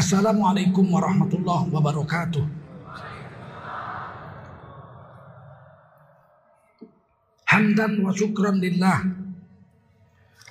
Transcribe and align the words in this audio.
Assalamualaikum 0.00 0.96
warahmatullahi 0.96 1.68
wabarakatuh. 1.68 2.40
Hamdan 7.44 8.00
wa 8.00 8.08
syukran 8.08 8.64
lillah. 8.64 9.04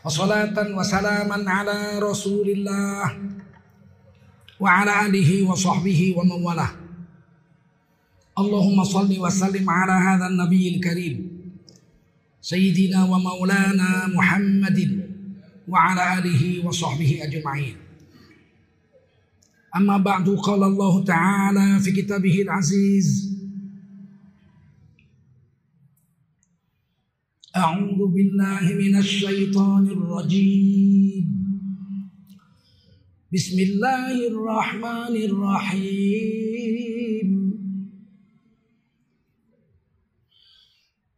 Wassalatan 0.05 0.69
wa 0.77 0.85
salaman 0.85 1.41
ala 1.49 1.97
rasulillah. 1.97 3.09
Wa 4.61 4.85
ala 4.85 5.09
alihi 5.09 5.41
wa 5.41 5.57
sahbihi 5.57 6.13
wa 6.13 6.29
mawalah. 6.29 6.69
Allahumma 8.37 8.85
salli 8.85 9.17
wa 9.17 9.33
sallim 9.33 9.65
ala 9.65 9.97
hadha 9.97 10.29
nabiyil 10.29 10.77
karim. 10.77 11.25
Sayyidina 12.37 13.01
wa 13.01 13.17
maulana 13.17 14.13
Muhammadin. 14.13 15.09
Wa 15.65 15.97
ala 15.97 16.21
أما 19.75 19.97
بعد 19.97 20.29
قال 20.29 20.63
الله 20.63 21.03
تعالى 21.03 21.79
في 21.79 21.91
كتابه 21.91 22.41
العزيز 22.41 23.29
أعوذ 27.57 28.13
بالله 28.13 28.73
من 28.77 28.95
الشيطان 28.97 29.87
الرجيم. 29.87 31.25
بسم 33.33 33.57
الله 33.59 34.27
الرحمن 34.27 35.15
الرحيم. 35.29 36.69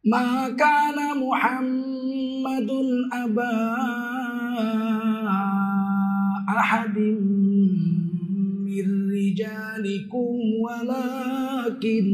ما 0.04 0.48
كان 0.48 0.98
محمد 1.20 2.70
أبا 3.12 3.76
أحد 6.58 6.96
من 8.72 9.10
رجالكم 9.10 10.32
ولكن 10.64 12.06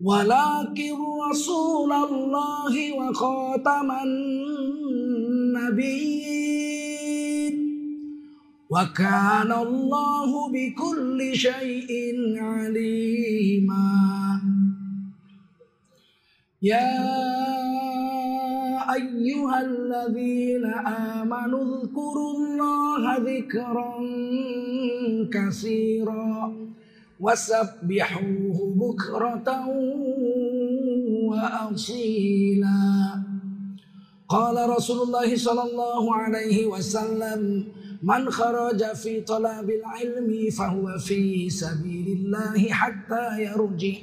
ولكن 0.00 0.96
رسول 1.30 1.92
الله 1.92 2.92
وخاتم 2.92 3.90
النبيين 4.04 5.72
وكان 8.70 9.52
الله 9.52 10.48
بكل 10.52 11.30
شيء 11.34 11.90
عليما. 12.36 13.92
يا 16.62 17.61
أيها 18.94 19.60
الذين 19.60 20.64
آمنوا 21.20 21.62
اذكروا 21.76 22.32
الله 22.36 23.02
ذكرا 23.18 23.92
كثيرا 25.34 26.32
وسبحوه 27.20 28.58
بكرة 28.82 29.48
وأصيلا. 31.30 32.82
قال 34.28 34.56
رسول 34.70 34.98
الله 35.06 35.36
صلى 35.36 35.62
الله 35.62 36.14
عليه 36.16 36.66
وسلم 36.66 37.40
من 38.02 38.30
خرج 38.30 38.80
في 38.96 39.20
طلب 39.20 39.70
العلم 39.70 40.50
فهو 40.50 40.98
في 40.98 41.50
سبيل 41.50 42.06
الله 42.18 42.60
حتى 42.72 43.24
يرجع. 43.44 43.96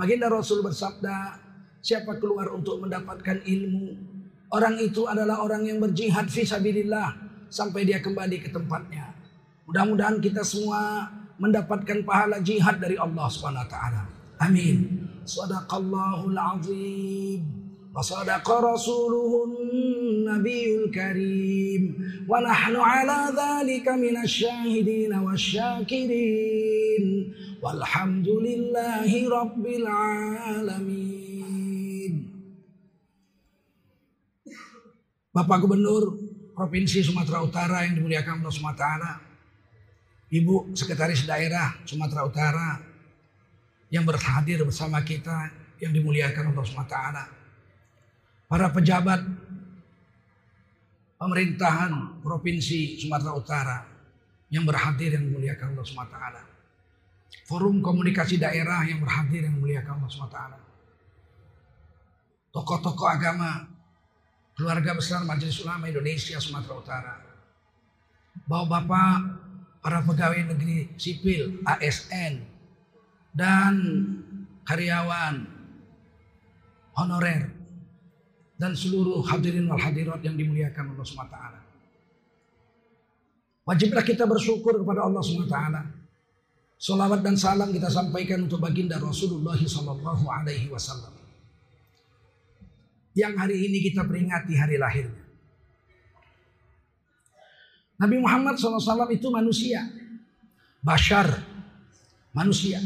Baginda 0.00 0.32
Rasul 0.32 0.64
bersabda, 0.64 1.36
siapa 1.80 2.16
keluar 2.20 2.52
untuk 2.52 2.80
mendapatkan 2.84 3.40
ilmu, 3.44 3.96
orang 4.52 4.76
itu 4.80 5.08
adalah 5.08 5.40
orang 5.44 5.64
yang 5.64 5.80
berjihad 5.80 6.28
fi 6.28 6.44
sabilillah 6.44 7.16
sampai 7.50 7.88
dia 7.88 7.98
kembali 7.98 8.40
ke 8.40 8.48
tempatnya. 8.52 9.12
Mudah-mudahan 9.66 10.20
kita 10.20 10.42
semua 10.44 11.08
mendapatkan 11.40 12.04
pahala 12.04 12.42
jihad 12.44 12.76
dari 12.82 13.00
Allah 13.00 13.26
Subhanahu 13.30 13.64
wa 13.64 13.70
taala. 13.70 14.02
Amin. 14.40 15.08
Sadaqallahul 15.24 16.36
azim. 16.36 17.40
Wa 17.90 18.02
sadaqa 18.02 18.62
rasuluhun 18.62 20.26
nabiyul 20.26 20.90
karim. 20.90 21.96
Wa 22.26 22.42
nahnu 22.42 22.82
ala 22.82 23.30
dhalika 23.30 23.94
minasy 23.94 24.46
syahidin 24.46 25.14
wasyakirin. 25.14 27.04
Walhamdulillahi 27.62 29.26
rabbil 29.30 29.86
alamin. 29.86 31.29
Bapak 35.30 35.62
Gubernur 35.62 36.18
Provinsi 36.58 37.06
Sumatera 37.06 37.38
Utara 37.46 37.86
yang 37.86 37.94
dimuliakan 38.02 38.42
Allah 38.42 38.50
SWT, 38.50 38.86
Ibu 40.26 40.74
Sekretaris 40.74 41.22
Daerah 41.22 41.78
Sumatera 41.86 42.26
Utara 42.26 42.82
yang 43.94 44.02
berhadir 44.02 44.58
bersama 44.66 44.98
kita 45.06 45.54
yang 45.78 45.94
dimuliakan 45.94 46.50
Allah 46.50 46.66
SWT, 46.66 46.96
para 48.50 48.66
pejabat 48.74 49.22
pemerintahan 51.14 52.18
Provinsi 52.26 52.98
Sumatera 52.98 53.30
Utara 53.30 53.86
yang 54.50 54.66
berhadir 54.66 55.14
yang 55.14 55.30
dimuliakan 55.30 55.78
Allah 55.78 55.86
SWT, 55.86 56.18
forum 57.46 57.78
komunikasi 57.78 58.34
daerah 58.34 58.82
yang 58.82 58.98
berhadir 58.98 59.46
yang 59.46 59.54
dimuliakan 59.62 59.94
Allah 59.94 60.10
SWT, 60.10 60.38
tokoh-tokoh 62.50 63.06
agama 63.06 63.69
keluarga 64.60 64.92
besar 64.92 65.24
Majelis 65.24 65.56
Ulama 65.64 65.88
Indonesia 65.88 66.36
Sumatera 66.36 66.76
Utara, 66.76 67.16
bapak-bapak, 68.44 69.18
para 69.80 70.04
pegawai 70.04 70.52
negeri 70.52 70.92
sipil 71.00 71.64
ASN 71.64 72.44
dan 73.32 73.72
karyawan 74.68 75.48
honorer 76.92 77.48
dan 78.60 78.76
seluruh 78.76 79.24
hadirin 79.24 79.64
wal 79.64 79.80
hadirat 79.80 80.20
yang 80.20 80.36
dimuliakan 80.36 80.92
Allah 80.92 81.08
SWT. 81.08 81.38
Wajiblah 83.64 84.04
kita 84.04 84.28
bersyukur 84.28 84.76
kepada 84.76 85.08
Allah 85.08 85.24
SWT. 85.24 85.56
Salawat 86.76 87.24
dan 87.24 87.40
salam 87.40 87.72
kita 87.72 87.88
sampaikan 87.88 88.44
untuk 88.44 88.60
baginda 88.60 89.00
Rasulullah 89.00 89.56
Wasallam 89.56 91.19
yang 93.20 93.36
hari 93.36 93.68
ini 93.68 93.84
kita 93.84 94.08
peringati 94.08 94.56
hari 94.56 94.80
lahirnya. 94.80 95.20
Nabi 98.00 98.16
Muhammad 98.16 98.56
SAW 98.56 99.12
itu 99.12 99.28
manusia. 99.28 99.84
Bashar. 100.80 101.28
Manusia. 102.32 102.80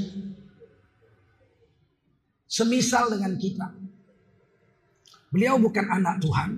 Semisal 2.51 3.15
dengan 3.15 3.39
kita. 3.39 3.71
Beliau 5.31 5.63
bukan 5.63 5.87
anak 5.87 6.19
Tuhan. 6.19 6.51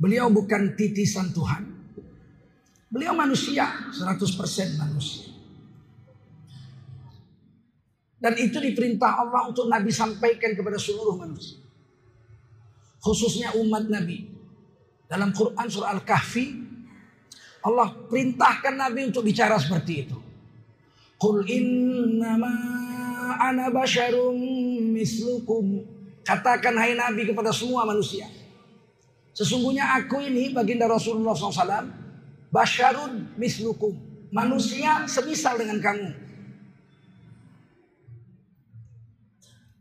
Beliau 0.00 0.32
bukan 0.32 0.72
titisan 0.80 1.28
Tuhan. 1.36 1.68
Beliau 2.88 3.12
manusia. 3.12 3.68
100% 3.92 4.80
manusia. 4.80 5.28
Dan 8.20 8.36
itu 8.36 8.56
diperintah 8.60 9.28
Allah 9.28 9.48
untuk 9.48 9.68
Nabi 9.68 9.92
sampaikan 9.92 10.52
kepada 10.56 10.76
seluruh 10.76 11.16
manusia 11.20 11.69
khususnya 13.00 13.56
umat 13.56 13.88
Nabi. 13.88 14.28
Dalam 15.10 15.34
Quran 15.34 15.66
surah 15.66 15.90
Al-Kahfi 15.98 16.70
Allah 17.60 17.92
perintahkan 18.08 18.72
Nabi 18.72 19.12
untuk 19.12 19.26
bicara 19.26 19.60
seperti 19.60 20.08
itu. 20.08 20.16
Qul 21.20 21.44
innama 21.44 22.48
ana 23.36 23.68
basyarum 23.68 24.36
mislukum. 24.96 25.84
Katakan 26.24 26.72
hai 26.80 26.96
Nabi 26.96 27.28
kepada 27.28 27.52
semua 27.52 27.84
manusia. 27.84 28.24
Sesungguhnya 29.36 29.92
aku 30.00 30.24
ini 30.24 30.52
baginda 30.56 30.88
Rasulullah 30.88 31.36
SAW. 31.36 31.92
Basyarun 32.48 33.36
mislukum. 33.36 33.92
Manusia 34.32 35.04
semisal 35.04 35.60
dengan 35.60 35.78
kamu. 35.84 36.08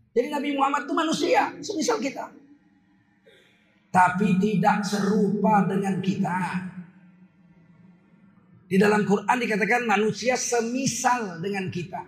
Jadi 0.09 0.27
Nabi 0.27 0.49
Muhammad 0.57 0.83
itu 0.83 0.93
manusia. 0.93 1.53
Semisal 1.63 2.01
kita 2.03 2.27
tapi 3.89 4.37
tidak 4.37 4.85
serupa 4.85 5.65
dengan 5.65 5.97
kita. 6.01 6.37
Di 8.69 8.77
dalam 8.77 9.01
Quran 9.01 9.37
dikatakan 9.41 9.89
manusia 9.89 10.37
semisal 10.37 11.41
dengan 11.41 11.73
kita. 11.73 12.05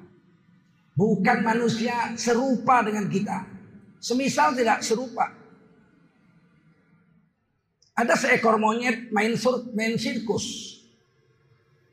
Bukan 0.93 1.41
manusia 1.41 2.13
serupa 2.13 2.85
dengan 2.85 3.09
kita. 3.09 3.49
Semisal 3.97 4.53
tidak 4.53 4.85
serupa. 4.85 5.25
Ada 7.97 8.13
seekor 8.13 8.61
monyet 8.61 9.09
main 9.09 9.33
sur, 9.33 9.73
main 9.73 9.97
sirkus. 9.97 10.77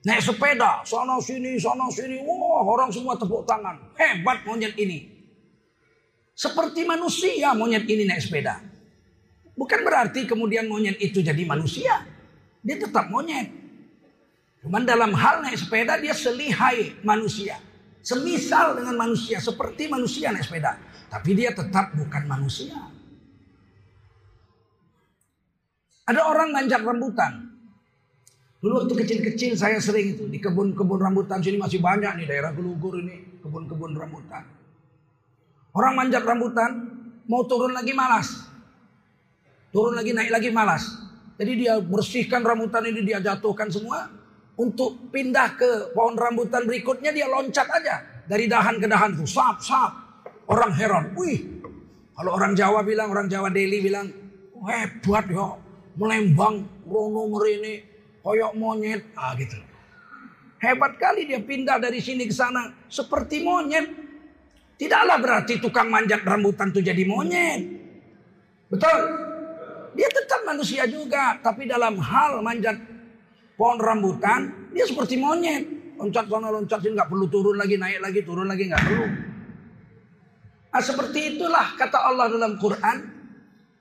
Naik 0.04 0.20
sepeda, 0.20 0.84
sana 0.84 1.16
sini, 1.20 1.56
sana 1.56 1.88
sini. 1.88 2.20
Wah, 2.22 2.64
orang 2.64 2.92
semua 2.92 3.16
tepuk 3.16 3.48
tangan. 3.48 3.76
Hebat 3.96 4.44
monyet 4.44 4.76
ini. 4.76 5.16
Seperti 6.36 6.84
manusia 6.84 7.56
monyet 7.56 7.88
ini 7.88 8.04
naik 8.04 8.20
sepeda. 8.20 8.67
Bukan 9.58 9.82
berarti 9.82 10.22
kemudian 10.22 10.70
monyet 10.70 11.02
itu 11.02 11.18
jadi 11.18 11.42
manusia. 11.42 12.06
Dia 12.62 12.78
tetap 12.78 13.10
monyet. 13.10 13.50
Cuman 14.62 14.86
dalam 14.86 15.10
hal 15.18 15.42
naik 15.42 15.58
sepeda 15.58 15.98
dia 15.98 16.14
selihai 16.14 17.02
manusia. 17.02 17.58
Semisal 17.98 18.78
dengan 18.78 18.94
manusia, 18.94 19.42
seperti 19.42 19.90
manusia 19.90 20.30
naik 20.30 20.46
sepeda. 20.46 20.78
Tapi 21.10 21.30
dia 21.34 21.50
tetap 21.50 21.90
bukan 21.98 22.22
manusia. 22.30 22.78
Ada 26.06 26.22
orang 26.24 26.54
manjat 26.54 26.80
rambutan. 26.86 27.50
Dulu 28.58 28.82
waktu 28.82 28.94
kecil-kecil 28.94 29.54
saya 29.54 29.78
sering 29.78 30.18
itu 30.18 30.24
di 30.26 30.42
kebun-kebun 30.42 30.98
rambutan 30.98 31.38
sini 31.38 31.60
masih 31.60 31.78
banyak 31.78 32.10
nih 32.18 32.26
daerah 32.26 32.50
Gelugur 32.54 32.98
ini 32.98 33.38
kebun-kebun 33.42 33.94
rambutan. 33.94 34.46
Orang 35.74 35.94
manjat 35.94 36.26
rambutan 36.26 36.90
mau 37.28 37.44
turun 37.46 37.76
lagi 37.76 37.92
malas. 37.94 38.48
Turun 39.68 39.92
lagi 39.92 40.16
naik 40.16 40.32
lagi 40.32 40.48
malas. 40.48 40.88
Jadi 41.38 41.52
dia 41.64 41.78
bersihkan 41.78 42.42
rambutan 42.42 42.82
ini 42.88 43.04
dia 43.04 43.20
jatuhkan 43.22 43.70
semua 43.70 44.10
untuk 44.58 45.12
pindah 45.14 45.54
ke 45.54 45.94
pohon 45.94 46.18
rambutan 46.18 46.66
berikutnya 46.66 47.14
dia 47.14 47.30
loncat 47.30 47.68
aja 47.70 48.02
dari 48.26 48.50
dahan 48.50 48.82
ke 48.82 48.86
dahan 48.90 49.14
tuh 49.14 49.28
sap 49.28 49.62
sap. 49.62 49.92
Orang 50.48 50.72
heran, 50.74 51.12
wih. 51.12 51.60
Kalau 52.16 52.34
orang 52.34 52.56
Jawa 52.56 52.80
bilang, 52.82 53.12
orang 53.12 53.28
Jawa 53.28 53.52
Delhi 53.52 53.84
bilang, 53.84 54.08
hebat 54.64 55.28
ya, 55.28 55.60
melembang, 55.94 56.64
rono 56.88 57.28
merini, 57.36 57.84
koyok 58.24 58.56
monyet, 58.56 59.12
ah 59.12 59.36
gitu. 59.36 59.60
Hebat 60.58 60.96
kali 60.98 61.28
dia 61.28 61.38
pindah 61.38 61.78
dari 61.78 62.00
sini 62.00 62.24
ke 62.26 62.34
sana 62.34 62.72
seperti 62.88 63.44
monyet. 63.44 63.86
Tidaklah 64.80 65.20
berarti 65.20 65.60
tukang 65.60 65.92
manjat 65.92 66.24
rambutan 66.24 66.72
itu 66.72 66.80
jadi 66.80 67.02
monyet. 67.04 67.60
Betul? 68.72 69.27
Dia 69.98 70.06
tetap 70.06 70.46
manusia 70.46 70.86
juga, 70.86 71.42
tapi 71.42 71.66
dalam 71.66 71.98
hal 71.98 72.38
manjat 72.38 72.78
pohon 73.58 73.82
rambutan, 73.82 74.70
dia 74.70 74.86
seperti 74.86 75.18
monyet. 75.18 75.66
Loncat 75.98 76.30
sana 76.30 76.54
loncat 76.54 76.78
sini 76.78 76.94
nggak 76.94 77.10
perlu 77.10 77.26
turun 77.26 77.58
lagi, 77.58 77.74
naik 77.74 77.98
lagi, 77.98 78.22
turun 78.22 78.46
lagi 78.46 78.70
nggak 78.70 78.78
perlu. 78.86 79.06
Nah, 80.70 80.82
seperti 80.86 81.34
itulah 81.34 81.74
kata 81.74 81.98
Allah 81.98 82.30
dalam 82.30 82.54
Quran, 82.62 82.96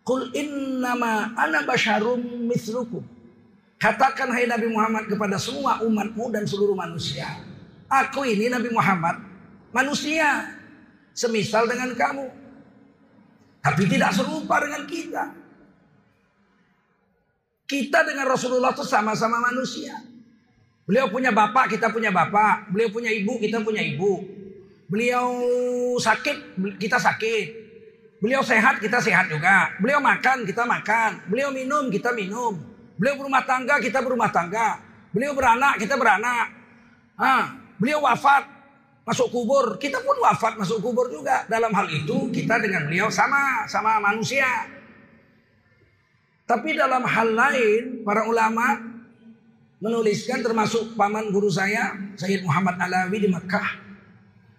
"Qul 0.01 0.33
innama 0.33 1.37
ana 1.37 1.61
basyarum 1.61 2.49
mithlukum." 2.49 3.05
Katakan 3.77 4.33
hai 4.33 4.49
Nabi 4.49 4.73
Muhammad 4.73 5.05
kepada 5.05 5.37
semua 5.37 5.85
umatmu 5.85 6.33
dan 6.33 6.49
seluruh 6.49 6.73
manusia. 6.73 7.29
Aku 7.85 8.25
ini 8.25 8.49
Nabi 8.49 8.73
Muhammad 8.73 9.21
manusia. 9.69 10.57
Semisal 11.17 11.65
dengan 11.65 11.97
kamu. 11.97 12.29
Tapi 13.61 13.89
tidak 13.89 14.13
serupa 14.13 14.61
dengan 14.61 14.85
kita. 14.85 15.33
Kita 17.67 18.07
dengan 18.07 18.31
Rasulullah 18.31 18.71
itu 18.71 18.87
sama-sama 18.87 19.43
manusia. 19.43 19.91
Beliau 20.87 21.11
punya 21.11 21.35
bapak, 21.35 21.75
kita 21.75 21.91
punya 21.91 22.15
bapak. 22.15 22.71
Beliau 22.71 22.87
punya 22.87 23.11
ibu, 23.11 23.35
kita 23.43 23.59
punya 23.59 23.83
ibu. 23.83 24.23
Beliau 24.87 25.27
sakit, 25.99 26.55
kita 26.79 26.95
sakit. 26.95 27.67
Beliau 28.23 28.39
sehat, 28.39 28.79
kita 28.79 29.03
sehat 29.03 29.27
juga. 29.27 29.75
Beliau 29.83 29.99
makan, 29.99 30.47
kita 30.47 30.63
makan. 30.63 31.27
Beliau 31.27 31.51
minum, 31.51 31.91
kita 31.91 32.15
minum. 32.15 32.55
Beliau 32.95 33.19
berumah 33.19 33.43
tangga, 33.43 33.83
kita 33.83 33.99
berumah 33.99 34.31
tangga. 34.31 34.79
Beliau 35.11 35.35
beranak, 35.35 35.75
kita 35.75 35.99
beranak. 35.99 36.47
Ah, 37.19 37.51
beliau 37.75 37.99
wafat, 38.07 38.47
masuk 39.03 39.27
kubur. 39.27 39.75
Kita 39.75 39.99
pun 40.07 40.23
wafat, 40.23 40.55
masuk 40.55 40.79
kubur 40.79 41.11
juga. 41.11 41.43
Dalam 41.51 41.75
hal 41.75 41.91
itu, 41.91 42.31
kita 42.31 42.63
dengan 42.63 42.87
beliau 42.87 43.11
sama, 43.11 43.67
sama 43.67 43.99
manusia. 43.99 44.47
Tapi 46.47 46.79
dalam 46.79 47.03
hal 47.03 47.35
lain, 47.35 48.07
para 48.07 48.23
ulama 48.23 48.79
menuliskan 49.83 50.39
termasuk 50.39 50.95
paman 50.95 51.27
guru 51.27 51.51
saya, 51.51 51.91
Sayyid 52.15 52.47
Muhammad 52.47 52.79
Alawi 52.79 53.27
di 53.27 53.29
Mekah. 53.29 53.83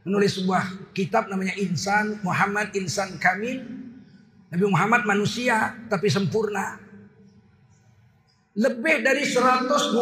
Menulis 0.05 0.37
sebuah 0.37 0.93
kitab 0.93 1.32
namanya 1.32 1.56
Insan, 1.56 2.20
Muhammad 2.20 2.76
Insan 2.76 3.17
Kamil. 3.17 3.64
Nabi 4.52 4.64
Muhammad 4.69 5.08
manusia, 5.08 5.76
tapi 5.88 6.12
sempurna 6.12 6.76
lebih 8.58 9.06
dari 9.06 9.23
120 9.23 9.94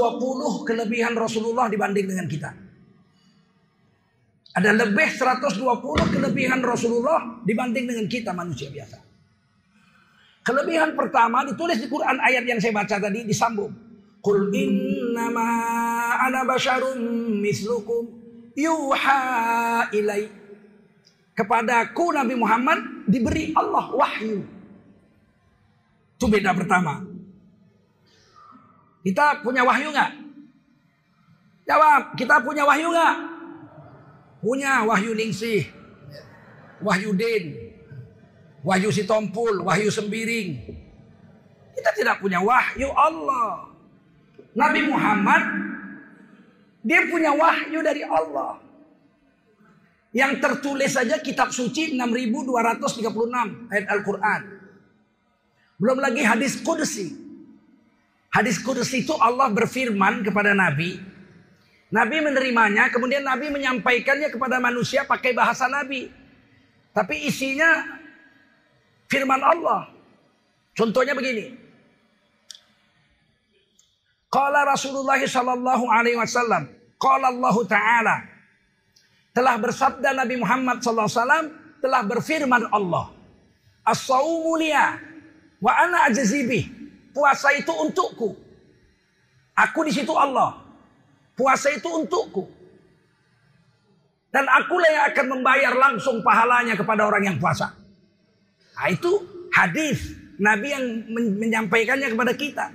kelebihan 0.65 1.13
Rasulullah 1.13 1.69
dibanding 1.69 2.07
dengan 2.09 2.27
kita. 2.27 2.51
Ada 4.57 4.73
lebih 4.73 5.09
120 5.13 5.61
kelebihan 6.17 6.65
Rasulullah 6.65 7.45
dibanding 7.45 7.85
dengan 7.85 8.07
kita 8.09 8.33
manusia 8.33 8.73
biasa. 8.73 9.06
Kelebihan 10.47 10.95
pertama 10.95 11.43
ditulis 11.43 11.83
di 11.83 11.91
Quran 11.91 12.23
ayat 12.23 12.47
yang 12.47 12.63
saya 12.63 12.71
baca 12.71 13.03
tadi 13.03 13.27
disambung. 13.27 13.75
Qul 14.23 14.47
innama 14.55 15.43
ana 16.23 16.47
basyarum 16.47 17.03
mislukum 17.43 18.07
yuha 18.55 19.91
ilai. 19.91 20.31
Kepadaku 21.35 22.15
Nabi 22.15 22.39
Muhammad 22.39 22.79
diberi 23.11 23.51
Allah 23.59 23.91
wahyu. 23.91 24.47
Itu 26.15 26.31
beda 26.31 26.55
pertama. 26.55 27.03
Kita 29.03 29.43
punya 29.43 29.67
wahyu 29.67 29.91
nggak? 29.91 30.13
Jawab, 31.67 32.15
kita 32.15 32.39
punya 32.47 32.63
wahyu 32.63 32.95
nggak? 32.95 33.15
Punya 34.39 34.87
wahyu 34.87 35.11
ningsih, 35.11 35.67
wahyu 36.79 37.11
din, 37.19 37.66
wahyu 38.67 38.91
si 38.91 39.07
tompul, 39.07 39.63
wahyu 39.63 39.95
sembiring. 39.95 40.49
Kita 41.79 41.91
tidak 41.95 42.19
punya 42.19 42.43
wahyu 42.43 42.91
Allah. 42.91 43.71
Nabi 44.59 44.81
Muhammad 44.91 45.43
dia 46.83 47.07
punya 47.07 47.31
wahyu 47.31 47.79
dari 47.87 48.03
Allah. 48.03 48.59
Yang 50.11 50.33
tertulis 50.41 50.97
saja 50.97 51.21
kitab 51.21 51.53
suci 51.53 51.95
6236 51.95 53.71
ayat 53.71 53.87
Al-Quran. 53.87 54.43
Belum 55.77 55.99
lagi 56.01 56.25
hadis 56.25 56.57
kudsi. 56.65 57.13
Hadis 58.33 58.57
kudus 58.61 58.89
itu 58.97 59.13
Allah 59.17 59.49
berfirman 59.53 60.25
kepada 60.25 60.57
Nabi. 60.57 61.01
Nabi 61.93 62.17
menerimanya, 62.19 62.89
kemudian 62.89 63.25
Nabi 63.25 63.49
menyampaikannya 63.53 64.33
kepada 64.33 64.57
manusia 64.61 65.05
pakai 65.05 65.37
bahasa 65.37 65.69
Nabi. 65.69 66.09
Tapi 66.97 67.29
isinya 67.29 67.96
firman 69.11 69.41
Allah. 69.43 69.91
Contohnya 70.77 71.17
begini. 71.17 71.57
Qala 74.29 74.69
Rasulullah 74.69 75.17
sallallahu 75.17 75.85
alaihi 75.89 76.19
wasallam, 76.19 76.69
qala 77.01 77.33
Allah 77.33 77.57
taala 77.65 78.17
telah 79.33 79.55
bersabda 79.57 80.13
Nabi 80.13 80.37
Muhammad 80.37 80.85
sallallahu 80.85 81.09
alaihi 81.09 81.21
wasallam 81.23 81.47
telah 81.81 82.03
berfirman 82.05 82.63
Allah. 82.75 83.07
As-saumu 83.87 84.59
wa 85.63 85.73
ana 85.73 86.11
ajzibih 86.11 86.77
Puasa 87.17 87.49
itu 87.57 87.73
untukku. 87.73 88.37
Aku 89.57 89.81
di 89.89 89.93
situ 89.97 90.13
Allah. 90.13 90.61
Puasa 91.33 91.73
itu 91.73 91.89
untukku. 91.89 92.45
Dan 94.29 94.45
akulah 94.45 94.91
yang 94.93 95.05
akan 95.17 95.27
membayar 95.33 95.73
langsung 95.73 96.21
pahalanya 96.21 96.77
kepada 96.77 97.09
orang 97.09 97.25
yang 97.25 97.37
puasa. 97.41 97.73
Nah, 98.77 98.93
itu 98.93 99.13
hadis 99.57 100.13
Nabi 100.37 100.69
yang 100.69 100.85
menyampaikannya 101.17 102.13
kepada 102.13 102.33
kita. 102.37 102.67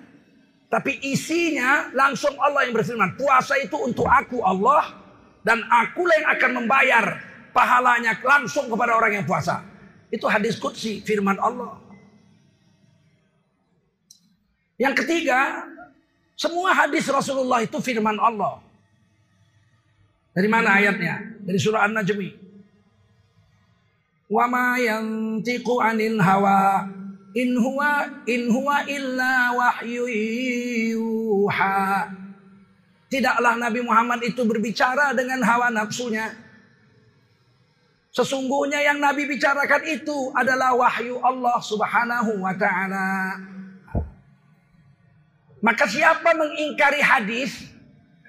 Tapi 0.71 0.97
isinya 1.03 1.91
langsung 1.93 2.33
Allah 2.41 2.65
yang 2.65 2.73
berfirman. 2.73 3.19
Puasa 3.19 3.59
itu 3.61 3.75
untuk 3.77 4.07
aku 4.09 4.41
Allah. 4.41 4.97
Dan 5.41 5.61
akulah 5.69 6.15
yang 6.21 6.29
akan 6.37 6.51
membayar 6.63 7.05
pahalanya 7.49 8.17
langsung 8.21 8.69
kepada 8.69 8.97
orang 8.97 9.21
yang 9.21 9.25
puasa. 9.25 9.61
Itu 10.09 10.29
hadis 10.29 10.57
kudsi 10.57 11.01
firman 11.01 11.37
Allah. 11.37 11.81
Yang 14.81 15.05
ketiga, 15.05 15.69
semua 16.33 16.73
hadis 16.73 17.05
Rasulullah 17.05 17.61
itu 17.61 17.77
firman 17.77 18.17
Allah. 18.17 18.61
Dari 20.33 20.49
mana 20.49 20.79
ayatnya? 20.79 21.21
Dari 21.45 21.59
surah 21.61 21.85
An-Najmi. 21.85 22.50
Wa 24.31 24.47
ma 24.47 24.79
yantiqu 24.79 25.75
'anil 25.83 26.15
hawa 26.23 26.87
in 27.35 27.59
huwa 27.59 28.07
in 28.23 28.47
huwa 28.47 28.87
illa 28.87 29.51
wahyu 29.51 30.07
yuha. 30.95 32.07
Tidaklah 33.11 33.59
Nabi 33.59 33.83
Muhammad 33.83 34.23
itu 34.23 34.47
berbicara 34.47 35.11
dengan 35.11 35.43
hawa 35.43 35.67
nafsunya. 35.67 36.31
Sesungguhnya 38.15 38.79
yang 38.79 39.03
Nabi 39.03 39.27
bicarakan 39.27 39.83
itu 39.87 40.31
adalah 40.35 40.75
wahyu 40.79 41.19
Allah 41.19 41.59
Subhanahu 41.59 42.39
wa 42.39 42.55
taala. 42.55 43.35
Maka 45.59 45.85
siapa 45.91 46.31
mengingkari 46.35 47.03
hadis, 47.03 47.67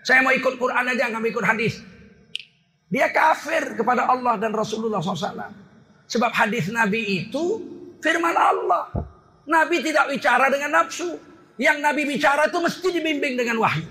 saya 0.03 0.23
mau 0.23 0.35
ikut 0.35 0.59
Quran 0.59 0.87
aja 0.87 1.11
nggak 1.11 1.23
mau 1.23 1.31
ikut 1.31 1.47
hadis. 1.47 1.79
Dia 2.91 3.09
kafir 3.15 3.79
kepada 3.79 4.11
Allah 4.11 4.35
dan 4.37 4.51
Rasulullah 4.51 4.99
SAW. 4.99 5.62
Sebab 6.13 6.29
hadis 6.29 6.69
Nabi 6.69 7.25
itu 7.25 7.57
firman 8.05 8.37
Allah. 8.37 8.93
Nabi 9.49 9.81
tidak 9.81 10.13
bicara 10.13 10.53
dengan 10.53 10.85
nafsu. 10.85 11.17
Yang 11.57 11.79
Nabi 11.81 12.03
bicara 12.05 12.53
itu 12.53 12.59
mesti 12.61 12.89
dibimbing 12.93 13.41
dengan 13.41 13.57
wahyu. 13.65 13.89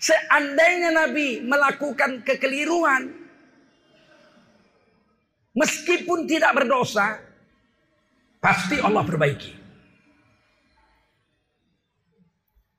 Seandainya 0.00 0.90
Nabi 0.90 1.44
melakukan 1.44 2.24
kekeliruan, 2.24 3.12
meskipun 5.52 6.24
tidak 6.24 6.56
berdosa, 6.56 7.20
pasti 8.40 8.80
Allah 8.80 9.04
perbaiki. 9.04 9.52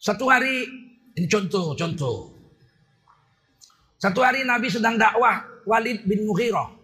Satu 0.03 0.27
hari, 0.27 0.67
ini 1.15 1.27
contoh, 1.31 1.77
contoh. 1.79 2.33
Satu 4.01 4.19
hari 4.19 4.43
Nabi 4.43 4.67
sedang 4.67 4.99
dakwah 4.99 5.47
Walid 5.63 6.03
bin 6.03 6.27
Mughirah. 6.27 6.82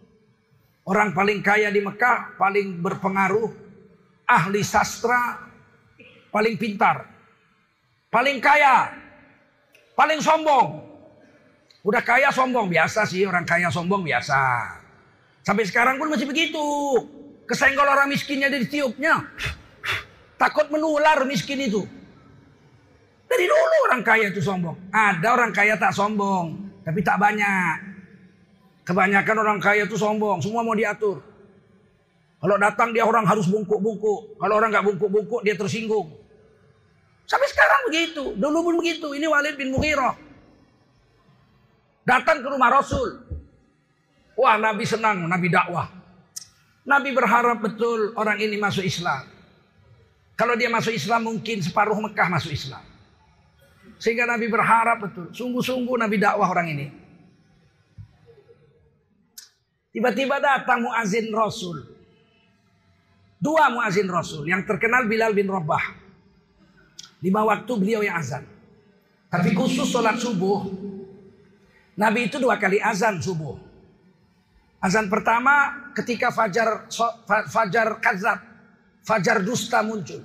Orang 0.89 1.13
paling 1.13 1.45
kaya 1.45 1.69
di 1.69 1.85
Mekah, 1.85 2.33
paling 2.41 2.81
berpengaruh, 2.81 3.53
ahli 4.25 4.65
sastra, 4.65 5.37
paling 6.33 6.57
pintar, 6.57 7.05
paling 8.09 8.41
kaya, 8.41 8.89
paling 9.93 10.17
sombong. 10.17 10.81
Udah 11.85 12.01
kaya 12.01 12.33
sombong 12.33 12.73
biasa 12.73 13.05
sih 13.05 13.21
orang 13.21 13.45
kaya 13.45 13.69
sombong 13.69 14.01
biasa. 14.01 14.41
Sampai 15.45 15.69
sekarang 15.69 16.01
pun 16.01 16.09
masih 16.09 16.25
begitu. 16.25 16.57
Kesenggol 17.45 17.85
orang 17.85 18.09
miskinnya 18.09 18.49
dari 18.49 18.65
tiupnya. 18.65 19.29
Takut 20.41 20.73
menular 20.73 21.21
miskin 21.29 21.69
itu. 21.69 21.85
Dari 23.29 23.45
dulu 23.45 23.77
orang 23.93 24.01
kaya 24.01 24.33
itu 24.33 24.41
sombong. 24.41 24.89
Ada 24.89 25.37
orang 25.37 25.53
kaya 25.53 25.77
tak 25.77 25.93
sombong, 25.93 26.81
tapi 26.81 27.05
tak 27.05 27.21
banyak. 27.21 27.88
Kebanyakan 28.89 29.37
orang 29.37 29.57
kaya 29.61 29.85
itu 29.85 29.93
sombong, 29.93 30.41
semua 30.41 30.65
mau 30.65 30.73
diatur. 30.73 31.21
Kalau 32.41 32.57
datang 32.57 32.89
dia 32.89 33.05
orang 33.05 33.21
harus 33.21 33.45
bungkuk-bungkuk. 33.45 34.41
Kalau 34.41 34.53
orang 34.57 34.73
nggak 34.73 34.85
bungkuk-bungkuk 34.89 35.45
dia 35.45 35.53
tersinggung. 35.53 36.09
Sampai 37.29 37.45
sekarang 37.53 37.85
begitu. 37.85 38.33
Dulu 38.33 38.57
pun 38.65 38.75
begitu. 38.81 39.13
Ini 39.13 39.29
Walid 39.29 39.61
bin 39.61 39.69
Mughirah. 39.77 40.17
Datang 42.01 42.41
ke 42.41 42.47
rumah 42.49 42.73
Rasul. 42.73 43.21
Wah 44.33 44.57
Nabi 44.57 44.87
senang, 44.89 45.29
Nabi 45.29 45.53
dakwah. 45.53 45.85
Nabi 46.81 47.13
berharap 47.13 47.61
betul 47.61 48.17
orang 48.17 48.41
ini 48.41 48.57
masuk 48.57 48.81
Islam. 48.81 49.29
Kalau 50.33 50.57
dia 50.57 50.71
masuk 50.71 50.95
Islam 50.97 51.29
mungkin 51.29 51.61
separuh 51.61 51.99
Mekah 52.09 52.25
masuk 52.33 52.55
Islam. 52.55 52.81
Sehingga 54.01 54.25
Nabi 54.25 54.49
berharap 54.49 54.97
betul. 54.97 55.29
Sungguh-sungguh 55.29 55.93
Nabi 55.99 56.17
dakwah 56.17 56.49
orang 56.49 56.73
ini. 56.73 57.08
Tiba-tiba 59.89 60.37
datang 60.37 60.85
muazin 60.85 61.33
Rasul. 61.33 61.81
Dua 63.41 63.73
muazin 63.73 64.05
Rasul. 64.05 64.45
Yang 64.45 64.69
terkenal 64.69 65.09
Bilal 65.09 65.33
bin 65.33 65.49
Rabah. 65.49 65.97
Lima 67.25 67.41
waktu 67.43 67.71
beliau 67.73 68.05
yang 68.05 68.21
azan. 68.21 68.45
Tapi 69.29 69.53
khusus 69.57 69.89
sholat 69.89 70.21
subuh. 70.21 70.65
Nabi 71.99 72.31
itu 72.31 72.37
dua 72.39 72.55
kali 72.61 72.79
azan 72.79 73.19
subuh. 73.19 73.57
Azan 74.79 75.11
pertama 75.11 75.91
ketika 75.91 76.31
fajar 76.31 76.87
fajar 77.51 77.99
kazab, 77.99 78.39
fajar 79.03 79.43
dusta 79.43 79.83
muncul. 79.83 80.23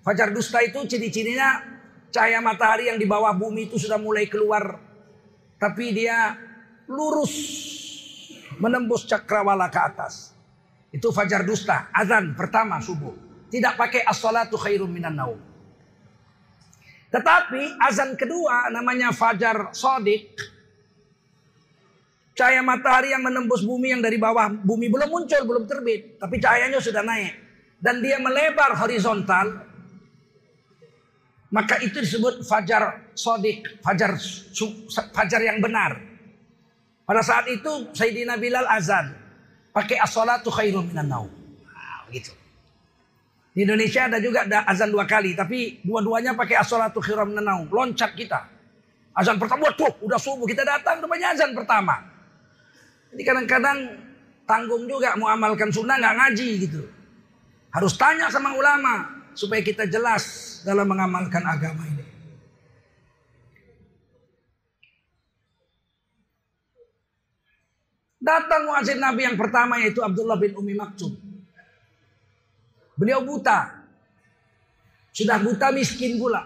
Fajar 0.00 0.32
dusta 0.32 0.64
itu 0.64 0.80
ciri-cirinya 0.88 1.60
cahaya 2.08 2.40
matahari 2.40 2.88
yang 2.88 2.96
di 2.96 3.04
bawah 3.04 3.36
bumi 3.36 3.68
itu 3.68 3.76
sudah 3.76 4.00
mulai 4.00 4.24
keluar. 4.30 4.80
Tapi 5.60 5.92
dia 5.92 6.32
lurus 6.88 7.34
menembus 8.60 9.04
cakrawala 9.04 9.68
ke 9.68 9.80
atas. 9.80 10.36
Itu 10.92 11.12
fajar 11.12 11.44
dusta, 11.44 11.92
azan 11.92 12.32
pertama 12.32 12.80
subuh. 12.80 13.12
Tidak 13.52 13.78
pakai 13.78 14.02
as-salatu 14.02 14.58
khairum 14.58 14.90
minan 14.90 15.14
naum. 15.14 15.38
Tetapi 17.10 17.78
azan 17.80 18.18
kedua 18.18 18.68
namanya 18.68 19.14
Fajar 19.14 19.70
Sodik. 19.72 20.36
Cahaya 22.36 22.60
matahari 22.60 23.16
yang 23.16 23.24
menembus 23.24 23.64
bumi 23.64 23.96
yang 23.96 24.04
dari 24.04 24.20
bawah 24.20 24.52
bumi 24.52 24.92
belum 24.92 25.08
muncul, 25.08 25.42
belum 25.46 25.64
terbit. 25.64 26.20
Tapi 26.20 26.36
cahayanya 26.36 26.82
sudah 26.82 27.00
naik. 27.00 27.32
Dan 27.80 28.04
dia 28.04 28.20
melebar 28.20 28.76
horizontal. 28.76 29.64
Maka 31.48 31.80
itu 31.80 32.02
disebut 32.02 32.44
Fajar 32.44 33.14
Sodik. 33.16 33.80
Fajar, 33.80 34.20
fajar 35.14 35.40
yang 35.40 35.62
benar. 35.62 36.15
Pada 37.06 37.22
saat 37.22 37.46
itu 37.46 37.86
Sayyidina 37.94 38.34
Bilal 38.34 38.66
azan. 38.66 39.14
Pakai 39.70 40.02
as-salatu 40.02 40.50
khairun 40.50 40.90
minan 40.90 41.06
naum. 41.06 41.30
Nah, 41.62 42.08
gitu. 42.10 42.34
Di 43.56 43.64
Indonesia 43.64 44.04
ada 44.04 44.20
juga 44.20 44.44
ada 44.44 44.68
azan 44.68 44.92
dua 44.92 45.08
kali, 45.08 45.32
tapi 45.32 45.80
dua-duanya 45.80 46.36
pakai 46.36 46.60
as-salatu 46.60 47.00
khiram 47.00 47.32
nenau, 47.32 47.64
loncat 47.72 48.12
kita. 48.12 48.44
Azan 49.16 49.40
pertama, 49.40 49.72
tuh 49.72 49.88
udah 50.04 50.20
subuh 50.20 50.44
kita 50.44 50.60
datang, 50.60 51.00
rupanya 51.00 51.32
azan 51.32 51.56
pertama. 51.56 52.04
Jadi 53.16 53.22
kadang-kadang 53.24 53.78
tanggung 54.44 54.84
juga 54.84 55.16
mau 55.16 55.32
amalkan 55.32 55.72
sunnah 55.72 55.96
nggak 55.96 56.14
ngaji 56.20 56.48
gitu. 56.68 56.84
Harus 57.72 57.96
tanya 57.96 58.28
sama 58.28 58.52
ulama 58.52 59.08
supaya 59.32 59.64
kita 59.64 59.88
jelas 59.88 60.60
dalam 60.60 60.84
mengamalkan 60.84 61.40
agama 61.40 61.80
ini. 61.88 61.95
Datang 68.26 68.66
muazin 68.66 68.98
Nabi 68.98 69.22
yang 69.22 69.38
pertama 69.38 69.78
yaitu 69.78 70.02
Abdullah 70.02 70.34
bin 70.34 70.50
Umi 70.58 70.74
Maktub. 70.74 71.14
Beliau 72.98 73.22
buta. 73.22 73.86
Sudah 75.14 75.38
buta 75.38 75.70
miskin 75.70 76.18
pula. 76.18 76.42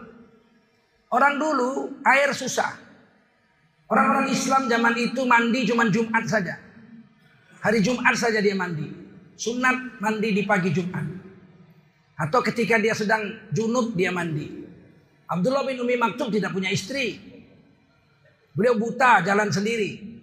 Orang 1.08 1.40
dulu 1.40 1.96
air 2.04 2.36
susah. 2.36 2.76
Orang-orang 3.88 4.28
Islam 4.28 4.68
zaman 4.68 4.94
itu 5.00 5.24
mandi 5.24 5.64
cuma 5.64 5.88
Jumat 5.88 6.28
saja. 6.28 6.60
Hari 7.64 7.80
Jumat 7.80 8.12
saja 8.12 8.44
dia 8.44 8.52
mandi. 8.52 8.92
Sunat 9.40 10.04
mandi 10.04 10.36
di 10.36 10.44
pagi 10.44 10.76
Jumat. 10.76 11.02
Atau 12.20 12.44
ketika 12.44 12.76
dia 12.76 12.92
sedang 12.92 13.24
junub 13.56 13.96
dia 13.96 14.12
mandi. 14.12 14.68
Abdullah 15.32 15.64
bin 15.64 15.80
Umi 15.80 15.96
Maktub 15.96 16.28
tidak 16.28 16.52
punya 16.52 16.68
istri. 16.68 17.16
Beliau 18.52 18.76
buta 18.76 19.24
jalan 19.24 19.48
sendiri. 19.48 20.19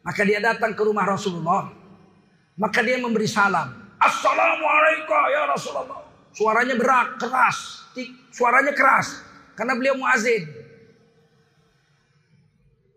Maka 0.00 0.22
dia 0.24 0.40
datang 0.40 0.72
ke 0.72 0.82
rumah 0.84 1.04
Rasulullah. 1.04 1.68
Maka 2.56 2.80
dia 2.84 2.96
memberi 3.00 3.28
salam. 3.28 3.72
Assalamualaikum 4.00 5.22
ya 5.32 5.42
Rasulullah. 5.48 6.00
Suaranya 6.32 6.74
berat, 6.76 7.08
keras. 7.20 7.88
Suaranya 8.32 8.72
keras. 8.72 9.20
Karena 9.56 9.76
beliau 9.76 9.96
muazin. 9.96 10.48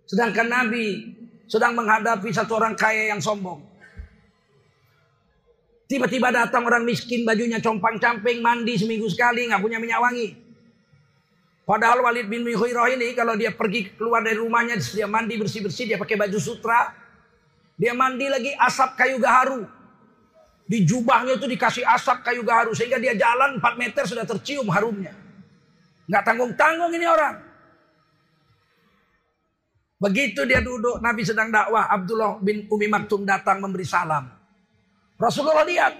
Sedangkan 0.07 0.47
Nabi 0.47 1.15
sedang 1.49 1.75
menghadapi 1.75 2.29
satu 2.31 2.55
orang 2.59 2.77
kaya 2.77 3.11
yang 3.11 3.19
sombong. 3.19 3.59
Tiba-tiba 5.89 6.31
datang 6.31 6.63
orang 6.65 6.87
miskin 6.87 7.27
bajunya 7.27 7.59
compang-camping 7.59 8.39
mandi 8.39 8.79
seminggu 8.79 9.05
sekali 9.11 9.45
nggak 9.51 9.61
punya 9.61 9.77
minyak 9.77 9.99
wangi. 9.99 10.42
Padahal 11.63 12.03
Walid 12.03 12.27
bin 12.27 12.43
Mughirah 12.43 12.91
ini 12.91 13.15
kalau 13.15 13.39
dia 13.39 13.55
pergi 13.55 13.87
keluar 13.95 14.19
dari 14.19 14.35
rumahnya 14.35 14.75
dia 14.83 15.07
mandi 15.07 15.39
bersih-bersih 15.39 15.95
dia 15.95 15.97
pakai 15.97 16.19
baju 16.19 16.35
sutra. 16.35 16.91
Dia 17.79 17.95
mandi 17.95 18.27
lagi 18.27 18.51
asap 18.59 18.99
kayu 18.99 19.17
gaharu. 19.17 19.63
Di 20.67 20.83
jubahnya 20.83 21.39
itu 21.39 21.47
dikasih 21.47 21.87
asap 21.87 22.23
kayu 22.23 22.43
gaharu 22.43 22.75
sehingga 22.75 22.99
dia 22.99 23.15
jalan 23.15 23.63
4 23.63 23.79
meter 23.79 24.03
sudah 24.03 24.27
tercium 24.27 24.67
harumnya. 24.71 25.15
Nggak 26.07 26.23
tanggung-tanggung 26.27 26.91
ini 26.91 27.07
orang. 27.07 27.35
Begitu 30.03 30.43
dia 30.43 30.59
duduk, 30.59 30.99
Nabi 30.99 31.23
sedang 31.23 31.47
dakwah, 31.47 31.87
Abdullah 31.87 32.35
bin 32.43 32.67
Umi 32.67 32.91
Maktum 32.91 33.23
datang 33.23 33.63
memberi 33.63 33.87
salam. 33.87 34.27
Rasulullah 35.15 35.63
lihat. 35.63 35.95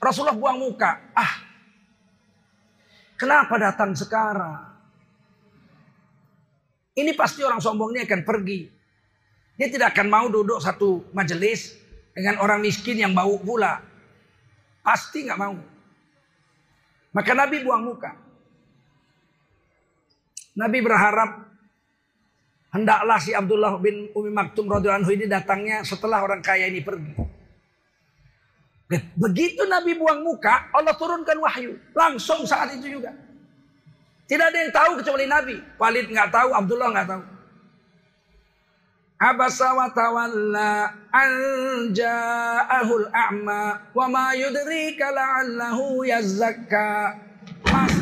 Rasulullah 0.00 0.32
buang 0.32 0.56
muka. 0.56 1.12
Ah, 1.12 1.51
kenapa 3.22 3.54
datang 3.54 3.94
sekarang? 3.94 4.58
Ini 6.98 7.14
pasti 7.14 7.46
orang 7.46 7.62
sombong 7.62 7.94
ini 7.94 8.02
akan 8.02 8.20
pergi. 8.26 8.66
Dia 9.54 9.70
tidak 9.70 9.94
akan 9.94 10.10
mau 10.10 10.26
duduk 10.26 10.58
satu 10.58 11.06
majelis 11.14 11.78
dengan 12.10 12.42
orang 12.42 12.58
miskin 12.58 12.98
yang 12.98 13.14
bau 13.14 13.38
pula. 13.38 13.78
Pasti 14.82 15.22
nggak 15.22 15.38
mau. 15.38 15.54
Maka 17.14 17.32
Nabi 17.32 17.62
buang 17.62 17.86
muka. 17.86 18.12
Nabi 20.52 20.84
berharap 20.84 21.48
hendaklah 22.74 23.16
si 23.22 23.32
Abdullah 23.32 23.80
bin 23.80 24.12
Umi 24.12 24.28
Maktum 24.34 24.68
radhiyallahu 24.68 25.14
ini 25.16 25.24
datangnya 25.30 25.80
setelah 25.86 26.20
orang 26.20 26.44
kaya 26.44 26.68
ini 26.68 26.84
pergi. 26.84 27.31
Begitu 29.16 29.62
Nabi 29.64 29.96
buang 29.96 30.20
muka, 30.20 30.68
Allah 30.74 30.92
turunkan 30.98 31.38
wahyu. 31.40 31.78
Langsung 31.96 32.44
saat 32.44 32.74
itu 32.76 33.00
juga. 33.00 33.14
Tidak 34.26 34.46
ada 34.48 34.58
yang 34.58 34.72
tahu 34.72 34.90
kecuali 35.00 35.24
Nabi. 35.28 35.56
Walid 35.76 36.08
nggak 36.08 36.30
tahu, 36.32 36.48
Abdullah 36.56 36.88
nggak 36.92 37.08
tahu. 37.08 37.22
Abasa 39.22 39.70
wa 39.70 39.86
tawalla 39.94 40.90
a'ma 43.12 43.62
wa 43.94 44.06
ma 44.10 44.34
yudrika. 44.34 45.14
Mas, 47.62 47.94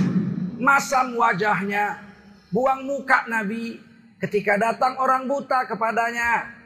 masam 0.56 1.20
wajahnya 1.20 2.00
buang 2.48 2.88
muka 2.88 3.28
Nabi 3.28 3.78
ketika 4.20 4.56
datang 4.60 4.96
orang 4.96 5.28
buta 5.28 5.64
kepadanya. 5.68 6.56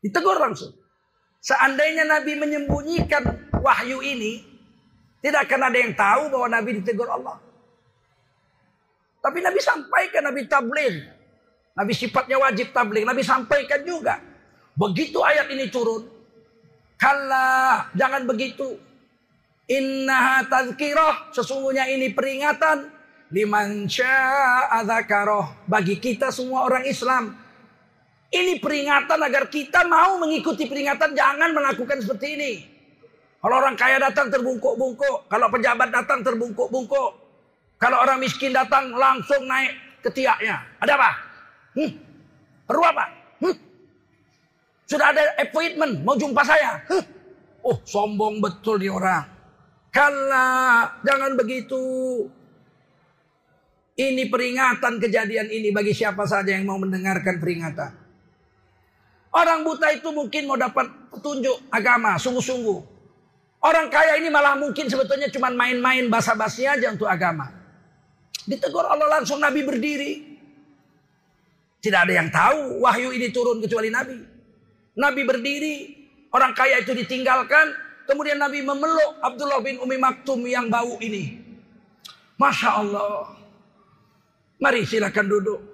Ditegur 0.00 0.40
langsung. 0.40 0.79
Seandainya 1.40 2.04
Nabi 2.04 2.36
menyembunyikan 2.36 3.24
wahyu 3.64 4.04
ini, 4.04 4.44
tidak 5.24 5.48
akan 5.48 5.72
ada 5.72 5.78
yang 5.80 5.92
tahu 5.96 6.22
bahwa 6.28 6.46
Nabi 6.52 6.70
ditegur 6.80 7.08
Allah. 7.08 7.40
Tapi 9.20 9.38
Nabi 9.40 9.60
sampaikan, 9.60 10.22
Nabi 10.28 10.48
tabligh. 10.48 10.96
Nabi 11.76 11.92
sifatnya 11.96 12.36
wajib 12.40 12.72
tabligh. 12.76 13.04
Nabi 13.08 13.24
sampaikan 13.24 13.80
juga. 13.84 14.20
Begitu 14.76 15.20
ayat 15.20 15.48
ini 15.52 15.68
turun. 15.72 16.08
Kalla, 17.00 17.88
jangan 17.96 18.28
begitu. 18.28 18.76
Innaha 19.64 20.44
tazkirah. 20.44 21.32
Sesungguhnya 21.32 21.88
ini 21.88 22.12
peringatan. 22.12 23.00
Liman 23.30 23.86
sya'a 23.86 24.82
Bagi 25.64 25.96
kita 25.96 26.28
semua 26.28 26.68
orang 26.68 26.84
Islam. 26.84 27.39
Ini 28.30 28.62
peringatan 28.62 29.18
agar 29.18 29.50
kita 29.50 29.82
mau 29.90 30.14
mengikuti 30.22 30.70
peringatan 30.70 31.18
jangan 31.18 31.50
melakukan 31.50 31.98
seperti 31.98 32.26
ini. 32.38 32.52
Kalau 33.42 33.58
orang 33.58 33.74
kaya 33.74 33.98
datang 33.98 34.30
terbungkuk-bungkuk, 34.30 35.26
kalau 35.26 35.50
pejabat 35.50 35.90
datang 35.90 36.22
terbungkuk-bungkuk, 36.22 37.10
kalau 37.80 37.96
orang 37.98 38.22
miskin 38.22 38.54
datang 38.54 38.94
langsung 38.94 39.50
naik 39.50 39.74
ke 40.04 40.14
tiaknya. 40.14 40.62
Ada 40.78 40.92
apa? 40.94 41.10
Hmm? 41.74 41.90
Perlu 42.70 42.84
apa? 42.86 43.04
Hmm? 43.42 43.56
Sudah 44.86 45.10
ada 45.10 45.22
appointment 45.40 46.06
mau 46.06 46.14
jumpa 46.14 46.46
saya. 46.46 46.86
Huh? 46.86 47.02
Oh, 47.66 47.76
sombong 47.82 48.38
betul 48.38 48.78
dia 48.78 48.94
orang. 48.94 49.26
Kala, 49.90 50.86
jangan 51.02 51.34
begitu. 51.34 51.82
Ini 53.98 54.32
peringatan 54.32 54.96
kejadian 54.96 55.50
ini 55.50 55.74
bagi 55.74 55.92
siapa 55.92 56.24
saja 56.24 56.56
yang 56.56 56.64
mau 56.64 56.78
mendengarkan 56.78 57.36
peringatan. 57.36 57.99
Orang 59.30 59.62
buta 59.62 59.94
itu 59.94 60.10
mungkin 60.10 60.50
mau 60.50 60.58
dapat 60.58 60.90
petunjuk 61.14 61.70
agama 61.70 62.18
sungguh-sungguh. 62.18 62.82
Orang 63.62 63.86
kaya 63.92 64.18
ini 64.18 64.26
malah 64.26 64.58
mungkin 64.58 64.90
sebetulnya 64.90 65.30
cuma 65.30 65.52
main-main 65.54 66.10
basa-basi 66.10 66.66
aja 66.66 66.90
untuk 66.90 67.06
agama. 67.06 67.52
Ditegur 68.48 68.82
Allah 68.82 69.20
langsung 69.20 69.38
Nabi 69.38 69.62
berdiri. 69.62 70.12
Tidak 71.80 72.00
ada 72.00 72.12
yang 72.12 72.28
tahu 72.32 72.82
wahyu 72.82 73.14
ini 73.14 73.30
turun 73.30 73.62
kecuali 73.62 73.92
Nabi. 73.92 74.18
Nabi 74.98 75.22
berdiri, 75.22 75.76
orang 76.34 76.50
kaya 76.56 76.82
itu 76.82 76.90
ditinggalkan. 76.96 77.70
Kemudian 78.10 78.42
Nabi 78.42 78.66
memeluk 78.66 79.22
Abdullah 79.22 79.62
bin 79.62 79.78
Umi 79.78 79.94
Maktum 79.94 80.42
yang 80.42 80.66
bau 80.66 80.98
ini. 80.98 81.38
Masya 82.34 82.70
Allah. 82.82 83.38
Mari 84.58 84.82
silakan 84.82 85.26
duduk. 85.30 85.69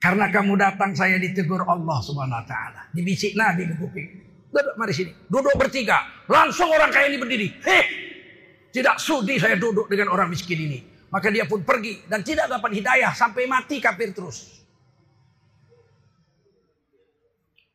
Karena 0.00 0.32
kamu 0.32 0.56
datang 0.56 0.96
saya 0.96 1.20
ditegur 1.20 1.60
Allah 1.68 2.00
subhanahu 2.00 2.40
wa 2.40 2.46
ta'ala. 2.48 2.88
Dibisik 2.96 3.36
Nabi 3.36 3.68
di 3.68 3.76
kuping. 3.76 4.08
Duduk 4.48 4.74
mari 4.80 4.96
sini. 4.96 5.12
Duduk 5.28 5.52
bertiga. 5.60 6.24
Langsung 6.24 6.72
orang 6.72 6.88
kaya 6.88 7.12
ini 7.12 7.20
berdiri. 7.20 7.48
Hei. 7.60 7.84
Tidak 8.72 8.96
sudi 8.96 9.36
saya 9.36 9.60
duduk 9.60 9.92
dengan 9.92 10.08
orang 10.08 10.32
miskin 10.32 10.56
ini. 10.56 10.80
Maka 11.12 11.28
dia 11.28 11.44
pun 11.44 11.60
pergi. 11.68 12.00
Dan 12.08 12.24
tidak 12.24 12.48
dapat 12.48 12.80
hidayah. 12.80 13.12
Sampai 13.12 13.44
mati 13.44 13.76
kafir 13.76 14.16
terus. 14.16 14.64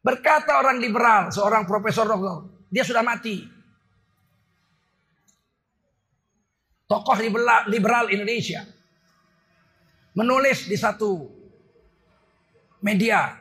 Berkata 0.02 0.58
orang 0.58 0.82
liberal. 0.82 1.30
Seorang 1.30 1.70
profesor 1.70 2.10
dokter. 2.10 2.50
Dia 2.74 2.82
sudah 2.82 3.06
mati. 3.06 3.46
Tokoh 6.90 7.22
liberal 7.70 8.10
Indonesia. 8.10 8.66
Menulis 10.18 10.66
di 10.66 10.74
satu 10.74 11.35
media 12.86 13.34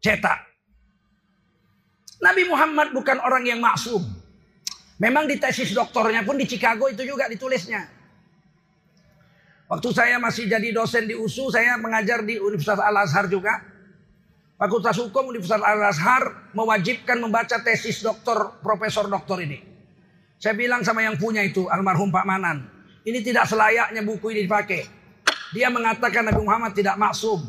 cetak. 0.00 0.40
Nabi 2.24 2.48
Muhammad 2.48 2.96
bukan 2.96 3.20
orang 3.20 3.44
yang 3.44 3.60
maksum. 3.60 4.00
Memang 4.96 5.28
di 5.28 5.36
tesis 5.36 5.74
doktornya 5.74 6.24
pun 6.24 6.38
di 6.38 6.46
Chicago 6.48 6.88
itu 6.88 7.04
juga 7.04 7.28
ditulisnya. 7.28 7.84
Waktu 9.66 9.88
saya 9.90 10.16
masih 10.22 10.46
jadi 10.46 10.68
dosen 10.70 11.10
di 11.10 11.16
USU, 11.16 11.50
saya 11.50 11.74
mengajar 11.80 12.22
di 12.22 12.38
Universitas 12.38 12.78
Al-Azhar 12.78 13.26
juga. 13.26 13.56
Fakultas 14.60 14.94
Hukum 15.00 15.32
Universitas 15.34 15.58
Al-Azhar 15.58 16.54
mewajibkan 16.54 17.18
membaca 17.18 17.58
tesis 17.66 17.98
doktor, 18.04 18.62
profesor 18.62 19.10
doktor 19.10 19.42
ini. 19.42 19.58
Saya 20.38 20.54
bilang 20.54 20.86
sama 20.86 21.02
yang 21.02 21.18
punya 21.18 21.42
itu, 21.42 21.66
almarhum 21.66 22.14
Pak 22.14 22.22
Manan. 22.22 22.62
Ini 23.02 23.18
tidak 23.26 23.50
selayaknya 23.50 24.06
buku 24.06 24.30
ini 24.30 24.46
dipakai. 24.46 25.01
Dia 25.52 25.68
mengatakan 25.68 26.26
Nabi 26.26 26.40
Muhammad 26.42 26.72
tidak 26.72 26.96
maksum. 26.96 27.44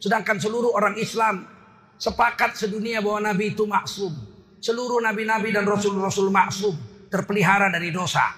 Sedangkan 0.00 0.40
seluruh 0.40 0.72
orang 0.72 0.96
Islam 0.96 1.44
sepakat 2.00 2.56
sedunia 2.56 3.04
bahwa 3.04 3.28
Nabi 3.32 3.52
itu 3.52 3.68
maksum. 3.68 4.12
Seluruh 4.58 4.98
nabi-nabi 4.98 5.54
dan 5.54 5.62
rasul-rasul 5.62 6.34
maksum 6.34 6.74
terpelihara 7.14 7.70
dari 7.70 7.94
dosa. 7.94 8.34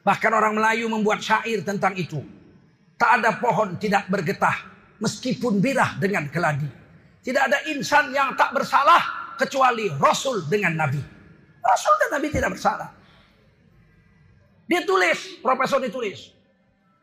Bahkan 0.00 0.32
orang 0.32 0.56
Melayu 0.56 0.88
membuat 0.88 1.20
syair 1.20 1.60
tentang 1.60 1.92
itu. 2.00 2.16
Tak 2.96 3.20
ada 3.20 3.36
pohon 3.36 3.76
tidak 3.76 4.08
bergetah 4.08 4.56
meskipun 5.00 5.60
birah 5.60 6.00
dengan 6.00 6.28
keladi. 6.32 6.68
Tidak 7.20 7.42
ada 7.44 7.60
insan 7.68 8.08
yang 8.16 8.32
tak 8.36 8.56
bersalah 8.56 9.34
kecuali 9.36 9.92
rasul 10.00 10.44
dengan 10.48 10.76
nabi. 10.84 11.00
Rasul 11.60 11.94
dan 12.00 12.08
nabi 12.16 12.28
tidak 12.32 12.56
bersalah. 12.56 12.88
Dia 14.64 14.80
tulis, 14.88 15.40
profesor 15.44 15.80
ditulis. 15.84 16.32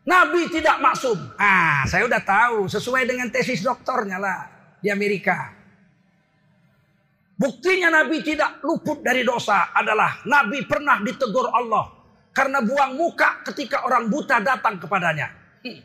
Nabi 0.08 0.48
tidak 0.48 0.80
maksum. 0.80 1.20
Ah, 1.36 1.84
saya 1.84 2.08
udah 2.08 2.24
tahu 2.24 2.72
sesuai 2.72 3.04
dengan 3.04 3.28
tesis 3.28 3.60
doktornya 3.60 4.16
lah 4.16 4.48
di 4.80 4.88
Amerika. 4.88 5.52
Buktinya 7.36 7.92
Nabi 7.92 8.24
tidak 8.24 8.64
luput 8.64 9.04
dari 9.04 9.28
dosa 9.28 9.76
adalah 9.76 10.24
Nabi 10.24 10.64
pernah 10.64 11.04
ditegur 11.04 11.52
Allah 11.52 11.92
karena 12.32 12.64
buang 12.64 12.96
muka 12.96 13.44
ketika 13.52 13.84
orang 13.84 14.08
buta 14.08 14.40
datang 14.40 14.80
kepadanya. 14.80 15.28
Hmm. 15.62 15.80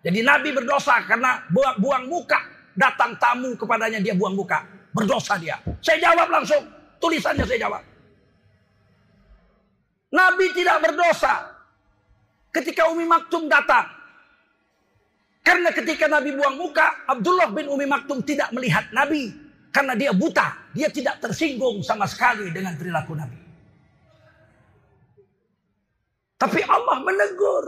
Jadi 0.00 0.20
Nabi 0.24 0.48
berdosa 0.56 1.04
karena 1.04 1.44
buang, 1.52 1.76
buang 1.76 2.04
muka 2.08 2.40
datang 2.72 3.20
tamu 3.20 3.52
kepadanya 3.52 4.00
dia 4.00 4.16
buang 4.16 4.32
muka. 4.32 4.64
Berdosa 4.96 5.36
dia. 5.36 5.60
Saya 5.84 6.00
jawab 6.02 6.26
langsung. 6.32 6.64
Tulisannya 6.98 7.44
saya 7.46 7.68
jawab. 7.68 7.84
Nabi 10.10 10.46
tidak 10.50 10.82
berdosa 10.82 11.59
ketika 12.54 12.90
Umi 12.90 13.06
Maktum 13.06 13.46
datang. 13.46 13.86
Karena 15.40 15.72
ketika 15.72 16.04
Nabi 16.06 16.36
buang 16.36 16.60
muka, 16.60 17.08
Abdullah 17.08 17.48
bin 17.50 17.66
Umi 17.72 17.88
Maktum 17.88 18.20
tidak 18.22 18.52
melihat 18.52 18.86
Nabi. 18.92 19.32
Karena 19.70 19.94
dia 19.94 20.10
buta. 20.10 20.70
Dia 20.74 20.90
tidak 20.90 21.22
tersinggung 21.22 21.80
sama 21.80 22.04
sekali 22.04 22.50
dengan 22.50 22.74
perilaku 22.74 23.14
Nabi. 23.14 23.38
Tapi 26.40 26.60
Allah 26.66 26.98
menegur. 27.06 27.64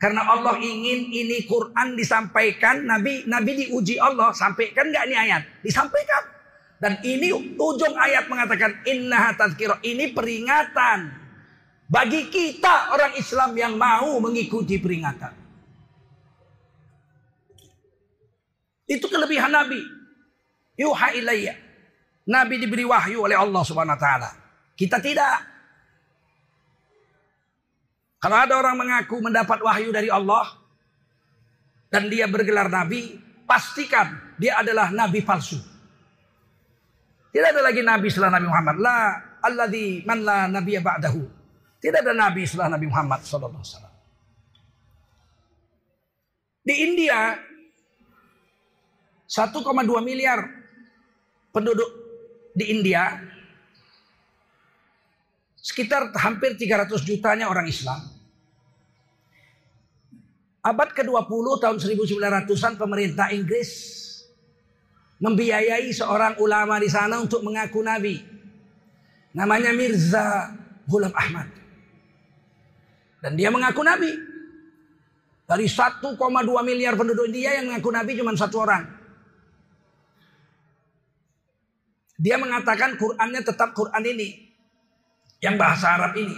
Karena 0.00 0.24
Allah 0.32 0.56
ingin 0.56 1.12
ini 1.12 1.44
Quran 1.44 1.92
disampaikan. 1.92 2.88
Nabi 2.88 3.28
Nabi 3.28 3.68
diuji 3.68 4.00
Allah. 4.00 4.32
Sampaikan 4.32 4.88
nggak 4.88 5.04
ini 5.12 5.16
ayat? 5.18 5.42
Disampaikan. 5.60 6.24
Dan 6.80 6.96
ini 7.04 7.28
ujung 7.60 7.94
ayat 8.00 8.24
mengatakan. 8.32 8.80
Inna 8.88 9.36
Ini 9.84 10.16
peringatan. 10.16 10.98
Bagi 11.90 12.30
kita 12.30 12.94
orang 12.94 13.18
Islam 13.18 13.50
yang 13.58 13.74
mau 13.74 14.22
mengikuti 14.22 14.78
peringatan. 14.78 15.34
Itu 18.86 19.10
kelebihan 19.10 19.50
Nabi. 19.50 19.82
Yuha 20.78 21.18
ilayya. 21.18 21.58
Nabi 22.30 22.62
diberi 22.62 22.86
wahyu 22.86 23.26
oleh 23.26 23.34
Allah 23.34 23.62
subhanahu 23.66 23.98
wa 23.98 24.02
ta'ala. 24.06 24.30
Kita 24.78 25.02
tidak. 25.02 25.42
Kalau 28.22 28.38
ada 28.38 28.54
orang 28.54 28.78
mengaku 28.78 29.18
mendapat 29.18 29.58
wahyu 29.58 29.90
dari 29.90 30.06
Allah. 30.06 30.46
Dan 31.90 32.06
dia 32.06 32.30
bergelar 32.30 32.70
Nabi. 32.70 33.18
Pastikan 33.50 34.38
dia 34.38 34.62
adalah 34.62 34.94
Nabi 34.94 35.26
palsu. 35.26 35.58
Tidak 37.34 37.48
ada 37.50 37.66
lagi 37.66 37.82
Nabi 37.82 38.06
setelah 38.06 38.38
Nabi 38.38 38.46
Muhammad. 38.46 38.76
La 38.78 38.98
alladhi 39.42 40.06
man 40.06 40.22
la 40.22 40.46
nabiya 40.46 40.78
ba'dahu. 40.86 41.39
Tidak 41.80 42.00
ada 42.04 42.12
nabi 42.12 42.44
setelah 42.44 42.76
Nabi 42.76 42.86
Muhammad 42.92 43.24
SAW. 43.24 43.56
Di 46.60 46.74
India 46.76 47.40
1,2 49.24 49.64
miliar 50.04 50.44
penduduk 51.54 51.88
di 52.52 52.68
India 52.68 53.16
sekitar 55.56 56.12
hampir 56.20 56.58
300 56.58 57.00
jutanya 57.06 57.48
orang 57.48 57.64
Islam. 57.64 58.00
Abad 60.60 60.92
ke-20 60.92 61.46
tahun 61.64 61.76
1900-an 61.80 62.74
pemerintah 62.76 63.32
Inggris 63.32 63.70
membiayai 65.20 65.88
seorang 65.92 66.36
ulama 66.36 66.76
di 66.76 66.92
sana 66.92 67.16
untuk 67.20 67.40
mengaku 67.40 67.80
nabi. 67.80 68.20
Namanya 69.32 69.72
Mirza 69.72 70.52
Ghulam 70.84 71.14
Ahmad. 71.16 71.59
Dan 73.20 73.36
dia 73.36 73.52
mengaku 73.52 73.84
nabi. 73.84 74.12
Dari 75.44 75.66
1,2 75.66 76.14
miliar 76.62 76.94
penduduk 76.94 77.26
India 77.26 77.58
yang 77.58 77.72
mengaku 77.72 77.90
nabi 77.92 78.16
cuma 78.16 78.32
satu 78.34 78.64
orang. 78.64 78.84
Dia 82.20 82.36
mengatakan 82.36 83.00
Qurannya 83.00 83.40
tetap 83.40 83.72
Quran 83.72 84.04
ini. 84.04 84.28
Yang 85.40 85.56
bahasa 85.56 85.96
Arab 85.96 86.12
ini. 86.20 86.36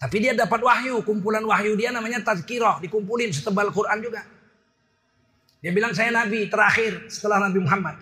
Tapi 0.00 0.16
dia 0.16 0.32
dapat 0.32 0.64
wahyu. 0.64 1.04
Kumpulan 1.04 1.44
wahyu 1.44 1.76
dia 1.76 1.92
namanya 1.92 2.24
Tazkirah. 2.24 2.80
Dikumpulin 2.80 3.28
setebal 3.28 3.68
Quran 3.68 4.00
juga. 4.00 4.24
Dia 5.60 5.76
bilang 5.76 5.92
saya 5.92 6.08
nabi 6.08 6.48
terakhir 6.48 7.12
setelah 7.12 7.48
Nabi 7.48 7.60
Muhammad. 7.60 8.00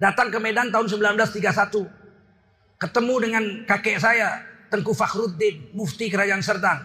Datang 0.00 0.32
ke 0.32 0.38
Medan 0.40 0.72
tahun 0.72 0.88
1931. 0.88 1.84
Ketemu 2.80 3.14
dengan 3.20 3.44
kakek 3.68 4.00
saya. 4.00 4.53
Tengku 4.74 4.90
Fakhruddin. 4.90 5.70
Mufti 5.78 6.10
Kerajaan 6.10 6.42
Serdang. 6.42 6.82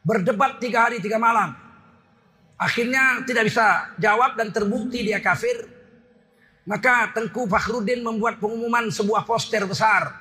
Berdebat 0.00 0.56
tiga 0.56 0.88
hari 0.88 1.04
tiga 1.04 1.20
malam. 1.20 1.52
Akhirnya 2.56 3.20
tidak 3.28 3.52
bisa 3.52 3.92
jawab 4.00 4.40
dan 4.40 4.48
terbukti 4.48 5.04
dia 5.04 5.20
kafir. 5.20 5.68
Maka 6.64 7.12
Tengku 7.12 7.44
Fakhruddin 7.44 8.00
membuat 8.00 8.40
pengumuman 8.40 8.88
sebuah 8.88 9.28
poster 9.28 9.68
besar. 9.68 10.16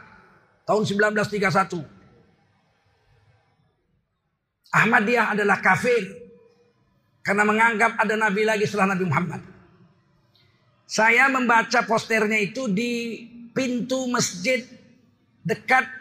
Tahun 0.67 0.83
1931. 0.83 1.99
Ahmadiyah 4.69 5.33
adalah 5.33 5.57
kafir 5.63 6.03
karena 7.25 7.41
menganggap 7.41 7.97
ada 7.97 8.13
nabi 8.13 8.45
lagi 8.45 8.69
setelah 8.69 8.93
Nabi 8.93 9.05
Muhammad. 9.09 9.41
Saya 10.85 11.25
membaca 11.29 11.81
posternya 11.85 12.37
itu 12.37 12.69
di 12.69 13.25
pintu 13.53 14.05
masjid 14.09 14.61
dekat 15.41 15.98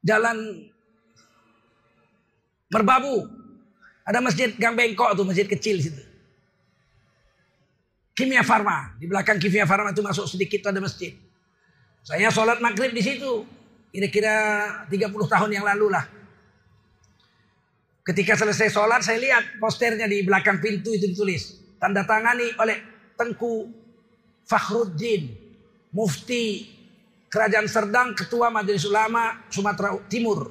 Jalan 0.00 0.36
Merbabu. 2.70 3.26
Ada 4.06 4.18
masjid 4.22 4.50
Gang 4.56 4.74
Bengkok 4.74 5.12
tuh, 5.14 5.26
masjid 5.26 5.46
kecil 5.46 5.78
situ. 5.78 6.02
Kimia 8.16 8.42
Farma. 8.42 8.96
Di 8.98 9.06
belakang 9.06 9.38
Kimia 9.38 9.64
Farma 9.64 9.92
itu 9.92 10.02
masuk 10.02 10.26
sedikit 10.26 10.68
ada 10.68 10.80
masjid. 10.82 11.14
Saya 12.04 12.32
sholat 12.32 12.58
maghrib 12.58 12.92
di 12.92 13.02
situ. 13.04 13.44
Kira-kira 13.90 14.34
30 14.86 15.10
tahun 15.10 15.50
yang 15.50 15.66
lalu 15.66 15.90
lah. 15.90 16.04
Ketika 18.00 18.34
selesai 18.34 18.72
sholat 18.72 19.04
saya 19.04 19.20
lihat 19.20 19.60
posternya 19.60 20.08
di 20.08 20.24
belakang 20.24 20.58
pintu 20.58 20.90
itu 20.94 21.10
ditulis. 21.10 21.60
Tanda 21.76 22.04
tangani 22.04 22.50
oleh 22.58 22.76
Tengku 23.14 23.68
Fakhruddin. 24.46 25.36
Mufti 25.90 26.70
Kerajaan 27.30 27.70
Serdang, 27.70 28.18
Ketua 28.18 28.50
Majelis 28.50 28.82
Ulama 28.90 29.46
Sumatera 29.46 29.94
Timur. 30.10 30.50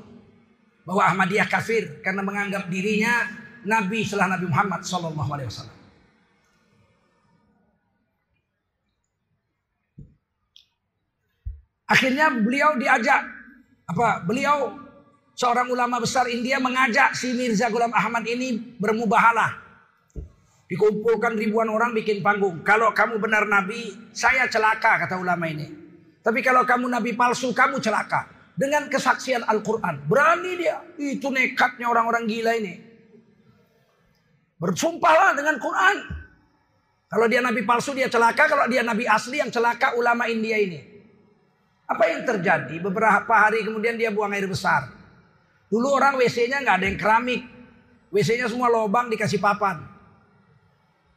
Bahwa 0.88 1.04
Ahmadiyah 1.12 1.46
kafir 1.52 2.00
karena 2.00 2.24
menganggap 2.24 2.72
dirinya 2.72 3.28
Nabi 3.68 4.08
setelah 4.08 4.39
Nabi 4.39 4.48
Muhammad 4.48 4.82
Sallallahu 4.88 5.30
Alaihi 5.36 5.50
Wasallam. 5.52 5.78
Akhirnya 11.89 12.32
beliau 12.32 12.80
diajak 12.80 13.28
apa? 13.89 14.24
Beliau 14.24 14.78
seorang 15.36 15.68
ulama 15.74 16.00
besar 16.00 16.32
India 16.32 16.62
mengajak 16.62 17.18
si 17.18 17.34
Mirza 17.36 17.68
Ghulam 17.68 17.92
Ahmad 17.92 18.24
ini 18.24 18.78
bermubahalah. 18.80 19.58
Dikumpulkan 20.70 21.34
ribuan 21.34 21.65
orang 21.68 21.98
bikin 21.98 22.22
panggung. 22.22 22.62
Kalau 22.62 22.94
kamu 22.94 23.18
benar 23.18 23.50
nabi, 23.50 23.89
saya 24.13 24.46
celaka 24.46 25.02
kata 25.02 25.18
ulama 25.18 25.50
ini. 25.50 25.88
Tapi 26.30 26.46
kalau 26.46 26.62
kamu 26.62 26.94
nabi 26.94 27.18
palsu, 27.18 27.50
kamu 27.58 27.82
celaka. 27.82 28.30
Dengan 28.54 28.86
kesaksian 28.86 29.50
Al-Quran. 29.50 30.06
Berani 30.06 30.62
dia. 30.62 30.78
Itu 31.02 31.34
nekatnya 31.34 31.89
orang-orang 31.89 32.30
gila 32.30 32.54
ini. 32.54 32.78
Bersumpahlah 34.62 35.34
dengan 35.34 35.58
Quran. 35.58 35.98
Kalau 37.10 37.26
dia 37.26 37.42
nabi 37.42 37.65
palsu 37.65 37.98
dia 37.98 38.13
celaka. 38.13 38.46
Kalau 38.46 38.70
dia 38.70 38.86
nabi 38.86 39.10
asli 39.10 39.42
yang 39.42 39.50
celaka 39.50 39.98
ulama 39.98 40.30
India 40.30 40.62
ini. 40.62 40.78
Apa 41.89 42.13
yang 42.13 42.22
terjadi? 42.22 42.78
Beberapa 42.78 43.34
hari 43.34 43.65
kemudian 43.65 43.98
dia 43.98 44.13
buang 44.13 44.30
air 44.30 44.46
besar. 44.46 44.86
Dulu 45.74 45.98
orang 45.98 46.13
WC-nya 46.22 46.62
nggak 46.62 46.78
ada 46.78 46.86
yang 46.86 47.00
keramik. 47.02 47.42
WC-nya 48.13 48.46
semua 48.46 48.70
lobang 48.70 49.10
dikasih 49.10 49.42
papan. 49.42 49.82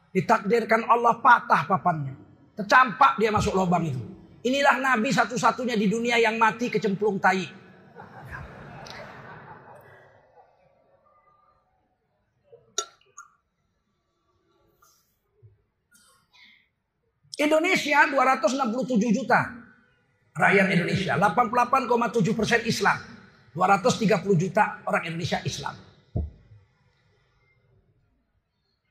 Ditakdirkan 0.09 0.89
Allah 0.89 1.21
patah 1.21 1.69
papannya. 1.69 2.17
Tercampak 2.57 3.21
dia 3.21 3.29
masuk 3.29 3.53
lobang 3.53 3.85
itu. 3.85 4.12
Inilah 4.43 4.75
Nabi 4.75 5.07
satu-satunya 5.07 5.79
di 5.79 5.87
dunia 5.87 6.19
yang 6.19 6.35
mati 6.35 6.67
kecemplung 6.67 7.15
tai. 7.15 7.47
Indonesia 17.39 17.99
267 18.11 19.15
juta 19.15 19.39
rakyat 20.35 20.67
Indonesia. 20.75 21.15
88,7 21.15 22.35
persen 22.35 22.61
Islam. 22.67 22.99
230 23.55 24.35
juta 24.35 24.83
orang 24.83 25.07
Indonesia 25.07 25.39
Islam. 25.47 25.77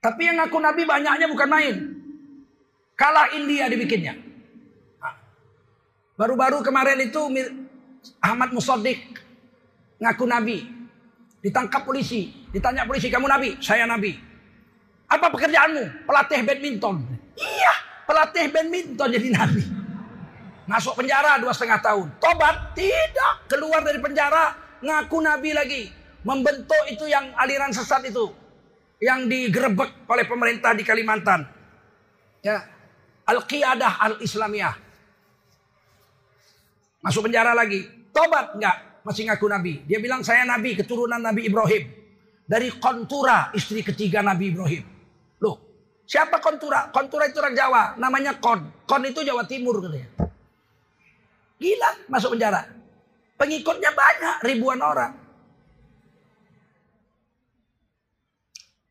Tapi 0.02 0.22
yang 0.26 0.40
ngaku 0.40 0.58
Nabi 0.58 0.82
banyaknya 0.88 1.26
bukan 1.28 1.48
main. 1.50 1.76
Kalah 2.96 3.34
India 3.36 3.68
dibikinnya. 3.68 4.31
Baru-baru 6.22 6.62
kemarin 6.62 7.02
itu 7.02 7.18
Ahmad 8.22 8.54
Musodik 8.54 9.18
ngaku 9.98 10.22
Nabi. 10.22 10.62
Ditangkap 11.42 11.82
polisi. 11.82 12.30
Ditanya 12.54 12.86
polisi, 12.86 13.10
kamu 13.10 13.26
Nabi? 13.26 13.58
Saya 13.58 13.90
Nabi. 13.90 14.14
Apa 15.10 15.34
pekerjaanmu? 15.34 16.06
Pelatih 16.06 16.46
badminton. 16.46 17.02
Iya, 17.34 17.74
pelatih 18.06 18.54
badminton 18.54 19.08
jadi 19.10 19.28
Nabi. 19.34 19.66
Masuk 20.70 20.94
penjara 20.94 21.42
dua 21.42 21.50
setengah 21.50 21.82
tahun. 21.82 22.06
Tobat? 22.22 22.70
Tidak. 22.78 23.50
Keluar 23.50 23.82
dari 23.82 23.98
penjara. 23.98 24.54
Ngaku 24.78 25.18
Nabi 25.26 25.50
lagi. 25.50 25.82
Membentuk 26.22 26.86
itu 26.86 27.02
yang 27.10 27.34
aliran 27.34 27.74
sesat 27.74 28.06
itu. 28.06 28.30
Yang 29.02 29.26
digerebek 29.26 30.06
oleh 30.06 30.22
pemerintah 30.30 30.70
di 30.70 30.86
Kalimantan. 30.86 31.50
Ya. 32.46 32.62
Al-Qiyadah 33.26 33.98
Al-Islamiyah. 34.06 34.91
Masuk 37.02 37.26
penjara 37.26 37.52
lagi. 37.52 37.82
Tobat? 38.14 38.54
Enggak. 38.54 39.02
Masih 39.02 39.26
ngaku 39.26 39.46
Nabi. 39.50 39.82
Dia 39.84 39.98
bilang 39.98 40.22
saya 40.22 40.46
Nabi. 40.46 40.78
Keturunan 40.78 41.18
Nabi 41.18 41.50
Ibrahim. 41.50 41.90
Dari 42.46 42.70
Kontura. 42.78 43.50
Istri 43.50 43.82
ketiga 43.82 44.22
Nabi 44.22 44.54
Ibrahim. 44.54 44.84
Loh. 45.42 45.56
Siapa 46.06 46.38
Kontura? 46.38 46.94
Kontura 46.94 47.26
itu 47.26 47.42
orang 47.42 47.58
Jawa. 47.58 47.82
Namanya 47.98 48.38
Kon. 48.38 48.86
Kon 48.86 49.02
itu 49.02 49.26
Jawa 49.26 49.42
Timur 49.44 49.82
katanya. 49.82 50.30
Gila 51.62 51.90
masuk 52.10 52.34
penjara. 52.34 52.66
Pengikutnya 53.38 53.90
banyak, 53.94 54.36
ribuan 54.46 54.82
orang. 54.82 55.14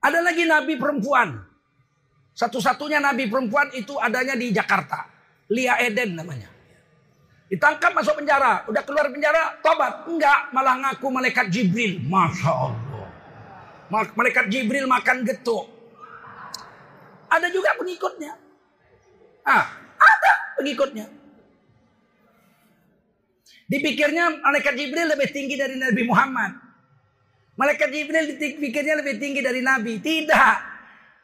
Ada 0.02 0.20
lagi 0.24 0.44
nabi 0.48 0.80
perempuan. 0.80 1.40
Satu-satunya 2.34 3.04
nabi 3.04 3.28
perempuan 3.28 3.70
itu 3.76 4.00
adanya 4.00 4.34
di 4.34 4.50
Jakarta. 4.50 5.08
Lia 5.52 5.78
Eden 5.84 6.16
namanya. 6.16 6.50
Ditangkap 7.52 7.92
masuk 7.92 8.16
penjara. 8.24 8.64
Udah 8.72 8.80
keluar 8.88 9.12
penjara, 9.12 9.60
tobat. 9.60 10.08
Enggak, 10.08 10.56
malah 10.56 10.80
ngaku 10.80 11.12
malaikat 11.12 11.52
Jibril. 11.52 12.00
Masya 12.08 12.48
Allah. 12.48 13.08
Malaikat 13.92 14.48
Jibril 14.48 14.88
makan 14.88 15.28
getuk. 15.28 15.68
Ada 17.28 17.52
juga 17.52 17.76
pengikutnya. 17.76 18.40
Ah, 19.44 19.68
ada 20.00 20.32
pengikutnya. 20.56 21.12
Dipikirnya 23.68 24.40
malaikat 24.40 24.74
Jibril 24.80 25.12
lebih 25.12 25.28
tinggi 25.36 25.60
dari 25.60 25.76
Nabi 25.76 26.08
Muhammad. 26.08 26.56
Malaikat 27.60 27.92
Jibril 27.92 28.32
dipikirnya 28.32 28.96
lebih 29.04 29.20
tinggi 29.20 29.44
dari 29.44 29.60
Nabi. 29.60 30.00
Tidak. 30.00 30.56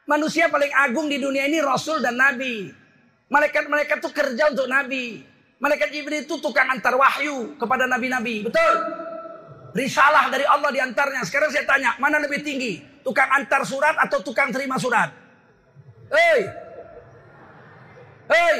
Manusia 0.04 0.52
paling 0.52 0.72
agung 0.76 1.08
di 1.08 1.16
dunia 1.16 1.48
ini 1.48 1.60
Rasul 1.64 2.04
dan 2.04 2.20
Nabi. 2.20 2.68
Malaikat-malaikat 3.32 4.00
itu 4.00 4.10
kerja 4.12 4.52
untuk 4.52 4.68
Nabi. 4.68 5.24
Malaikat 5.58 5.90
Jibril 5.90 6.22
itu 6.22 6.38
tukang 6.38 6.70
antar 6.70 6.94
wahyu 6.94 7.58
kepada 7.58 7.90
Nabi-Nabi. 7.90 8.46
Betul? 8.46 8.74
Risalah 9.74 10.30
dari 10.30 10.46
Allah 10.46 10.70
diantarnya. 10.70 11.26
Sekarang 11.26 11.50
saya 11.50 11.66
tanya, 11.66 11.98
mana 11.98 12.22
lebih 12.22 12.46
tinggi? 12.46 12.78
Tukang 13.02 13.26
antar 13.26 13.66
surat 13.66 13.98
atau 13.98 14.22
tukang 14.22 14.54
terima 14.54 14.78
surat? 14.78 15.10
Hei! 16.14 16.40
Hei! 18.30 18.56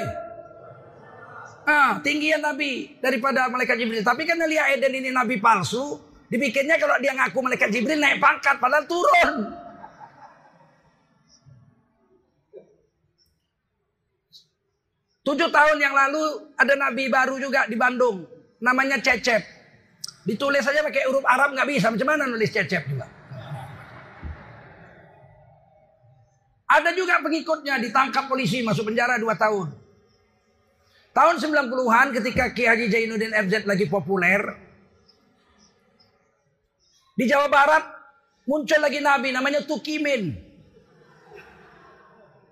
Ah, 1.68 2.00
tinggian 2.00 2.40
Nabi 2.40 2.98
daripada 2.98 3.46
malaikat 3.46 3.76
Jibril. 3.78 4.02
Tapi 4.02 4.26
kan 4.26 4.40
Elia 4.40 4.72
Eden 4.74 4.98
ini 4.98 5.14
Nabi 5.14 5.38
palsu. 5.38 6.00
Dipikirnya 6.28 6.80
kalau 6.80 6.96
dia 6.98 7.14
ngaku 7.14 7.38
malaikat 7.44 7.70
Jibril 7.70 8.00
naik 8.00 8.18
pangkat. 8.18 8.58
Padahal 8.58 8.88
turun. 8.88 9.67
Tujuh 15.28 15.52
tahun 15.52 15.76
yang 15.76 15.92
lalu 15.92 16.48
ada 16.56 16.72
nabi 16.72 17.12
baru 17.12 17.36
juga 17.36 17.68
di 17.68 17.76
Bandung. 17.76 18.24
Namanya 18.64 18.96
Cecep. 18.96 19.44
Ditulis 20.24 20.64
saja 20.64 20.80
pakai 20.80 21.04
huruf 21.04 21.20
Arab 21.28 21.52
nggak 21.52 21.68
bisa. 21.68 21.92
Macam 21.92 22.08
mana 22.08 22.24
nulis 22.24 22.48
Cecep 22.48 22.88
juga? 22.88 23.04
Ada 26.68 26.96
juga 26.96 27.20
pengikutnya 27.20 27.76
ditangkap 27.76 28.24
polisi 28.24 28.64
masuk 28.64 28.88
penjara 28.88 29.20
dua 29.20 29.36
tahun. 29.36 29.68
Tahun 31.12 31.34
90-an 31.36 32.08
ketika 32.16 32.48
Ki 32.56 32.64
Haji 32.64 32.88
Zainuddin 32.88 33.32
FZ 33.36 33.68
lagi 33.68 33.84
populer. 33.84 34.40
Di 37.20 37.28
Jawa 37.28 37.52
Barat 37.52 37.84
muncul 38.48 38.80
lagi 38.80 39.04
nabi 39.04 39.28
namanya 39.36 39.60
Tukimin. 39.60 40.47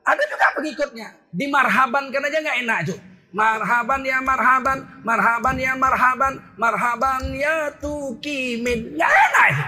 Ada 0.06 0.22
juga 0.30 0.46
pengikutnya. 0.54 1.08
Dimarhabankan 1.34 2.22
aja 2.30 2.38
nggak 2.38 2.58
enak 2.62 2.78
itu. 2.86 2.94
Marhaban 3.34 4.00
ya 4.06 4.22
marhaban, 4.22 4.78
marhaban 5.02 5.56
ya 5.58 5.72
marhaban, 5.74 6.32
marhaban 6.54 7.22
ya 7.34 7.74
tukimin. 7.82 8.94
Nggak 8.94 9.10
enak 9.10 9.46
itu. 9.50 9.64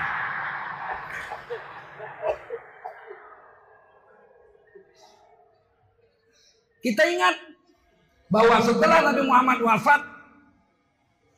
Kita 6.78 7.02
ingat 7.10 7.34
bahwa 8.30 8.62
setelah 8.62 9.10
Nabi 9.10 9.22
Muhammad 9.26 9.58
wafat 9.60 10.00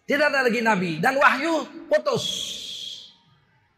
tidak 0.04 0.26
ada 0.28 0.44
lagi 0.44 0.60
nabi 0.60 1.00
dan 1.00 1.16
wahyu 1.16 1.64
putus. 1.88 2.26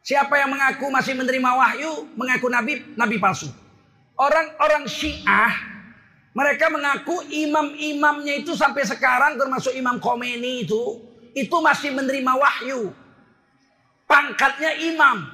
Siapa 0.02 0.34
yang 0.34 0.50
mengaku 0.50 0.90
masih 0.90 1.14
menerima 1.14 1.50
wahyu 1.54 2.10
mengaku 2.18 2.50
nabi 2.50 2.82
nabi 2.98 3.22
palsu. 3.22 3.61
Orang-orang 4.16 4.84
Syiah 4.86 5.52
mereka 6.32 6.72
mengaku 6.72 7.24
imam-imamnya 7.28 8.40
itu 8.40 8.56
sampai 8.56 8.88
sekarang 8.88 9.36
termasuk 9.36 9.72
Imam 9.76 10.00
Khomeini 10.00 10.64
itu 10.64 11.00
itu 11.32 11.56
masih 11.60 11.92
menerima 11.96 12.32
wahyu. 12.36 12.92
Pangkatnya 14.04 14.76
imam. 14.84 15.24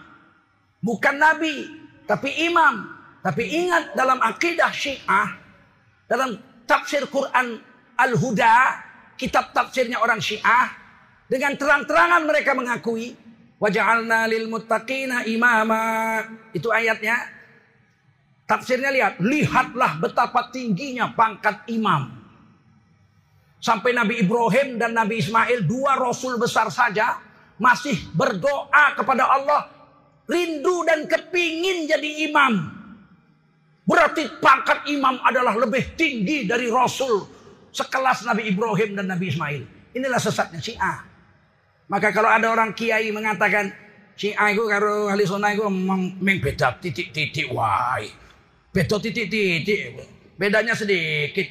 Bukan 0.78 1.18
nabi, 1.18 1.66
tapi 2.06 2.30
imam. 2.46 2.86
Tapi 3.18 3.42
ingat 3.50 3.98
dalam 3.98 4.22
akidah 4.22 4.70
Syiah 4.70 5.34
dalam 6.06 6.38
tafsir 6.64 7.04
Quran 7.10 7.58
Al-Huda, 7.98 8.78
kitab 9.18 9.50
tafsirnya 9.50 9.98
orang 9.98 10.22
Syiah, 10.22 10.70
dengan 11.26 11.58
terang-terangan 11.58 12.22
mereka 12.24 12.54
mengakui 12.54 13.18
waja'alna 13.58 14.30
lil 14.30 14.46
muttaqina 14.46 15.26
imama. 15.26 16.22
Itu 16.54 16.70
ayatnya. 16.70 17.37
Tafsirnya 18.48 18.88
lihat, 18.88 19.20
lihatlah 19.20 20.00
betapa 20.00 20.48
tingginya 20.48 21.12
pangkat 21.12 21.68
imam. 21.68 22.08
Sampai 23.60 23.92
Nabi 23.92 24.24
Ibrahim 24.24 24.80
dan 24.80 24.96
Nabi 24.96 25.20
Ismail, 25.20 25.68
dua 25.68 26.00
rasul 26.00 26.40
besar 26.40 26.72
saja, 26.72 27.20
masih 27.60 28.08
berdoa 28.16 28.96
kepada 28.96 29.28
Allah, 29.28 29.68
rindu 30.24 30.80
dan 30.88 31.04
kepingin 31.04 31.92
jadi 31.92 32.32
imam. 32.32 32.72
Berarti 33.84 34.40
pangkat 34.40 34.88
imam 34.96 35.20
adalah 35.24 35.52
lebih 35.52 35.96
tinggi 35.96 36.44
dari 36.44 36.68
Rasul. 36.68 37.24
Sekelas 37.72 38.24
Nabi 38.24 38.52
Ibrahim 38.52 38.96
dan 38.96 39.08
Nabi 39.08 39.32
Ismail. 39.32 39.64
Inilah 39.96 40.20
sesatnya 40.20 40.60
Syiah. 40.60 41.04
Maka 41.88 42.12
kalau 42.12 42.28
ada 42.28 42.52
orang 42.52 42.76
kiai 42.76 43.08
mengatakan 43.08 43.72
Syiah 44.12 44.52
itu 44.52 44.68
kalau 44.68 45.08
ahli 45.08 45.24
sunnah 45.24 45.56
itu 45.56 45.64
memang 45.64 46.20
beda 46.20 46.76
titik-titik. 46.84 47.48
Wah, 47.48 47.96
beda 48.74 48.96
titik-titik. 49.00 49.98
Bedanya 50.38 50.74
sedikit. 50.78 51.48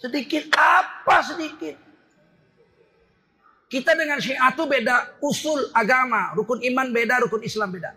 Sedikit 0.00 0.48
apa 0.56 1.16
sedikit? 1.26 1.76
Kita 3.70 3.94
dengan 3.94 4.18
Syiah 4.18 4.50
itu 4.50 4.64
beda 4.66 5.22
usul 5.22 5.70
agama. 5.70 6.34
Rukun 6.34 6.58
iman 6.58 6.90
beda, 6.90 7.22
rukun 7.22 7.46
Islam 7.46 7.70
beda. 7.70 7.94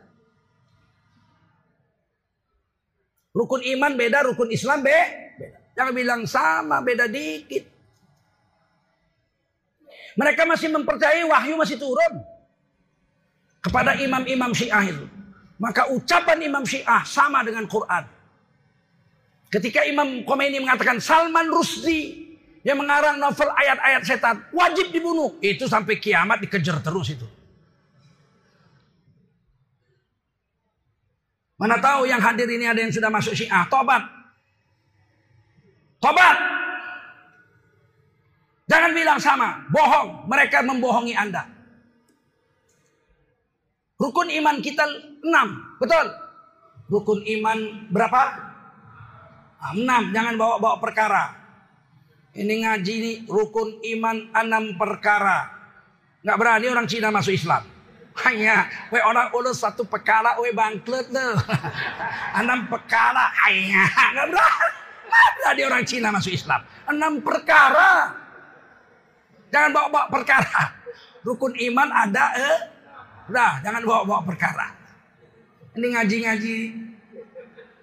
Rukun 3.34 3.66
iman 3.66 3.98
beda, 3.98 4.30
rukun 4.30 4.54
Islam 4.54 4.86
be 4.86 4.94
beda. 5.42 5.58
Jangan 5.74 5.94
bilang 5.98 6.22
sama, 6.30 6.86
beda 6.86 7.10
dikit. 7.10 7.66
Mereka 10.14 10.46
masih 10.46 10.70
mempercayai 10.70 11.26
wahyu 11.26 11.58
masih 11.58 11.82
turun 11.82 12.22
kepada 13.66 13.98
imam-imam 13.98 14.54
Syiah 14.54 14.86
itu. 14.86 15.10
Maka 15.62 15.90
ucapan 15.94 16.40
imam 16.42 16.66
Syiah 16.66 17.06
sama 17.06 17.46
dengan 17.46 17.70
Quran. 17.70 18.04
Ketika 19.54 19.86
Imam 19.86 20.26
Khomeini 20.26 20.58
mengatakan 20.58 20.98
Salman 20.98 21.46
Rusdi 21.46 22.26
yang 22.66 22.82
mengarang 22.82 23.22
novel 23.22 23.54
ayat-ayat 23.54 24.02
setan 24.02 24.42
wajib 24.50 24.90
dibunuh. 24.90 25.38
Itu 25.46 25.70
sampai 25.70 26.02
kiamat 26.02 26.42
dikejar 26.42 26.82
terus 26.82 27.14
itu. 27.14 27.28
Mana 31.62 31.78
tahu 31.78 32.10
yang 32.10 32.18
hadir 32.20 32.50
ini 32.50 32.66
ada 32.66 32.82
yang 32.82 32.90
sudah 32.90 33.14
masuk 33.14 33.38
syiah. 33.38 33.64
Tobat. 33.70 34.04
Tobat. 36.02 36.38
Jangan 38.68 38.92
bilang 38.92 39.20
sama. 39.22 39.64
Bohong. 39.70 40.28
Mereka 40.28 40.66
membohongi 40.66 41.14
Anda. 41.14 41.46
Rukun 44.04 44.28
iman 44.28 44.60
kita 44.60 44.84
enam. 45.24 45.80
Betul? 45.80 46.12
Rukun 46.92 47.24
iman 47.24 47.88
berapa? 47.88 48.24
Ah, 49.64 49.72
enam. 49.72 50.12
Jangan 50.12 50.36
bawa-bawa 50.36 50.84
perkara. 50.84 51.32
Ini 52.36 52.68
ngaji 52.68 52.94
ini 53.00 53.12
rukun 53.32 53.80
iman 53.96 54.28
enam 54.36 54.76
perkara. 54.76 55.48
Nggak 56.20 56.36
berani 56.36 56.66
orang 56.68 56.88
Cina 56.92 57.16
masuk 57.16 57.32
Islam. 57.32 57.64
Hanya, 58.28 58.68
we 58.92 59.00
orang 59.00 59.32
ulus 59.32 59.64
satu 59.64 59.88
pekala, 59.88 60.36
we 60.44 60.52
bangklet 60.52 61.08
deh. 61.08 61.34
Enam 62.44 62.68
pekala, 62.68 63.32
hanya 63.48 63.88
nggak 63.88 64.28
berani. 64.36 64.68
Mana 65.14 65.50
di 65.56 65.62
orang 65.64 65.84
Cina 65.88 66.10
masuk 66.12 66.34
Islam? 66.36 66.60
Enam 66.92 67.24
perkara. 67.24 68.12
Jangan 69.48 69.72
bawa-bawa 69.72 70.06
perkara. 70.12 70.76
Rukun 71.24 71.56
iman 71.56 71.88
ada, 71.88 72.26
eh? 72.36 72.73
Udah, 73.30 73.64
jangan 73.64 73.82
bawa-bawa 73.84 74.22
perkara. 74.28 74.68
Ini 75.74 75.88
ngaji-ngaji 75.98 76.58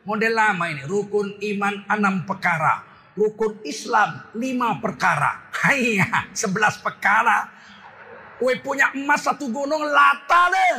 model 0.04 0.32
lama 0.34 0.64
ini. 0.68 0.82
Rukun 0.84 1.40
iman 1.40 1.74
enam 1.88 2.28
perkara. 2.28 2.84
Rukun 3.16 3.60
Islam 3.66 4.30
lima 4.36 4.78
perkara. 4.78 5.50
Hanya 5.66 6.30
sebelas 6.32 6.78
perkara 6.78 7.60
Kue 8.40 8.56
punya 8.64 8.88
emas 8.96 9.20
satu 9.20 9.52
gunung 9.52 9.84
lata 9.84 10.48
deh. 10.48 10.74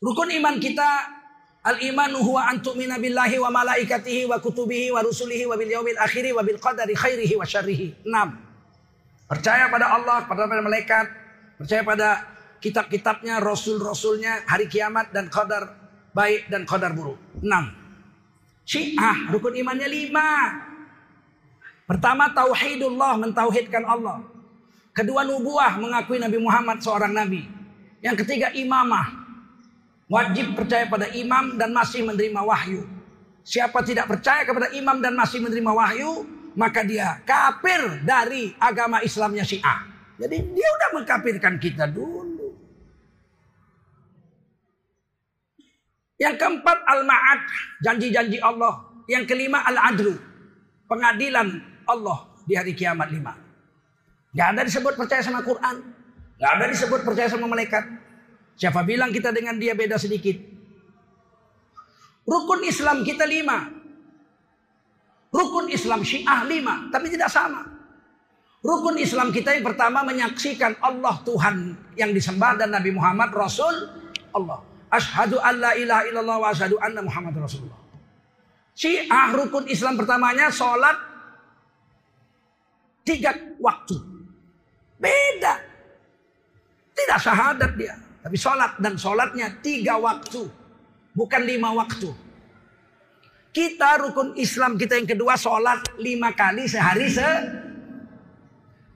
Rukun 0.00 0.32
iman 0.40 0.56
kita 0.56 0.90
al 1.64 1.80
imanu 1.80 2.20
huwa 2.20 2.52
an 2.52 2.60
tu'mina 2.60 3.00
billahi 3.00 3.40
wa 3.40 3.48
malaikatihi 3.48 4.28
wa 4.28 4.36
kutubihi 4.36 4.92
wa 4.92 5.00
rusulihi 5.00 5.48
wa 5.48 5.56
bil 5.56 5.72
yaumil 5.72 5.96
akhiri 5.96 6.36
wa 6.36 6.44
bil 6.44 6.60
qadari 6.60 6.92
khairihi 6.92 7.34
wa 7.40 7.44
syarrihi. 7.48 8.04
6. 8.04 8.12
Percaya 9.24 9.72
pada 9.72 9.96
Allah, 9.96 10.28
pada 10.28 10.44
malaikat, 10.44 11.06
percaya 11.56 11.80
pada 11.80 12.08
kitab-kitabnya, 12.60 13.40
rasul-rasulnya, 13.40 14.44
hari 14.44 14.68
kiamat 14.68 15.08
dan 15.16 15.32
qadar 15.32 15.72
baik 16.12 16.52
dan 16.52 16.68
qadar 16.68 16.92
buruk. 16.92 17.16
6. 17.40 17.48
Syiah 18.68 19.32
rukun 19.32 19.56
imannya 19.56 19.88
lima. 19.88 20.28
Pertama 21.84 22.32
tauhidullah 22.32 23.20
mentauhidkan 23.20 23.84
Allah. 23.84 24.24
Kedua 24.92 25.24
nubuah 25.24 25.80
mengakui 25.80 26.20
Nabi 26.20 26.38
Muhammad 26.40 26.80
seorang 26.80 27.12
nabi. 27.12 27.44
Yang 28.04 28.24
ketiga 28.24 28.52
imamah. 28.52 29.23
Wajib 30.04 30.52
percaya 30.52 30.84
pada 30.84 31.08
imam 31.16 31.56
dan 31.56 31.72
masih 31.72 32.04
menerima 32.04 32.40
wahyu. 32.44 32.84
Siapa 33.44 33.80
tidak 33.84 34.08
percaya 34.08 34.44
kepada 34.44 34.72
imam 34.72 35.00
dan 35.00 35.16
masih 35.16 35.40
menerima 35.40 35.72
wahyu, 35.72 36.24
maka 36.56 36.84
dia 36.84 37.20
kafir 37.24 38.04
dari 38.04 38.52
agama 38.60 39.00
Islamnya 39.00 39.44
Syiah. 39.44 39.84
Jadi 40.20 40.36
dia 40.52 40.68
udah 40.68 40.88
mengkafirkan 41.00 41.54
kita 41.60 41.88
dulu. 41.88 42.34
Yang 46.14 46.34
keempat 46.40 46.78
al-ma'ad, 46.88 47.40
janji-janji 47.82 48.38
Allah. 48.38 48.86
Yang 49.04 49.36
kelima 49.36 49.60
al-adlu, 49.68 50.16
pengadilan 50.88 51.60
Allah 51.84 52.24
di 52.48 52.56
hari 52.56 52.72
kiamat 52.72 53.12
lima. 53.12 53.36
Gak 54.32 54.56
ada 54.56 54.62
disebut 54.64 54.96
percaya 54.96 55.20
sama 55.20 55.44
Quran. 55.44 55.76
Gak 56.40 56.52
ada 56.56 56.64
disebut 56.72 57.00
percaya 57.04 57.28
sama 57.28 57.44
malaikat. 57.44 57.84
Siapa 58.54 58.86
bilang 58.86 59.10
kita 59.10 59.34
dengan 59.34 59.58
dia 59.58 59.74
beda 59.74 59.98
sedikit? 59.98 60.38
Rukun 62.24 62.64
Islam 62.64 63.02
kita 63.02 63.26
lima. 63.26 63.68
Rukun 65.34 65.66
Islam 65.68 66.06
Syiah 66.06 66.46
lima, 66.46 66.88
tapi 66.94 67.10
tidak 67.10 67.26
sama. 67.26 67.66
Rukun 68.64 68.96
Islam 68.96 69.34
kita 69.34 69.52
yang 69.52 69.66
pertama 69.66 70.06
menyaksikan 70.06 70.78
Allah 70.80 71.20
Tuhan 71.26 71.76
yang 71.98 72.14
disembah 72.14 72.56
dan 72.56 72.72
Nabi 72.72 72.94
Muhammad 72.94 73.34
Rasul 73.34 73.74
Allah. 74.32 74.62
Ashadu 74.88 75.42
an 75.42 75.58
la 75.58 75.72
ilaha 75.74 76.02
illallah 76.06 76.36
wa 76.38 76.48
ashadu 76.54 76.78
anna 76.78 77.02
Muhammad 77.02 77.34
Rasulullah. 77.34 77.82
Syiah 78.72 79.34
rukun 79.34 79.66
Islam 79.66 79.98
pertamanya 79.98 80.48
sholat 80.54 80.96
tiga 83.02 83.34
waktu. 83.58 83.98
Beda. 85.02 85.60
Tidak 86.94 87.18
syahadat 87.18 87.74
dia. 87.74 88.03
Tapi 88.24 88.40
sholat 88.40 88.80
dan 88.80 88.96
sholatnya 88.96 89.60
tiga 89.60 90.00
waktu. 90.00 90.48
Bukan 91.12 91.42
lima 91.44 91.76
waktu. 91.76 92.08
Kita 93.52 94.00
rukun 94.00 94.32
Islam 94.40 94.80
kita 94.80 94.96
yang 94.96 95.06
kedua 95.06 95.36
sholat 95.36 95.94
lima 96.00 96.32
kali 96.32 96.64
sehari 96.64 97.12
se. 97.12 97.30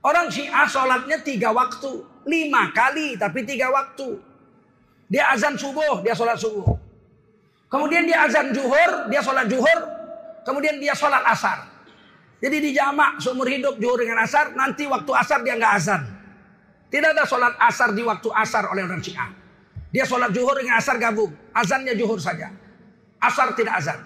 Orang 0.01 0.33
Syiah 0.33 0.65
sholatnya 0.65 1.21
tiga 1.21 1.53
waktu. 1.53 2.09
Lima 2.25 2.73
kali 2.73 3.21
tapi 3.21 3.45
tiga 3.45 3.69
waktu. 3.69 4.17
Dia 5.13 5.37
azan 5.37 5.61
subuh, 5.61 6.01
dia 6.01 6.17
sholat 6.17 6.41
subuh. 6.41 6.65
Kemudian 7.69 8.09
dia 8.09 8.25
azan 8.25 8.49
juhur, 8.57 9.13
dia 9.13 9.21
sholat 9.21 9.45
juhur. 9.45 9.81
Kemudian 10.49 10.81
dia 10.81 10.97
sholat 10.97 11.21
asar. 11.29 11.69
Jadi 12.41 12.57
di 12.65 12.71
jamak 12.73 13.21
seumur 13.21 13.45
hidup 13.45 13.77
juhur 13.77 14.01
dengan 14.01 14.25
asar. 14.25 14.57
Nanti 14.57 14.89
waktu 14.89 15.13
asar 15.13 15.45
dia 15.45 15.53
nggak 15.61 15.75
azan. 15.77 16.18
Tidak 16.89 17.11
ada 17.13 17.29
sholat 17.29 17.53
asar 17.61 17.93
di 17.93 18.01
waktu 18.01 18.29
asar 18.33 18.65
oleh 18.73 18.89
orang 18.89 19.05
Syiah. 19.05 19.29
Dia 19.93 20.05
sholat 20.05 20.33
juhur 20.33 20.57
dengan 20.57 20.81
asar 20.81 20.97
gabung. 20.97 21.33
Azannya 21.53 21.93
juhur 21.97 22.21
saja. 22.21 22.53
Asar 23.21 23.53
tidak 23.57 23.81
azan. 23.81 23.99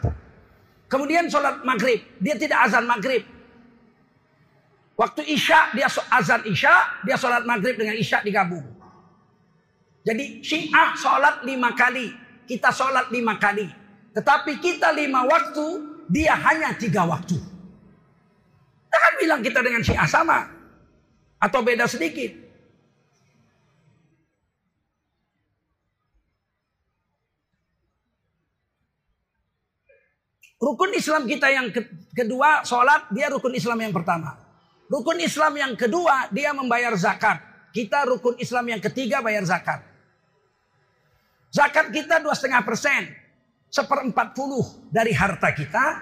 Kemudian 0.87 1.27
sholat 1.31 1.63
maghrib. 1.63 2.03
Dia 2.19 2.35
tidak 2.39 2.71
azan 2.71 2.87
maghrib. 2.87 3.23
Waktu 4.99 5.23
isya 5.27 5.75
dia 5.75 5.87
azan 5.91 6.43
isya. 6.47 7.03
Dia 7.07 7.19
sholat 7.19 7.43
maghrib 7.47 7.79
dengan 7.79 7.99
isya 7.99 8.23
digabung. 8.23 8.67
Jadi 10.03 10.43
syiah 10.43 10.95
sholat 10.99 11.47
lima 11.47 11.75
kali. 11.75 12.11
Kita 12.47 12.75
sholat 12.75 13.11
lima 13.15 13.39
kali. 13.39 13.67
Tetapi 14.15 14.59
kita 14.59 14.91
lima 14.95 15.23
waktu. 15.27 15.67
Dia 16.11 16.35
hanya 16.35 16.75
tiga 16.75 17.07
waktu. 17.07 17.39
Jangan 18.91 19.13
bilang 19.23 19.41
kita 19.41 19.63
dengan 19.63 19.83
syiah 19.83 20.07
sama. 20.07 20.51
Atau 21.43 21.63
beda 21.63 21.87
sedikit. 21.87 22.42
Rukun 30.63 30.95
Islam 30.95 31.27
kita 31.27 31.51
yang 31.51 31.75
kedua 32.15 32.63
sholat, 32.63 33.11
dia 33.11 33.27
rukun 33.35 33.51
Islam 33.51 33.83
yang 33.83 33.91
pertama. 33.91 34.39
Rukun 34.87 35.19
Islam 35.19 35.59
yang 35.59 35.75
kedua, 35.75 36.31
dia 36.31 36.55
membayar 36.55 36.95
zakat. 36.95 37.43
Kita 37.75 38.07
rukun 38.07 38.39
Islam 38.39 38.71
yang 38.71 38.79
ketiga 38.79 39.19
bayar 39.19 39.43
zakat. 39.43 39.83
Zakat 41.51 41.91
kita 41.91 42.23
dua 42.23 42.39
setengah 42.39 42.63
persen, 42.63 43.11
seperempat 43.75 44.39
puluh 44.39 44.63
dari 44.95 45.11
harta 45.11 45.51
kita, 45.51 45.99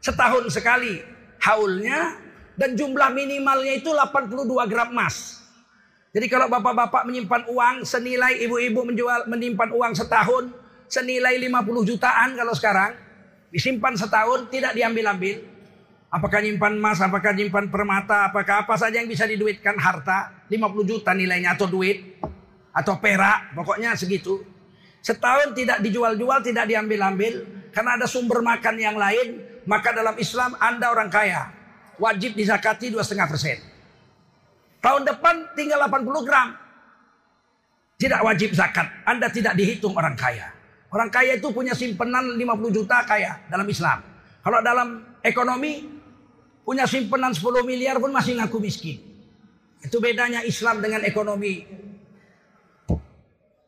setahun 0.00 0.48
sekali 0.48 1.04
haulnya, 1.44 2.16
dan 2.56 2.72
jumlah 2.72 3.12
minimalnya 3.12 3.76
itu 3.76 3.92
82 3.92 4.72
gram 4.72 4.88
emas. 4.88 5.44
Jadi 6.16 6.32
kalau 6.32 6.48
bapak-bapak 6.48 7.04
menyimpan 7.04 7.44
uang 7.44 7.76
senilai 7.84 8.40
ibu-ibu 8.40 8.88
menjual 8.88 9.28
menyimpan 9.28 9.68
uang 9.72 9.92
setahun 9.92 10.48
senilai 10.88 11.36
50 11.40 11.88
jutaan 11.88 12.36
kalau 12.36 12.52
sekarang 12.56 13.11
Disimpan 13.52 13.92
setahun 13.94 14.48
tidak 14.48 14.72
diambil-ambil. 14.72 15.44
Apakah 16.08 16.40
nyimpan 16.40 16.72
emas, 16.76 17.00
apakah 17.00 17.32
nyimpan 17.36 17.68
permata, 17.68 18.32
apakah 18.32 18.64
apa 18.64 18.76
saja 18.80 19.00
yang 19.00 19.08
bisa 19.08 19.28
diduitkan 19.28 19.76
harta. 19.76 20.48
50 20.48 20.88
juta 20.88 21.12
nilainya 21.12 21.52
atau 21.52 21.68
duit. 21.68 22.16
Atau 22.72 22.96
perak, 22.96 23.52
pokoknya 23.52 23.92
segitu. 23.92 24.40
Setahun 25.04 25.52
tidak 25.52 25.84
dijual-jual, 25.84 26.40
tidak 26.40 26.64
diambil-ambil. 26.64 27.44
Karena 27.72 28.00
ada 28.00 28.08
sumber 28.08 28.40
makan 28.40 28.76
yang 28.80 28.96
lain. 28.96 29.44
Maka 29.68 29.92
dalam 29.92 30.16
Islam 30.16 30.56
Anda 30.56 30.88
orang 30.88 31.12
kaya. 31.12 31.52
Wajib 32.00 32.32
dizakati 32.32 32.88
2,5 32.88 33.30
persen. 33.30 33.58
Tahun 34.80 35.02
depan 35.04 35.52
tinggal 35.54 35.86
80 35.86 36.26
gram. 36.26 36.48
Tidak 38.00 38.20
wajib 38.24 38.50
zakat. 38.56 38.88
Anda 39.06 39.28
tidak 39.28 39.54
dihitung 39.54 39.94
orang 39.94 40.16
kaya. 40.18 40.61
Orang 40.92 41.08
kaya 41.08 41.40
itu 41.40 41.48
punya 41.48 41.72
simpenan 41.72 42.36
50 42.36 42.76
juta 42.76 43.00
kaya 43.08 43.40
dalam 43.48 43.64
Islam. 43.64 44.04
Kalau 44.44 44.60
dalam 44.60 44.88
ekonomi 45.24 45.88
punya 46.68 46.84
simpenan 46.84 47.32
10 47.32 47.64
miliar 47.64 47.96
pun 47.96 48.12
masih 48.12 48.36
ngaku 48.36 48.60
miskin. 48.60 49.00
Itu 49.80 49.98
bedanya 50.04 50.44
Islam 50.44 50.84
dengan 50.84 51.00
ekonomi 51.08 51.64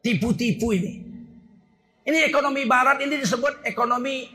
tipu-tipu 0.05 0.77
ini. 0.77 1.01
Ini 2.05 2.29
ekonomi 2.29 2.69
barat 2.69 3.01
ini 3.01 3.17
disebut 3.17 3.65
ekonomi 3.65 4.29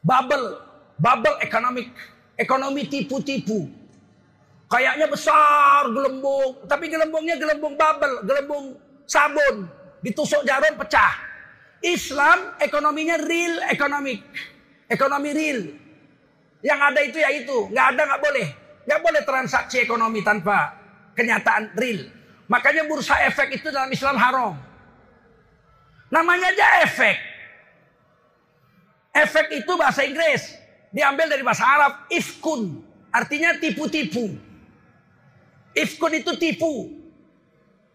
bubble, 0.00 0.56
bubble 0.96 1.36
economic, 1.44 1.92
ekonomi 2.40 2.88
tipu-tipu. 2.88 3.68
Kayaknya 4.72 5.12
besar 5.12 5.92
gelembung, 5.92 6.64
tapi 6.64 6.88
gelembungnya 6.88 7.36
gelembung 7.36 7.76
bubble, 7.76 8.24
gelembung 8.24 8.80
sabun, 9.04 9.68
ditusuk 10.00 10.40
jarum 10.48 10.72
pecah. 10.80 11.31
Islam 11.82 12.56
ekonominya 12.62 13.18
real 13.18 13.58
economic. 13.66 14.22
Ekonomi 14.86 15.30
real. 15.34 15.60
Yang 16.62 16.80
ada 16.80 17.00
itu 17.02 17.18
ya 17.18 17.30
itu. 17.34 17.58
Nggak 17.74 17.86
ada 17.92 18.02
nggak 18.06 18.22
boleh. 18.22 18.46
Nggak 18.86 19.00
boleh 19.02 19.22
transaksi 19.26 19.76
ekonomi 19.82 20.22
tanpa 20.22 20.78
kenyataan 21.18 21.74
real. 21.74 22.06
Makanya 22.46 22.86
bursa 22.86 23.18
efek 23.26 23.58
itu 23.58 23.68
dalam 23.74 23.90
Islam 23.90 24.14
haram. 24.14 24.54
Namanya 26.12 26.54
aja 26.54 26.86
efek. 26.86 27.16
Efek 29.12 29.46
itu 29.64 29.72
bahasa 29.74 30.06
Inggris. 30.06 30.54
Diambil 30.92 31.26
dari 31.26 31.42
bahasa 31.42 31.64
Arab. 31.64 32.06
Ifkun. 32.12 32.84
Artinya 33.12 33.56
tipu-tipu. 33.56 34.36
Ifkun 35.72 36.12
itu 36.12 36.32
tipu. 36.36 36.92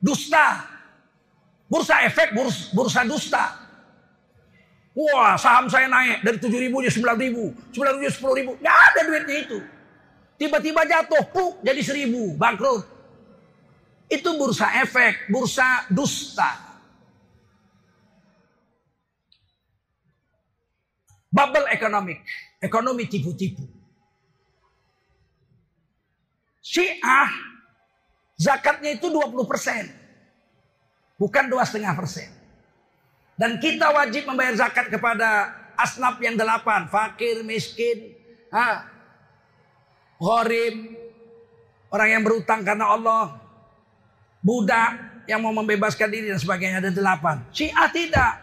Dusta. 0.01 0.65
Bursa 1.67 1.99
efek, 2.07 2.31
bursa 2.71 3.03
dusta. 3.03 3.66
Wah 4.97 5.37
saham 5.37 5.69
saya 5.69 5.85
naik 5.85 6.25
dari 6.25 6.37
7 6.41 6.49
ribu 6.57 6.81
jadi 6.81 6.97
9 6.97 7.21
ribu. 7.21 7.53
9 7.69 8.01
ribu 8.01 8.09
10 8.09 8.39
ribu. 8.41 8.51
Gak 8.57 8.73
ada 8.73 9.01
duitnya 9.05 9.37
itu. 9.45 9.57
Tiba-tiba 10.41 10.81
jatuh. 10.89 11.21
Puk 11.29 11.61
jadi 11.61 11.77
1000. 11.85 12.33
Bangkrut. 12.33 12.81
Itu 14.09 14.33
bursa 14.41 14.81
efek. 14.81 15.29
Bursa 15.29 15.85
dusta. 15.93 16.49
Bubble 21.29 21.69
economic. 21.69 22.25
Ekonomi 22.57 23.05
tipu-tipu. 23.05 23.69
Syiah. 26.65 27.29
Zakatnya 28.33 28.97
itu 28.97 29.13
20 29.13 29.45
persen. 29.45 29.93
Bukan 31.21 31.53
2,5 31.53 31.93
persen. 31.93 32.36
Dan 33.37 33.61
kita 33.61 33.93
wajib 33.93 34.25
membayar 34.25 34.57
zakat 34.57 34.89
kepada 34.89 35.53
asnaf 35.77 36.17
yang 36.17 36.33
delapan. 36.33 36.89
Fakir, 36.89 37.45
miskin, 37.45 38.17
ha, 38.49 38.89
horim, 40.17 40.97
orang 41.93 42.09
yang 42.17 42.23
berutang 42.25 42.65
karena 42.65 42.89
Allah, 42.89 43.37
budak 44.41 45.21
yang 45.29 45.45
mau 45.45 45.53
membebaskan 45.53 46.09
diri 46.09 46.33
dan 46.33 46.41
sebagainya 46.41 46.81
ada 46.81 46.91
delapan. 46.91 47.45
Syiah 47.53 47.89
tidak. 47.93 48.33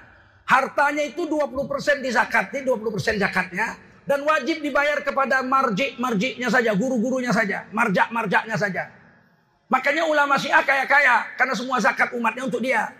Hartanya 0.44 1.00
itu 1.09 1.24
20% 1.24 2.04
di 2.04 2.12
zakatnya, 2.12 2.61
20% 2.62 3.16
zakatnya. 3.18 3.74
Dan 4.04 4.20
wajib 4.28 4.61
dibayar 4.61 5.00
kepada 5.00 5.40
marjik-marjiknya 5.40 6.52
saja, 6.52 6.76
guru-gurunya 6.76 7.33
saja, 7.33 7.64
marjak-marjaknya 7.72 8.52
saja. 8.61 8.92
Makanya 9.72 10.05
ulama 10.05 10.36
Syiah 10.36 10.61
kaya-kaya 10.61 11.34
karena 11.40 11.55
semua 11.57 11.80
zakat 11.80 12.12
umatnya 12.12 12.45
untuk 12.45 12.61
dia. 12.61 12.92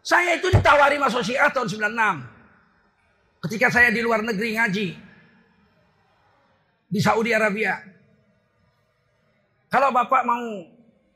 Saya 0.00 0.40
itu 0.40 0.48
ditawari 0.48 0.96
masuk 0.96 1.20
Syiah 1.20 1.52
tahun 1.52 1.68
96. 1.68 3.44
Ketika 3.48 3.68
saya 3.72 3.88
di 3.92 4.00
luar 4.00 4.24
negeri 4.24 4.56
ngaji. 4.56 4.88
Di 6.90 7.00
Saudi 7.00 7.30
Arabia. 7.30 7.78
Kalau 9.70 9.94
Bapak 9.94 10.26
mau 10.26 10.66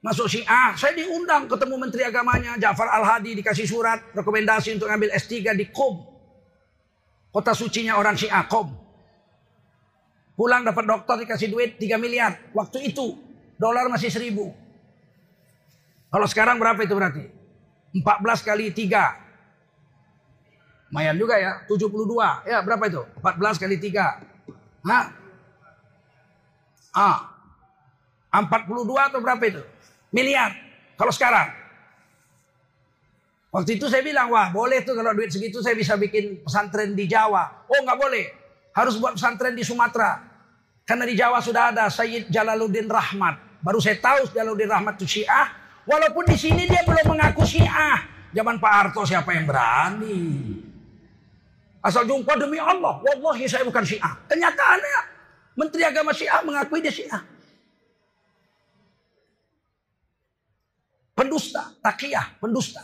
masuk 0.04 0.30
Syiah, 0.30 0.76
saya 0.78 0.94
diundang 0.94 1.50
ketemu 1.50 1.74
Menteri 1.80 2.06
Agamanya, 2.06 2.54
Jafar 2.60 2.86
Al-Hadi 2.86 3.34
dikasih 3.42 3.66
surat 3.66 3.98
rekomendasi 4.14 4.78
untuk 4.78 4.86
ngambil 4.86 5.10
S3 5.16 5.56
di 5.58 5.66
Qom. 5.74 6.06
Kota 7.34 7.50
sucinya 7.50 7.98
orang 7.98 8.14
Syiah, 8.14 8.46
Qom. 8.46 8.70
Pulang 10.38 10.62
dapat 10.62 10.86
dokter 10.86 11.26
dikasih 11.26 11.50
duit 11.50 11.70
3 11.82 11.98
miliar. 11.98 12.38
Waktu 12.54 12.94
itu 12.94 13.18
dolar 13.58 13.90
masih 13.90 14.12
seribu. 14.12 14.54
Kalau 16.14 16.26
sekarang 16.30 16.62
berapa 16.62 16.78
itu 16.78 16.94
berarti? 16.94 17.43
14 17.94 18.42
kali 18.42 18.74
3. 18.74 20.90
Lumayan 20.90 21.14
juga 21.18 21.38
ya, 21.38 21.62
72. 21.70 22.42
Ya, 22.46 22.62
berapa 22.62 22.86
itu? 22.90 23.02
14 23.22 23.58
kali 23.62 23.78
3. 23.78 24.18
Hah? 24.86 25.04
Ah. 26.94 27.18
42 28.34 28.98
atau 28.98 29.22
berapa 29.22 29.46
itu? 29.46 29.62
Miliar. 30.10 30.50
Kalau 30.98 31.14
sekarang. 31.14 31.54
Waktu 33.54 33.78
itu 33.78 33.86
saya 33.86 34.02
bilang, 34.02 34.34
wah 34.34 34.50
boleh 34.50 34.82
tuh 34.82 34.98
kalau 34.98 35.14
duit 35.14 35.30
segitu 35.30 35.62
saya 35.62 35.78
bisa 35.78 35.94
bikin 35.94 36.42
pesantren 36.42 36.98
di 36.98 37.06
Jawa. 37.06 37.62
Oh 37.70 37.78
nggak 37.86 37.98
boleh, 38.02 38.26
harus 38.74 38.98
buat 38.98 39.14
pesantren 39.14 39.54
di 39.54 39.62
Sumatera. 39.62 40.18
Karena 40.82 41.06
di 41.06 41.14
Jawa 41.14 41.38
sudah 41.38 41.70
ada 41.70 41.86
Sayyid 41.86 42.34
Jalaluddin 42.34 42.90
Rahmat. 42.90 43.62
Baru 43.62 43.78
saya 43.78 43.94
tahu 44.02 44.26
Jalaluddin 44.34 44.66
Rahmat 44.66 44.98
itu 44.98 45.06
Syiah. 45.06 45.54
Walaupun 45.84 46.24
di 46.24 46.36
sini 46.40 46.64
dia 46.64 46.80
belum 46.84 47.12
mengaku 47.12 47.44
Syiah. 47.44 48.00
Zaman 48.34 48.56
Pak 48.58 48.72
Harto 48.72 49.04
siapa 49.06 49.30
yang 49.36 49.46
berani? 49.46 50.58
Asal 51.84 52.08
jumpa 52.08 52.34
demi 52.40 52.56
Allah. 52.56 52.98
Wallahi 53.04 53.44
saya 53.44 53.62
bukan 53.68 53.84
Syiah. 53.84 54.16
Kenyataannya 54.24 55.00
Menteri 55.54 55.82
Agama 55.84 56.10
Syiah 56.16 56.40
mengakui 56.40 56.80
dia 56.80 56.90
Syiah. 56.90 57.22
Pendusta, 61.14 61.70
takiyah, 61.78 62.26
pendusta. 62.42 62.82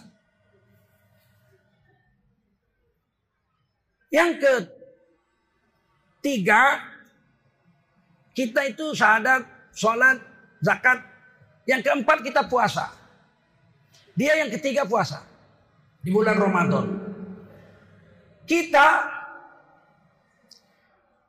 Yang 4.11 4.31
ketiga, 6.23 6.79
kita 8.35 8.71
itu 8.71 8.95
syahadat, 8.95 9.47
sholat, 9.75 10.23
zakat. 10.63 11.10
Yang 11.71 11.87
keempat 11.87 12.19
kita 12.27 12.51
puasa. 12.51 12.91
Dia 14.19 14.43
yang 14.43 14.51
ketiga 14.51 14.83
puasa. 14.83 15.23
Di 16.03 16.11
bulan 16.11 16.35
Ramadan. 16.35 16.87
Kita 18.43 18.87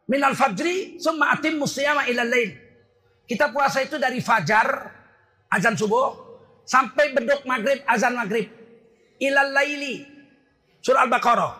minal 0.09 0.33
fajri 0.33 0.97
summa 0.97 1.37
atim 1.37 1.61
musiyama 1.61 2.09
ila 2.09 2.25
lail. 2.25 2.57
Kita 3.29 3.53
puasa 3.53 3.85
itu 3.85 4.01
dari 4.01 4.17
fajar 4.17 4.89
azan 5.53 5.77
subuh 5.77 6.17
sampai 6.65 7.13
beduk 7.13 7.45
maghrib 7.45 7.85
azan 7.85 8.17
maghrib 8.17 8.49
ilal 9.21 9.51
laili 9.53 10.03
surah 10.81 11.05
al-baqarah 11.05 11.53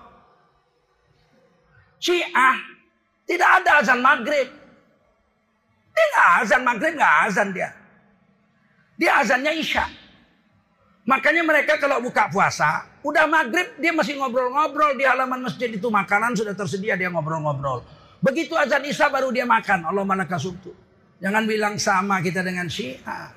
Syiah 2.01 2.57
tidak 3.29 3.49
ada 3.61 3.71
azan 3.85 4.01
maghrib. 4.01 4.49
Nggak 5.93 6.29
azan 6.41 6.61
maghrib, 6.65 6.93
nggak 6.97 7.15
azan 7.29 7.47
dia. 7.53 7.69
Dia 9.01 9.25
azannya 9.25 9.57
isya. 9.57 9.89
Makanya 11.09 11.41
mereka 11.41 11.81
kalau 11.81 11.97
buka 11.97 12.29
puasa, 12.29 12.85
udah 13.01 13.25
maghrib 13.25 13.73
dia 13.81 13.89
masih 13.89 14.21
ngobrol-ngobrol 14.21 14.93
di 14.93 15.01
halaman 15.01 15.41
masjid 15.41 15.73
itu 15.73 15.89
makanan 15.89 16.37
sudah 16.37 16.53
tersedia 16.53 16.93
dia 16.93 17.09
ngobrol-ngobrol. 17.09 17.81
Begitu 18.21 18.53
azan 18.53 18.85
isya 18.85 19.09
baru 19.09 19.33
dia 19.33 19.49
makan. 19.49 19.89
Allah 19.89 20.05
malaka 20.05 20.37
subtu. 20.37 20.69
Jangan 21.17 21.49
bilang 21.49 21.81
sama 21.81 22.21
kita 22.21 22.45
dengan 22.45 22.69
Syiah. 22.69 23.33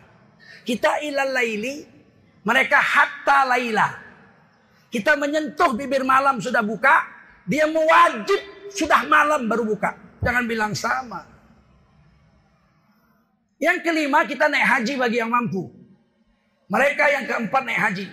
Kita 0.69 1.01
ilal 1.01 1.33
laili, 1.33 1.81
mereka 2.45 2.85
hatta 2.85 3.49
laila. 3.49 3.89
Kita 4.93 5.17
menyentuh 5.17 5.73
bibir 5.73 6.05
malam 6.05 6.45
sudah 6.45 6.61
buka, 6.61 7.09
dia 7.49 7.65
mewajib 7.65 8.69
sudah 8.69 9.09
malam 9.09 9.49
baru 9.49 9.65
buka. 9.65 9.97
Jangan 10.21 10.45
bilang 10.45 10.73
sama. 10.77 11.34
Yang 13.65 13.79
kelima 13.81 14.29
kita 14.29 14.45
naik 14.53 14.67
haji 14.69 14.95
bagi 15.01 15.17
yang 15.25 15.33
mampu. 15.33 15.73
Mereka 16.69 17.05
yang 17.09 17.25
keempat 17.25 17.63
naik 17.65 17.81
haji. 17.81 18.07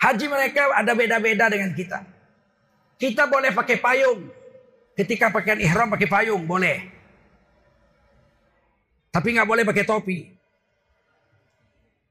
Haji 0.00 0.26
mereka 0.32 0.72
ada 0.72 0.96
beda-beda 0.96 1.52
dengan 1.52 1.76
kita. 1.76 2.00
Kita 2.96 3.28
boleh 3.28 3.52
pakai 3.52 3.76
payung. 3.76 4.24
Ketika 4.96 5.28
pakaian 5.28 5.60
ihram 5.60 5.92
pakai 5.92 6.08
payung 6.08 6.48
boleh. 6.48 6.88
Tapi 9.12 9.28
nggak 9.36 9.48
boleh 9.48 9.68
pakai 9.68 9.84
topi. 9.84 10.18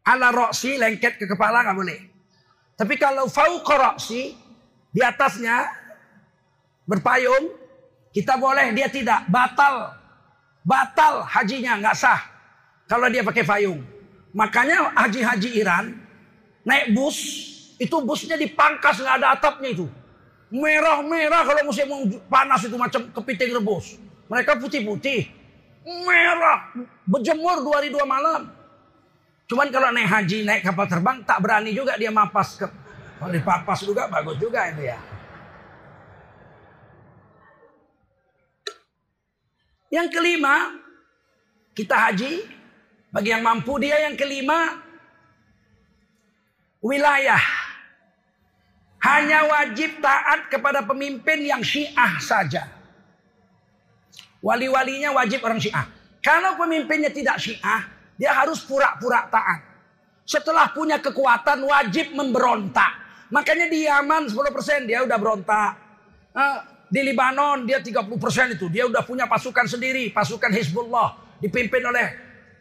Ala 0.05 0.29
roksi 0.29 0.77
lengket 0.77 1.17
ke 1.17 1.25
kepala 1.25 1.65
nggak 1.65 1.77
boleh. 1.77 1.99
Tapi 2.77 3.01
kalau 3.01 3.25
fauqa 3.25 3.97
roksi 3.97 4.37
di 4.93 5.01
atasnya 5.01 5.73
berpayung, 6.85 7.49
kita 8.13 8.37
boleh, 8.37 8.73
dia 8.77 8.89
tidak. 8.89 9.25
Batal. 9.29 9.98
Batal 10.63 11.25
hajinya, 11.25 11.79
nggak 11.79 11.95
sah. 11.95 12.19
Kalau 12.89 13.07
dia 13.07 13.21
pakai 13.21 13.45
payung. 13.45 13.81
Makanya 14.33 14.93
haji-haji 14.93 15.49
Iran, 15.57 15.97
naik 16.61 16.93
bus, 16.93 17.17
itu 17.81 17.95
busnya 18.05 18.37
dipangkas, 18.37 19.01
nggak 19.01 19.15
ada 19.23 19.27
atapnya 19.33 19.73
itu. 19.73 19.87
Merah-merah 20.49 21.45
kalau 21.45 21.61
musim 21.69 21.85
panas 22.25 22.65
itu 22.65 22.73
macam 22.73 23.05
kepiting 23.13 23.53
rebus. 23.57 23.97
Mereka 24.29 24.57
putih-putih. 24.57 25.29
Merah. 25.85 26.73
Berjemur 27.05 27.61
dua 27.65 27.81
hari 27.81 27.89
dua 27.93 28.05
malam. 28.05 28.49
Cuman 29.49 29.73
kalau 29.73 29.89
naik 29.89 30.05
haji, 30.05 30.45
naik 30.45 30.61
kapal 30.61 30.85
terbang, 30.85 31.25
tak 31.25 31.41
berani 31.41 31.73
juga 31.73 31.97
dia 31.97 32.13
mapas. 32.13 32.57
Ke, 32.57 32.69
kalau 33.17 33.33
dipapas 33.33 33.81
juga, 33.81 34.05
bagus 34.05 34.37
juga 34.37 34.69
itu 34.69 34.85
ya. 34.85 34.97
Yang 39.89 40.07
kelima, 40.13 40.77
kita 41.73 41.97
haji. 41.97 42.45
Bagi 43.09 43.33
yang 43.33 43.41
mampu 43.41 43.81
dia 43.81 44.05
yang 44.05 44.13
kelima, 44.13 44.77
wilayah. 46.77 47.41
Hanya 49.01 49.49
wajib 49.49 49.97
taat 49.97 50.45
kepada 50.53 50.85
pemimpin 50.85 51.41
yang 51.41 51.65
syiah 51.65 52.21
saja. 52.21 52.69
Wali-walinya 54.45 55.09
wajib 55.17 55.41
orang 55.41 55.57
syiah. 55.57 55.89
Kalau 56.21 56.53
pemimpinnya 56.59 57.09
tidak 57.09 57.41
syiah, 57.41 57.87
dia 58.19 58.35
harus 58.35 58.61
pura-pura 58.61 59.25
taat. 59.31 59.65
Setelah 60.27 60.69
punya 60.69 61.01
kekuatan 61.01 61.65
wajib 61.65 62.13
memberontak. 62.13 62.91
Makanya 63.33 63.65
di 63.71 63.89
Yaman 63.89 64.29
10% 64.29 64.85
dia 64.85 65.01
udah 65.01 65.17
berontak. 65.17 65.71
Eh, 66.37 66.59
di 66.89 67.05
Libanon 67.05 67.69
dia 67.69 67.77
30% 67.77 68.57
itu. 68.57 68.65
Dia 68.73 68.89
udah 68.89 69.05
punya 69.05 69.29
pasukan 69.29 69.69
sendiri. 69.69 70.09
Pasukan 70.09 70.49
Hizbullah. 70.49 71.37
Dipimpin 71.37 71.85
oleh 71.85 72.07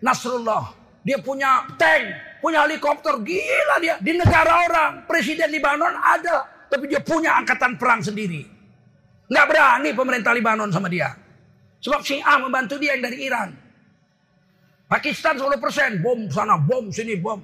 Nasrullah. 0.04 0.76
Dia 1.00 1.16
punya 1.24 1.64
tank. 1.80 2.04
Punya 2.44 2.68
helikopter. 2.68 3.16
Gila 3.24 3.76
dia. 3.80 3.96
Di 3.96 4.12
negara 4.12 4.68
orang. 4.68 5.08
Presiden 5.08 5.48
Libanon 5.48 5.96
ada. 5.96 6.44
Tapi 6.68 6.84
dia 6.92 7.00
punya 7.00 7.40
angkatan 7.40 7.80
perang 7.80 8.04
sendiri. 8.04 8.44
Nggak 9.32 9.46
berani 9.48 9.90
pemerintah 9.96 10.36
Libanon 10.36 10.68
sama 10.68 10.92
dia. 10.92 11.08
Sebab 11.80 12.04
Syiah 12.04 12.36
membantu 12.36 12.76
dia 12.76 12.92
yang 12.92 13.08
dari 13.08 13.24
Iran. 13.24 13.48
Pakistan 14.92 15.40
10%. 15.40 16.04
Bom 16.04 16.28
sana, 16.28 16.60
bom 16.60 16.92
sini, 16.92 17.16
bom. 17.16 17.40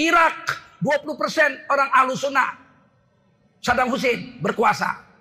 Irak 0.00 0.48
20% 0.80 1.68
orang 1.68 1.88
ahlu 1.92 2.16
sunnah. 2.16 2.56
Saddam 3.60 3.92
Hussein 3.92 4.40
berkuasa. 4.40 5.11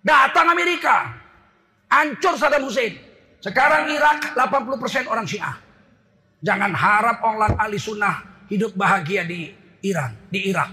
Datang 0.00 0.48
Amerika. 0.48 1.12
Hancur 1.90 2.34
Saddam 2.40 2.64
Hussein. 2.64 2.96
Sekarang 3.40 3.88
Irak 3.88 4.36
80% 4.36 5.08
orang 5.08 5.26
Syiah. 5.28 5.56
Jangan 6.40 6.72
harap 6.72 7.20
orang 7.20 7.52
ahli 7.60 7.76
sunnah 7.76 8.44
hidup 8.48 8.72
bahagia 8.72 9.28
di 9.28 9.52
Iran, 9.84 10.16
di 10.32 10.48
Irak. 10.48 10.72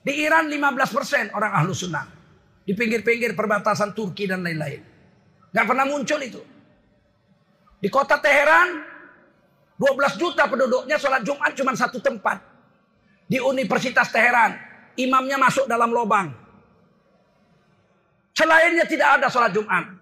Di 0.00 0.12
Iran 0.22 0.48
15% 0.48 1.32
orang 1.36 1.52
ahlu 1.52 1.72
sunnah. 1.76 2.06
Di 2.66 2.72
pinggir-pinggir 2.72 3.36
perbatasan 3.36 3.92
Turki 3.92 4.26
dan 4.26 4.42
lain-lain. 4.42 4.80
Gak 5.52 5.66
pernah 5.66 5.86
muncul 5.86 6.20
itu. 6.20 6.40
Di 7.80 7.88
kota 7.92 8.16
Teheran 8.18 8.82
12 9.76 10.16
juta 10.16 10.48
penduduknya 10.48 10.96
sholat 10.96 11.20
Jumat 11.20 11.52
cuma 11.52 11.72
satu 11.76 12.00
tempat. 12.00 12.40
Di 13.28 13.42
Universitas 13.42 14.08
Teheran. 14.08 14.56
Imamnya 14.96 15.36
masuk 15.36 15.68
dalam 15.68 15.92
lubang. 15.92 16.45
Selainnya 18.36 18.84
tidak 18.84 19.08
ada 19.16 19.32
sholat 19.32 19.56
Jumat. 19.56 19.96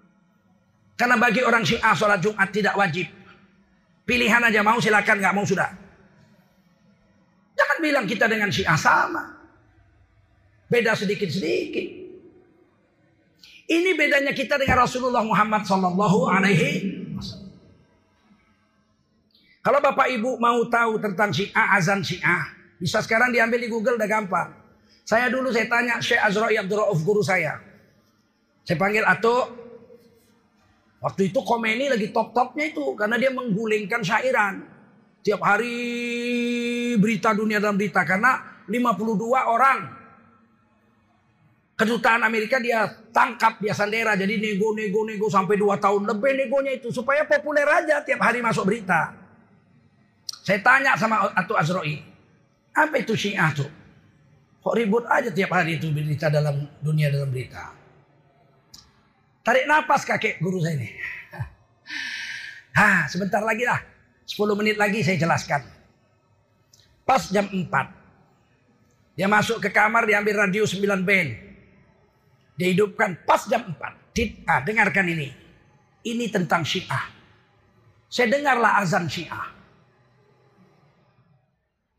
Karena 0.98 1.14
bagi 1.14 1.46
orang 1.46 1.62
Syiah 1.62 1.94
sholat 1.94 2.18
Jumat 2.18 2.50
tidak 2.50 2.74
wajib. 2.74 3.06
Pilihan 4.04 4.42
aja 4.42 4.60
mau 4.66 4.82
silakan 4.82 5.16
nggak 5.22 5.34
mau 5.38 5.46
sudah. 5.46 5.70
Jangan 7.54 7.78
bilang 7.78 8.04
kita 8.10 8.26
dengan 8.26 8.50
Syiah 8.50 8.74
sama. 8.74 9.38
Beda 10.66 10.98
sedikit-sedikit. 10.98 12.02
Ini 13.64 13.90
bedanya 13.96 14.34
kita 14.34 14.58
dengan 14.58 14.84
Rasulullah 14.84 15.24
Muhammad 15.24 15.64
Sallallahu 15.64 16.28
Alaihi 16.28 17.00
Kalau 19.64 19.80
bapak 19.80 20.12
ibu 20.12 20.36
mau 20.36 20.60
tahu 20.68 21.00
tentang 21.00 21.32
Syiah, 21.32 21.80
azan 21.80 22.04
Syiah, 22.04 22.52
bisa 22.76 23.00
sekarang 23.00 23.32
diambil 23.32 23.64
di 23.64 23.72
Google 23.72 23.96
udah 23.96 24.10
gampang. 24.10 24.52
Saya 25.08 25.32
dulu 25.32 25.48
saya 25.48 25.64
tanya 25.72 25.96
Syekh 26.04 26.20
Azra'i 26.20 26.60
Abdul 26.60 26.84
Rauf 26.84 27.00
guru 27.00 27.24
saya. 27.24 27.56
Saya 28.64 28.80
panggil 28.80 29.04
Ato. 29.04 29.52
Waktu 31.04 31.28
itu 31.28 31.44
Komeni 31.44 31.92
lagi 31.92 32.08
top-topnya 32.08 32.72
itu. 32.72 32.96
Karena 32.96 33.20
dia 33.20 33.28
menggulingkan 33.28 34.00
syairan. 34.00 34.64
Tiap 35.20 35.40
hari 35.44 35.76
berita 36.96 37.36
dunia 37.36 37.60
dalam 37.60 37.76
berita. 37.76 38.00
Karena 38.08 38.64
52 38.64 39.44
orang. 39.44 39.78
Kedutaan 41.74 42.22
Amerika 42.22 42.62
dia 42.62 42.86
tangkap, 43.12 43.60
dia 43.60 43.76
sandera. 43.76 44.16
Jadi 44.16 44.40
nego-nego-nego 44.40 45.28
sampai 45.28 45.60
2 45.60 45.76
tahun 45.76 46.02
lebih 46.08 46.32
negonya 46.32 46.72
itu. 46.80 46.88
Supaya 46.88 47.28
populer 47.28 47.68
aja 47.68 48.00
tiap 48.00 48.24
hari 48.24 48.40
masuk 48.40 48.64
berita. 48.64 49.12
Saya 50.44 50.60
tanya 50.64 50.96
sama 50.96 51.28
Ato 51.36 51.52
Azroi. 51.52 52.00
Apa 52.72 52.96
itu 52.96 53.12
Syiah 53.12 53.52
tuh? 53.52 53.68
Kok 54.64 54.72
ribut 54.72 55.04
aja 55.04 55.28
tiap 55.28 55.52
hari 55.52 55.76
itu 55.76 55.92
berita 55.92 56.32
dalam 56.32 56.64
dunia 56.80 57.12
dalam 57.12 57.28
berita. 57.28 57.83
Tarik 59.44 59.68
napas 59.68 60.08
kakek 60.08 60.40
guru 60.40 60.64
saya 60.64 60.80
ini. 60.80 60.88
Hah, 62.80 63.04
sebentar 63.12 63.44
lagi 63.44 63.68
lah. 63.68 63.76
10 64.24 64.56
menit 64.56 64.80
lagi 64.80 65.04
saya 65.04 65.20
jelaskan. 65.20 65.60
Pas 67.04 67.28
jam 67.28 67.44
4. 67.44 67.68
Dia 69.20 69.28
masuk 69.28 69.60
ke 69.60 69.68
kamar 69.68 70.08
diambil 70.08 70.48
radio 70.48 70.64
9 70.64 70.80
band. 71.04 71.30
Dia 72.56 72.72
hidupkan 72.72 73.20
pas 73.28 73.44
jam 73.44 73.68
4. 73.68 74.48
Ah, 74.48 74.64
dengarkan 74.64 75.12
ini. 75.12 75.28
Ini 76.00 76.32
tentang 76.32 76.64
Syiah. 76.64 77.12
Saya 78.08 78.32
dengarlah 78.32 78.80
azan 78.80 79.04
Syiah. 79.12 79.52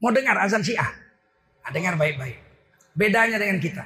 Mau 0.02 0.10
dengar 0.10 0.42
azan 0.42 0.66
Syiah? 0.66 0.90
Nah, 1.62 1.72
dengar 1.74 1.94
baik-baik. 1.94 2.38
Bedanya 2.98 3.38
dengan 3.38 3.62
kita. 3.62 3.86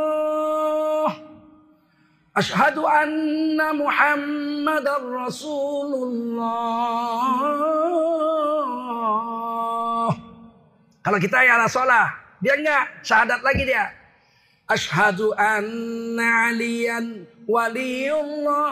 Ashhadu 2.31 2.87
anna 2.87 3.75
Muhammadar 3.75 5.03
Rasulullah. 5.03 6.47
Kalau 11.03 11.19
kita 11.19 11.43
ya 11.43 11.59
sholat, 11.67 12.07
dia 12.39 12.55
enggak, 12.55 12.87
syahadat 13.03 13.43
lagi 13.43 13.67
dia. 13.67 13.91
Ashhadu 14.63 15.35
anna 15.35 16.55
aliyan 16.55 17.27
waliullah. 17.51 18.63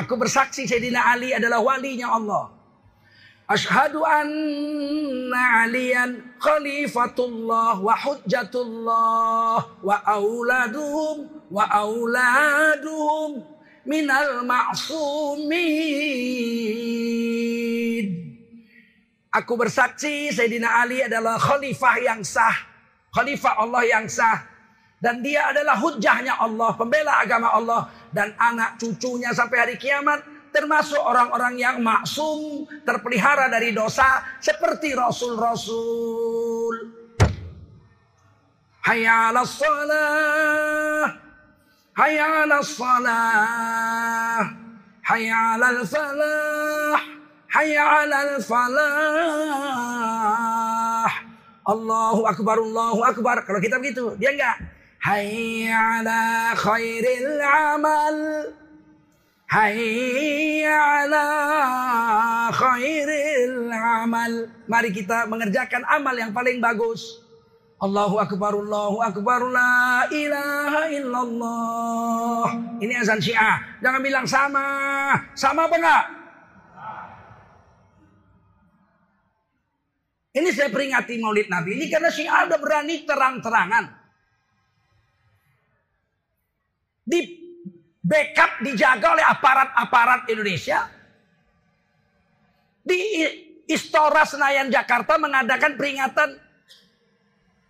Aku 0.00 0.16
bersaksi 0.16 0.64
Sayyidina 0.64 1.12
Ali 1.12 1.36
adalah 1.36 1.60
walinya 1.60 2.16
Allah. 2.16 2.48
Ashhadu 3.50 4.06
anna 4.06 5.66
aliyan 5.66 6.38
khalifatullah 6.38 7.82
wa 7.82 7.90
hujjatullah 7.90 9.82
wa 9.82 9.96
auladuhum 10.06 11.26
wa 11.50 11.66
auladuhum 11.66 13.42
minal 13.82 14.46
ma'sumin. 14.46 15.82
Aku 19.32 19.56
bersaksi 19.56 20.28
Sayyidina 20.28 20.84
Ali 20.84 21.00
adalah 21.02 21.40
khalifah 21.40 21.96
yang 22.04 22.20
sah. 22.20 22.52
Khalifah 23.16 23.64
Allah 23.64 23.82
yang 23.88 24.04
sah. 24.06 24.44
Dan 25.02 25.24
dia 25.24 25.50
adalah 25.50 25.80
hujahnya 25.80 26.36
Allah. 26.36 26.76
Pembela 26.76 27.16
agama 27.18 27.48
Allah. 27.48 27.88
Dan 28.12 28.36
anak 28.36 28.76
cucunya 28.76 29.32
sampai 29.32 29.56
hari 29.66 29.76
kiamat 29.80 30.20
termasuk 30.52 31.00
orang-orang 31.00 31.56
yang 31.58 31.80
maksum 31.80 32.68
terpelihara 32.84 33.48
dari 33.48 33.72
dosa 33.72 34.22
seperti 34.38 34.92
rasul-rasul. 34.92 36.76
Hayya 38.84 39.32
'alas 39.32 39.56
salah. 39.56 41.08
Hayya 41.96 42.44
'alas 42.44 42.68
salah. 42.76 44.62
Hayya 45.02 45.58
'alal 45.58 45.82
falah. 45.82 46.94
Hayya 47.52 47.84
falah. 48.40 49.92
Allahu 51.62 52.22
akbar, 52.26 52.58
Allahu 52.58 53.02
akbar. 53.06 53.44
Kalau 53.46 53.60
kita 53.60 53.76
begitu, 53.82 54.14
dia 54.16 54.30
enggak. 54.30 54.56
Hayya 55.02 55.74
'ala 56.00 56.54
khairil 56.54 57.42
amal. 57.42 58.16
Hayya 59.52 60.80
khairil 62.56 63.68
amal. 63.68 64.48
Mari 64.64 64.90
kita 64.96 65.28
mengerjakan 65.28 65.84
amal 65.92 66.16
yang 66.16 66.32
paling 66.32 66.56
bagus. 66.56 67.20
Allahu 67.82 68.16
akbar, 68.16 68.56
Allahu 68.56 69.04
akbar, 69.04 69.44
la 69.52 70.08
ilaha 70.08 70.82
illallah. 70.88 72.46
Ini 72.80 72.94
azan 73.04 73.20
syiah. 73.20 73.60
Jangan 73.84 74.00
bilang 74.00 74.24
sama. 74.24 74.64
Sama 75.36 75.68
apa 75.68 75.76
enggak? 75.76 76.04
Ini 80.32 80.48
saya 80.48 80.72
peringati 80.72 81.20
maulid 81.20 81.52
Nabi 81.52 81.76
ini 81.76 81.92
karena 81.92 82.08
syiah 82.08 82.48
udah 82.48 82.56
berani 82.56 83.04
terang-terangan. 83.04 83.84
Di 87.04 87.41
backup 88.02 88.60
dijaga 88.66 89.14
oleh 89.14 89.24
aparat-aparat 89.24 90.26
Indonesia. 90.28 90.90
Di 92.82 92.98
Istora 93.70 94.26
Senayan 94.26 94.68
Jakarta 94.68 95.14
mengadakan 95.16 95.78
peringatan 95.78 96.34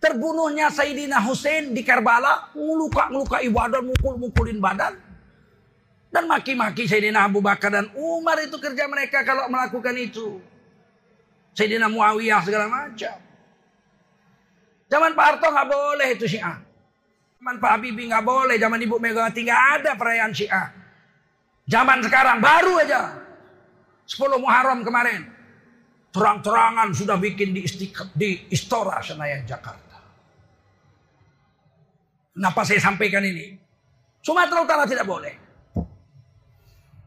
terbunuhnya 0.01 0.73
Sayyidina 0.73 1.21
Hussein 1.21 1.71
di 1.71 1.85
Karbala, 1.85 2.51
meluka-melukai 2.57 3.47
badan, 3.47 3.93
mukul-mukulin 3.93 4.57
badan. 4.57 4.97
Dan 6.09 6.29
maki-maki 6.29 6.89
Sayyidina 6.89 7.25
Abu 7.25 7.41
Bakar 7.41 7.73
dan 7.73 7.89
Umar 7.93 8.37
itu 8.41 8.57
kerja 8.57 8.89
mereka 8.89 9.21
kalau 9.21 9.49
melakukan 9.49 9.93
itu. 9.97 10.41
Sayyidina 11.53 11.89
Muawiyah 11.89 12.41
segala 12.41 12.65
macam. 12.69 13.15
Zaman 14.89 15.13
Pak 15.17 15.25
Harto 15.25 15.47
nggak 15.49 15.69
boleh 15.69 16.07
itu 16.13 16.25
syiah. 16.29 16.57
Zaman 17.43 17.59
Pak 17.59 17.71
Habibie 17.75 18.07
nggak 18.07 18.23
boleh, 18.23 18.55
zaman 18.55 18.79
Ibu 18.79 19.03
Megawati 19.03 19.43
nggak 19.43 19.63
ada 19.75 19.91
perayaan 19.99 20.31
Syiah. 20.31 20.71
Zaman 21.67 21.99
sekarang 21.99 22.39
baru 22.39 22.79
aja 22.79 23.19
10 24.07 24.39
Muharram 24.39 24.79
kemarin. 24.79 25.27
Terang-terangan 26.15 26.95
sudah 26.95 27.19
bikin 27.19 27.51
di, 27.51 27.67
di 28.15 28.47
Istora 28.47 29.03
Senayan 29.03 29.43
Jakarta. 29.43 29.99
Kenapa 32.31 32.63
saya 32.63 32.79
sampaikan 32.79 33.27
ini? 33.27 33.59
Sumatera 34.23 34.63
Utara 34.63 34.87
tidak 34.87 35.03
boleh. 35.03 35.35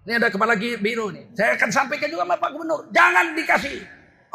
Ini 0.05 0.21
ada 0.21 0.29
kepala 0.29 0.53
biru 0.61 1.17
nih. 1.17 1.33
Saya 1.33 1.57
akan 1.57 1.71
sampaikan 1.73 2.13
juga 2.13 2.29
sama 2.29 2.37
Pak 2.37 2.51
Gubernur. 2.53 2.93
Jangan 2.93 3.33
dikasih 3.33 3.81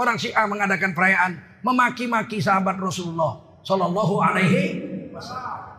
orang 0.02 0.18
Syiah 0.18 0.50
mengadakan 0.50 0.98
perayaan 0.98 1.62
memaki-maki 1.62 2.42
sahabat 2.42 2.82
Rasulullah 2.82 3.38
Shallallahu 3.62 4.18
Alaihi 4.18 4.82
Wasallam. 5.14 5.71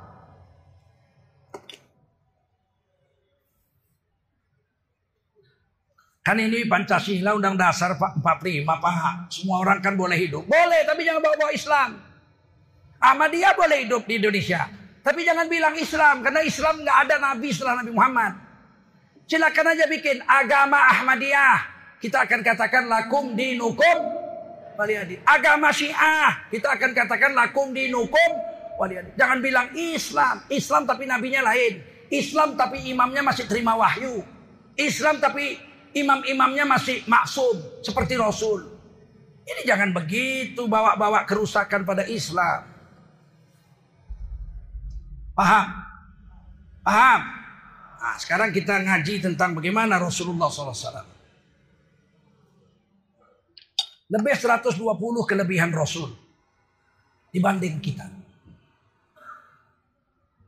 Kan 6.23 6.39
ini 6.39 6.71
Pancasila 6.71 7.35
Undang 7.35 7.59
Dasar 7.59 7.99
45 7.99 8.23
Pak. 8.63 9.27
Semua 9.27 9.59
orang 9.59 9.83
kan 9.83 9.99
boleh 9.99 10.15
hidup. 10.15 10.47
Boleh 10.47 10.87
tapi 10.87 11.03
jangan 11.03 11.19
bawa-bawa 11.19 11.51
Islam. 11.51 11.99
Ahmadiyah 13.03 13.59
boleh 13.59 13.83
hidup 13.83 14.07
di 14.07 14.23
Indonesia. 14.23 14.71
Tapi 15.03 15.27
jangan 15.27 15.51
bilang 15.51 15.75
Islam. 15.75 16.23
Karena 16.23 16.47
Islam 16.47 16.87
nggak 16.87 16.99
ada 17.11 17.17
Nabi 17.19 17.49
setelah 17.51 17.83
Nabi 17.83 17.91
Muhammad. 17.91 18.33
Silakan 19.27 19.67
aja 19.75 19.85
bikin 19.91 20.23
agama 20.23 20.79
Ahmadiyah. 20.95 21.59
Kita 21.99 22.23
akan 22.23 22.41
katakan 22.47 22.87
lakum 22.87 23.35
dinukum 23.35 23.99
waliyadi. 24.79 25.19
Agama 25.27 25.75
Syiah. 25.75 26.47
Kita 26.55 26.79
akan 26.79 26.91
katakan 26.95 27.35
lakum 27.35 27.75
dinukum 27.75 28.31
waliyadi. 28.79 29.19
Jangan 29.19 29.43
bilang 29.43 29.75
Islam. 29.75 30.47
Islam 30.47 30.87
tapi 30.87 31.03
nabinya 31.11 31.43
lain. 31.51 31.83
Islam 32.15 32.55
tapi 32.55 32.79
imamnya 32.95 33.27
masih 33.27 33.51
terima 33.51 33.75
wahyu. 33.75 34.23
Islam 34.79 35.19
tapi 35.19 35.72
imam-imamnya 35.93 36.65
masih 36.65 37.05
maksum 37.05 37.61
seperti 37.85 38.17
Rasul. 38.17 38.69
Ini 39.43 39.67
jangan 39.67 39.91
begitu 39.93 40.65
bawa-bawa 40.71 41.27
kerusakan 41.27 41.83
pada 41.83 42.07
Islam. 42.07 42.69
Paham? 45.33 45.67
Paham? 46.85 47.21
Nah, 48.03 48.17
sekarang 48.19 48.51
kita 48.51 48.83
ngaji 48.83 49.23
tentang 49.23 49.55
bagaimana 49.55 49.97
Rasulullah 49.99 50.51
SAW. 50.51 51.07
Lebih 54.13 54.35
120 54.37 54.77
kelebihan 55.25 55.73
Rasul 55.73 56.13
dibanding 57.33 57.81
kita. 57.81 58.05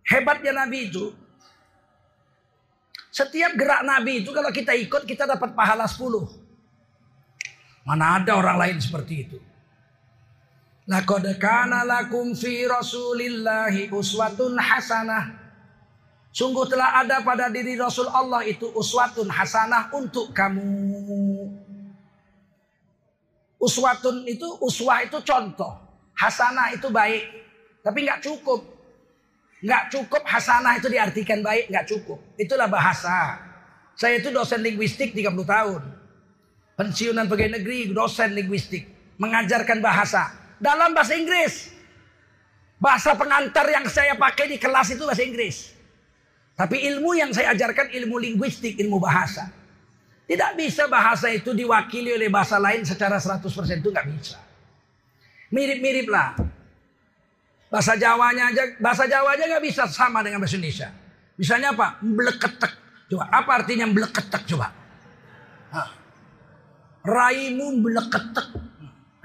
Hebatnya 0.05 0.53
Nabi 0.53 0.93
itu 0.93 1.17
setiap 3.15 3.55
gerak 3.55 3.87
Nabi 3.87 4.27
itu 4.27 4.35
kalau 4.35 4.51
kita 4.51 4.75
ikut 4.75 5.07
kita 5.07 5.23
dapat 5.23 5.55
pahala 5.55 5.87
10. 5.87 6.03
Mana 7.87 8.19
ada 8.19 8.35
orang 8.35 8.59
lain 8.59 8.83
seperti 8.83 9.15
itu. 9.23 9.39
Laqad 10.91 11.23
kana 11.39 11.87
lakum 11.87 12.35
fi 12.35 12.67
Rasulillahi 12.67 13.95
uswatun 13.95 14.59
hasanah. 14.59 15.31
Sungguh 16.35 16.67
telah 16.67 17.07
ada 17.07 17.23
pada 17.23 17.47
diri 17.47 17.79
Rasul 17.79 18.11
Allah 18.11 18.43
itu 18.43 18.67
uswatun 18.75 19.31
hasanah 19.31 19.95
untuk 19.95 20.35
kamu. 20.35 20.67
Uswatun 23.63 24.27
itu 24.27 24.59
uswah 24.59 25.07
itu 25.07 25.23
contoh. 25.23 25.71
Hasanah 26.19 26.75
itu 26.75 26.91
baik. 26.91 27.31
Tapi 27.87 27.99
nggak 28.03 28.27
cukup. 28.27 28.74
Nggak 29.65 29.83
cukup 29.97 30.23
hasanah 30.29 30.77
itu 30.77 30.93
diartikan 30.93 31.41
baik. 31.41 31.73
nggak 31.73 31.89
cukup. 31.89 32.21
Itulah 32.37 32.69
bahasa. 32.69 33.41
Saya 33.97 34.21
itu 34.21 34.29
dosen 34.29 34.61
linguistik 34.61 35.17
30 35.17 35.33
tahun. 35.49 35.83
Pensiunan 36.77 37.25
pegawai 37.25 37.57
negeri, 37.57 37.89
dosen 37.89 38.37
linguistik. 38.37 38.85
Mengajarkan 39.17 39.81
bahasa. 39.81 40.29
Dalam 40.61 40.93
bahasa 40.93 41.17
Inggris. 41.17 41.73
Bahasa 42.77 43.17
pengantar 43.17 43.65
yang 43.73 43.89
saya 43.89 44.13
pakai 44.21 44.53
di 44.53 44.61
kelas 44.61 44.93
itu 44.93 45.09
bahasa 45.09 45.25
Inggris. 45.25 45.73
Tapi 46.55 46.85
ilmu 46.85 47.17
yang 47.17 47.33
saya 47.33 47.57
ajarkan 47.57 47.89
ilmu 47.89 48.21
linguistik, 48.21 48.77
ilmu 48.77 49.01
bahasa. 49.01 49.49
Tidak 50.29 50.61
bisa 50.61 50.89
bahasa 50.93 51.33
itu 51.33 51.57
diwakili 51.57 52.13
oleh 52.13 52.29
bahasa 52.29 52.61
lain 52.61 52.85
secara 52.85 53.17
100% 53.17 53.81
itu 53.81 53.89
nggak 53.89 54.07
bisa. 54.13 54.37
Mirip-mirip 55.49 56.09
lah. 56.13 56.37
Bahasa 57.75 57.99
Jawanya 57.99 58.55
aja, 58.55 58.63
bahasa 58.79 59.03
Jawa 59.11 59.35
aja 59.35 59.51
nggak 59.51 59.65
bisa 59.67 59.83
sama 59.91 60.23
dengan 60.23 60.39
bahasa 60.39 60.55
Indonesia. 60.55 60.95
Misalnya 61.35 61.75
apa? 61.75 61.99
Mbleketek. 62.07 62.73
Coba, 63.11 63.27
apa 63.35 63.51
artinya 63.51 63.91
mbleketek 63.91 64.47
coba? 64.55 64.71
Hah. 65.75 65.91
Raimu 67.03 67.83
mbleketek. 67.83 68.47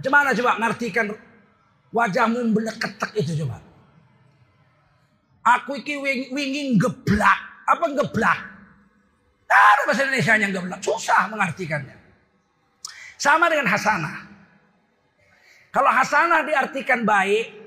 Macam 0.01 0.11
mana 0.17 0.33
coba 0.33 0.51
ngartikan 0.65 1.13
wajahmu 1.93 2.49
mbleketek 2.49 3.21
itu 3.21 3.45
coba? 3.45 3.61
Aku 5.45 5.77
iki 5.77 6.01
wingin 6.33 6.81
geblak. 6.81 7.69
Apa 7.69 7.85
geblak? 7.93 8.39
Ada 9.45 9.81
bahasa 9.85 10.09
Indonesia 10.09 10.33
yang 10.41 10.49
geblak. 10.57 10.81
Susah 10.81 11.29
mengartikannya. 11.29 11.93
Sama 13.13 13.45
dengan 13.45 13.69
hasanah. 13.69 14.25
Kalau 15.69 15.93
hasanah 15.93 16.41
diartikan 16.49 17.05
baik. 17.05 17.58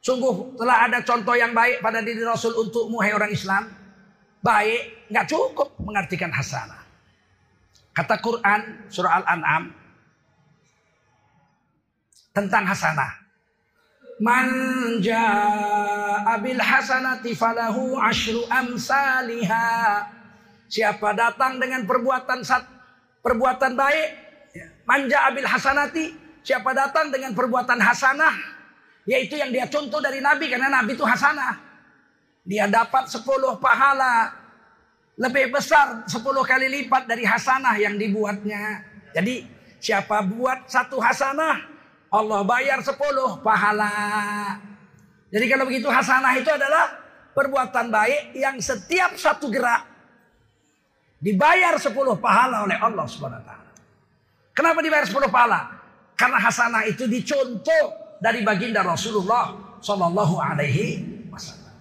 Sungguh 0.00 0.56
telah 0.56 0.88
ada 0.88 1.04
contoh 1.04 1.36
yang 1.36 1.52
baik 1.52 1.84
pada 1.84 2.00
diri 2.00 2.24
Rasul 2.24 2.56
untukmu 2.56 3.04
hai 3.04 3.12
orang 3.12 3.32
Islam. 3.32 3.68
Baik. 4.40 5.12
nggak 5.12 5.26
cukup 5.28 5.76
mengartikan 5.84 6.32
hasanah. 6.32 6.80
Kata 7.92 8.16
Quran 8.22 8.88
surah 8.88 9.20
Al-An'am. 9.20 9.74
Tentang 12.32 12.64
hasanah. 12.64 13.20
Man 14.20 14.48
jaa 15.00 16.36
bil 16.40 16.60
hasanati 16.60 17.36
falahu 17.36 18.00
asyru 18.00 18.44
amsalha. 18.48 20.06
Siapa 20.70 21.12
datang 21.18 21.58
dengan 21.58 21.82
perbuatan 21.82 22.46
sat, 22.46 22.62
perbuatan 23.26 23.74
baik, 23.74 24.08
ya, 24.54 24.66
manja 24.86 25.18
abil 25.26 25.42
hasanati, 25.42 26.14
siapa 26.46 26.70
datang 26.70 27.10
dengan 27.10 27.34
perbuatan 27.34 27.82
hasanah, 27.82 28.59
yaitu 29.10 29.34
yang 29.34 29.50
dia 29.50 29.66
contoh 29.66 29.98
dari 29.98 30.22
Nabi 30.22 30.46
karena 30.46 30.70
Nabi 30.70 30.94
itu 30.94 31.02
hasanah. 31.02 31.58
Dia 32.46 32.70
dapat 32.70 33.10
10 33.10 33.26
pahala 33.58 34.30
lebih 35.18 35.50
besar 35.50 36.06
10 36.06 36.22
kali 36.46 36.70
lipat 36.70 37.10
dari 37.10 37.26
hasanah 37.26 37.74
yang 37.74 37.98
dibuatnya. 37.98 38.86
Jadi 39.10 39.42
siapa 39.82 40.22
buat 40.22 40.70
satu 40.70 41.02
hasanah, 41.02 41.58
Allah 42.14 42.40
bayar 42.46 42.78
10 42.86 42.94
pahala. 43.42 43.90
Jadi 45.34 45.44
kalau 45.50 45.66
begitu 45.66 45.90
hasanah 45.90 46.38
itu 46.38 46.50
adalah 46.54 47.02
perbuatan 47.34 47.90
baik 47.90 48.38
yang 48.38 48.62
setiap 48.62 49.18
satu 49.18 49.50
gerak 49.50 49.90
dibayar 51.18 51.74
10 51.82 51.90
pahala 52.22 52.62
oleh 52.62 52.78
Allah 52.78 53.10
Subhanahu 53.10 53.42
taala. 53.42 53.74
Kenapa 54.54 54.78
dibayar 54.86 55.02
10 55.02 55.26
pahala? 55.26 55.60
Karena 56.14 56.38
hasanah 56.38 56.86
itu 56.86 57.10
dicontoh 57.10 57.99
dari 58.20 58.44
baginda 58.44 58.84
Rasulullah 58.84 59.56
sallallahu 59.80 60.36
alaihi 60.36 61.00
wasallam. 61.32 61.72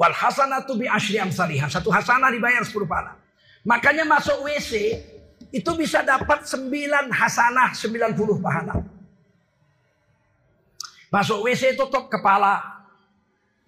Wal 0.00 0.16
hasanatu 0.16 0.80
bi 0.80 0.88
asyri 0.88 1.20
amsalihah. 1.20 1.68
Satu 1.68 1.92
hasanah 1.92 2.32
dibayar 2.32 2.64
10 2.64 2.88
pahala. 2.88 3.20
Makanya 3.68 4.08
masuk 4.08 4.48
WC 4.48 4.96
itu 5.52 5.70
bisa 5.76 6.00
dapat 6.00 6.48
9 6.48 7.12
hasanah 7.12 7.76
90 7.76 8.16
pahala. 8.40 8.80
Masuk 11.12 11.44
WC 11.44 11.76
tutup 11.76 12.08
kepala. 12.08 12.80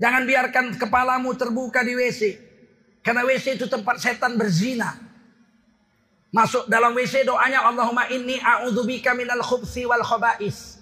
Jangan 0.00 0.24
biarkan 0.24 0.66
kepalamu 0.80 1.36
terbuka 1.36 1.84
di 1.84 1.92
WC. 1.92 2.40
Karena 3.04 3.24
WC 3.24 3.60
itu 3.60 3.68
tempat 3.68 4.00
setan 4.00 4.36
berzina. 4.40 5.09
Masuk 6.30 6.70
dalam 6.70 6.94
WC 6.94 7.26
doanya 7.26 7.66
Allahumma 7.66 8.06
inni 8.06 8.38
a'udzubika 8.38 9.18
minal 9.18 9.42
khubsi 9.42 9.82
wal 9.82 10.02
khaba'is. 10.06 10.78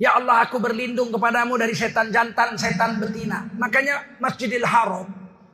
Ya 0.00 0.16
Allah 0.16 0.48
aku 0.48 0.56
berlindung 0.56 1.12
kepadamu 1.12 1.60
dari 1.60 1.76
setan 1.76 2.08
jantan, 2.08 2.56
setan 2.56 2.96
betina. 2.96 3.52
Makanya 3.60 4.18
Masjidil 4.18 4.64
Haram 4.64 5.06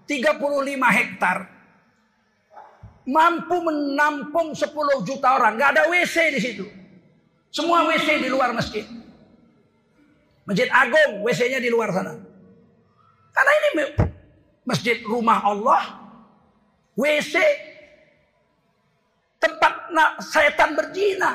35 0.06 0.38
hektar 0.94 1.58
mampu 3.08 3.56
menampung 3.64 4.52
10 4.52 4.68
juta 5.08 5.28
orang. 5.40 5.56
Gak 5.56 5.70
ada 5.74 5.82
WC 5.88 6.16
di 6.36 6.40
situ. 6.40 6.64
Semua 7.48 7.88
WC 7.88 8.20
di 8.20 8.28
luar 8.28 8.52
masjid. 8.52 8.84
Masjid 10.48 10.68
Agung, 10.72 11.24
WC-nya 11.28 11.60
di 11.60 11.68
luar 11.68 11.92
sana. 11.92 12.16
Karena 13.36 13.52
ini 13.52 13.68
masjid 14.64 14.96
rumah 15.04 15.44
Allah, 15.44 16.08
WC 16.96 17.36
tempat 19.88 20.20
setan 20.20 20.76
berzina. 20.76 21.32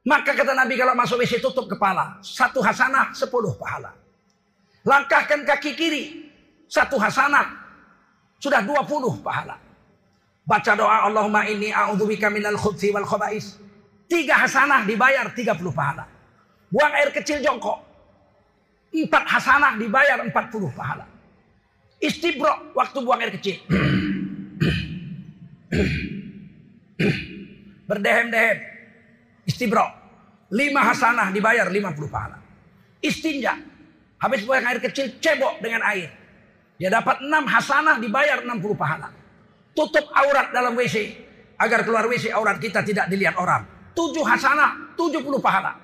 Maka 0.00 0.32
kata 0.32 0.56
Nabi 0.56 0.80
kalau 0.80 0.96
masuk 0.96 1.20
WC 1.20 1.44
tutup 1.44 1.68
kepala. 1.68 2.16
Satu 2.24 2.64
hasanah, 2.64 3.12
sepuluh 3.12 3.52
pahala. 3.60 3.92
Langkahkan 4.88 5.44
kaki 5.44 5.76
kiri. 5.76 6.04
Satu 6.70 6.96
hasanah, 6.96 7.44
sudah 8.40 8.64
20 8.64 9.20
pahala. 9.20 9.60
Baca 10.48 10.72
doa 10.72 11.04
Allahumma 11.04 11.44
inni 11.46 11.68
a'udzubika 11.68 12.32
minal 12.32 12.56
khubthi 12.56 12.88
wal 12.94 13.04
khaba'is. 13.04 13.60
Tiga 14.08 14.40
hasanah 14.40 14.88
dibayar 14.88 15.28
30 15.28 15.60
pahala. 15.70 16.08
Buang 16.72 16.94
air 16.96 17.12
kecil 17.12 17.44
jongkok. 17.44 17.76
Empat 18.90 19.24
hasanah 19.28 19.76
dibayar 19.76 20.24
40 20.24 20.32
pahala. 20.72 21.04
Istibro 22.00 22.72
waktu 22.72 22.98
buang 23.04 23.20
air 23.20 23.36
kecil. 23.36 23.60
Berdehem-dehem. 27.90 28.58
Istibro. 29.50 29.82
Lima 30.54 30.86
hasanah 30.86 31.34
dibayar 31.34 31.66
50 31.66 32.06
pahala. 32.06 32.38
Istinja. 33.02 33.58
Habis 34.22 34.46
buang 34.46 34.62
air 34.62 34.78
kecil 34.78 35.18
cebok 35.18 35.58
dengan 35.58 35.82
air. 35.90 36.06
Dia 36.78 36.86
dapat 36.86 37.18
6 37.18 37.34
hasanah 37.50 37.98
dibayar 37.98 38.46
60 38.46 38.62
pahala. 38.78 39.10
Tutup 39.74 40.06
aurat 40.14 40.54
dalam 40.54 40.78
WC. 40.78 41.26
Agar 41.58 41.82
keluar 41.82 42.06
WC 42.06 42.30
aurat 42.30 42.62
kita 42.62 42.86
tidak 42.86 43.10
dilihat 43.10 43.34
orang. 43.34 43.66
7 43.98 44.22
hasanah 44.22 44.94
70 44.94 45.26
pahala. 45.42 45.74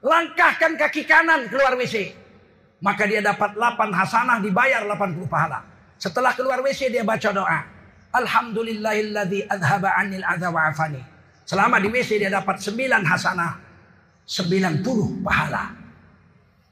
Langkahkan 0.00 0.72
kaki 0.80 1.04
kanan 1.04 1.52
keluar 1.52 1.76
WC. 1.76 2.16
Maka 2.80 3.04
dia 3.04 3.20
dapat 3.20 3.54
8 3.60 3.92
hasanah 3.92 4.40
dibayar 4.40 4.82
80 4.88 5.28
pahala. 5.28 5.62
Setelah 6.00 6.32
keluar 6.34 6.64
WC 6.64 6.90
dia 6.90 7.04
baca 7.04 7.30
doa. 7.30 7.60
Alhamdulillahilladzi 8.12 9.46
adhaba 9.46 9.94
anil 9.94 10.26
adha. 10.26 10.50
Selama 11.42 11.82
di 11.82 11.90
WC 11.90 12.22
dia 12.22 12.30
dapat 12.30 12.62
9 12.62 13.02
hasanah. 13.02 13.58
90 14.26 15.26
pahala. 15.26 15.74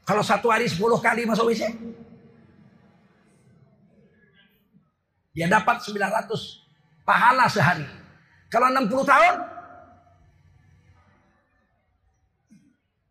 Kalau 0.07 0.23
satu 0.23 0.47
hari 0.49 0.65
10 0.65 0.79
kali 0.79 1.27
masuk 1.27 1.51
WC. 1.51 1.63
Dia 5.31 5.47
dapat 5.47 5.79
900 5.79 7.07
pahala 7.07 7.47
sehari. 7.47 7.87
Kalau 8.51 8.67
60 8.67 9.07
tahun, 9.07 9.35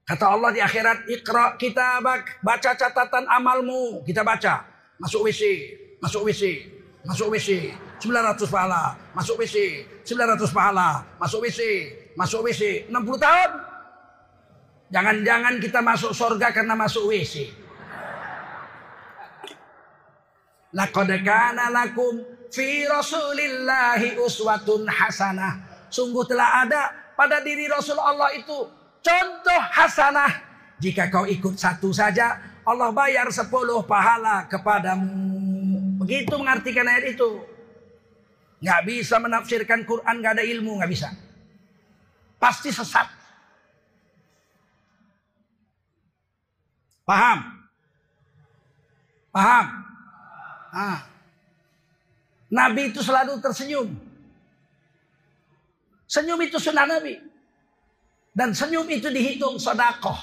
kata 0.04 0.26
Allah 0.28 0.50
di 0.52 0.60
akhirat, 0.60 1.08
ikra 1.08 1.56
kitabak, 1.56 2.44
baca 2.44 2.76
catatan 2.76 3.24
amalmu. 3.24 4.04
Kita 4.04 4.20
baca, 4.20 4.68
masuk 5.00 5.24
WC, 5.24 5.42
masuk 6.04 6.28
WC, 6.28 6.68
masuk 7.08 7.32
WC, 7.32 7.72
900 8.04 8.52
pahala, 8.52 9.00
masuk 9.16 9.40
WC, 9.40 9.88
900 10.10 10.50
pahala, 10.50 11.06
masuk 11.22 11.46
WC, 11.46 11.60
masuk 12.18 12.42
WC, 12.42 12.90
60 12.90 12.98
tahun. 13.22 13.50
Jangan-jangan 14.90 15.54
kita 15.62 15.78
masuk 15.78 16.10
surga 16.10 16.50
karena 16.50 16.74
masuk 16.74 17.14
WC. 17.14 17.46
Laqad 20.74 21.10
kana 21.22 21.70
lakum 21.70 22.26
fi 22.50 22.86
Rasulillahi 22.90 24.18
uswatun 24.18 24.90
hasanah. 24.90 25.86
Sungguh 25.90 26.26
telah 26.26 26.66
ada 26.66 26.90
pada 27.14 27.38
diri 27.42 27.70
Rasulullah 27.70 28.34
itu 28.34 28.66
contoh 28.98 29.62
hasanah. 29.74 30.50
Jika 30.82 31.06
kau 31.06 31.26
ikut 31.26 31.54
satu 31.54 31.94
saja, 31.94 32.40
Allah 32.66 32.90
bayar 32.90 33.30
sepuluh 33.30 33.82
pahala 33.86 34.46
kepadamu. 34.50 35.12
Begitu 36.02 36.34
mengartikan 36.34 36.88
ayat 36.88 37.14
itu. 37.14 37.49
Nggak 38.60 38.80
bisa 38.84 39.16
menafsirkan 39.16 39.88
Quran, 39.88 40.20
nggak 40.20 40.34
ada 40.36 40.44
ilmu, 40.44 40.76
nggak 40.80 40.92
bisa. 40.92 41.08
Pasti 42.36 42.68
sesat. 42.68 43.08
Paham? 47.08 47.38
Paham? 49.32 49.66
Ah. 50.70 50.98
Nabi 52.50 52.92
itu 52.92 53.00
selalu 53.00 53.40
tersenyum. 53.40 53.88
Senyum 56.10 56.38
itu 56.42 56.58
sunnah 56.58 56.86
Nabi. 56.86 57.18
Dan 58.34 58.54
senyum 58.54 58.86
itu 58.90 59.08
dihitung 59.10 59.56
sodakoh. 59.56 60.18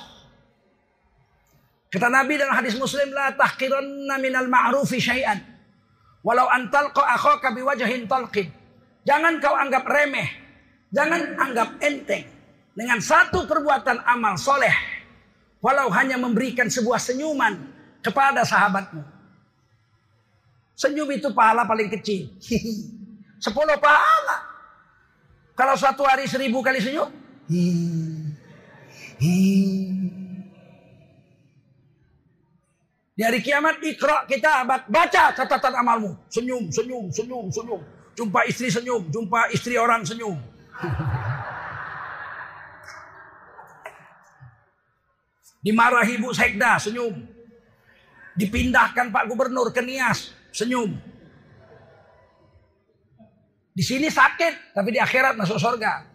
Kata 1.87 2.11
Nabi 2.11 2.35
dalam 2.35 2.55
hadis 2.55 2.75
Muslim 2.75 3.15
la 3.15 3.31
tahqiranna 3.31 4.15
minal 4.19 4.51
ma'rufi 4.51 4.99
syai'an. 4.99 5.39
Walau 6.27 6.51
antalqa 6.51 7.07
akhaka 7.07 7.55
biwajhin 7.55 8.03
talqin. 8.03 8.51
Jangan 9.07 9.39
kau 9.39 9.55
anggap 9.55 9.87
remeh. 9.87 10.27
Jangan 10.91 11.39
anggap 11.39 11.79
enteng. 11.79 12.27
Dengan 12.75 12.99
satu 12.99 13.47
perbuatan 13.47 14.03
amal 14.05 14.35
soleh 14.37 14.75
Walau 15.57 15.89
hanya 15.89 16.21
memberikan 16.21 16.69
sebuah 16.69 17.01
senyuman 17.01 17.57
kepada 18.05 18.45
sahabatmu. 18.45 19.01
Senyum 20.77 21.09
itu 21.09 21.33
pahala 21.33 21.65
paling 21.65 21.89
kecil. 21.89 22.29
Sepuluh 23.45 23.73
pahala. 23.81 24.37
Kalau 25.57 25.73
satu 25.73 26.05
hari 26.05 26.29
seribu 26.29 26.61
kali 26.61 26.77
senyum. 26.77 27.09
Di 33.17 33.25
hari 33.25 33.41
kiamat 33.41 33.81
ikra 33.81 34.29
kita 34.29 34.61
baca 34.85 35.33
catatan 35.33 35.73
amalmu. 35.73 36.13
Senyum, 36.29 36.69
senyum, 36.69 37.09
senyum, 37.09 37.49
senyum. 37.49 37.81
Jumpa 38.13 38.45
istri 38.45 38.69
senyum, 38.69 39.09
jumpa 39.09 39.49
istri 39.49 39.73
orang 39.73 40.05
senyum. 40.05 40.37
Dimarahi 45.65 46.21
Bu 46.21 46.29
Sekda, 46.29 46.77
senyum. 46.77 47.25
Dipindahkan 48.37 49.09
Pak 49.09 49.25
Gubernur 49.25 49.73
ke 49.73 49.81
Nias, 49.81 50.29
senyum. 50.53 50.93
Di 53.73 53.81
sini 53.81 54.13
sakit, 54.13 54.77
tapi 54.77 54.93
di 54.93 55.01
akhirat 55.01 55.33
masuk 55.33 55.57
surga. 55.57 56.05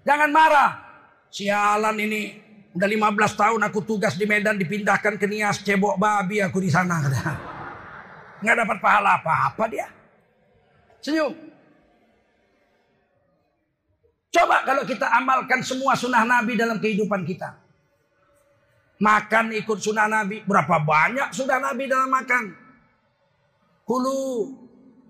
Jangan 0.00 0.32
marah. 0.32 0.80
Sialan 1.28 2.00
ini, 2.00 2.45
udah 2.76 2.84
15 2.84 3.40
tahun 3.40 3.60
aku 3.72 3.80
tugas 3.88 4.20
di 4.20 4.28
Medan 4.28 4.60
dipindahkan 4.60 5.16
ke 5.16 5.24
Nias, 5.24 5.64
cebok 5.64 5.96
babi 5.96 6.44
aku 6.44 6.60
di 6.60 6.68
sana. 6.68 7.00
Nggak 8.44 8.56
dapat 8.62 8.78
pahala 8.84 9.16
apa-apa 9.16 9.64
dia. 9.72 9.88
Senyum. 11.00 11.32
Coba 14.28 14.60
kalau 14.68 14.84
kita 14.84 15.08
amalkan 15.08 15.64
semua 15.64 15.96
sunnah 15.96 16.28
Nabi 16.28 16.60
dalam 16.60 16.76
kehidupan 16.76 17.24
kita. 17.24 17.56
Makan 19.00 19.56
ikut 19.56 19.80
sunnah 19.80 20.04
Nabi. 20.04 20.44
Berapa 20.44 20.76
banyak 20.76 21.32
sudah 21.32 21.56
Nabi 21.56 21.88
dalam 21.88 22.12
makan. 22.12 22.52
Kulu 23.88 24.20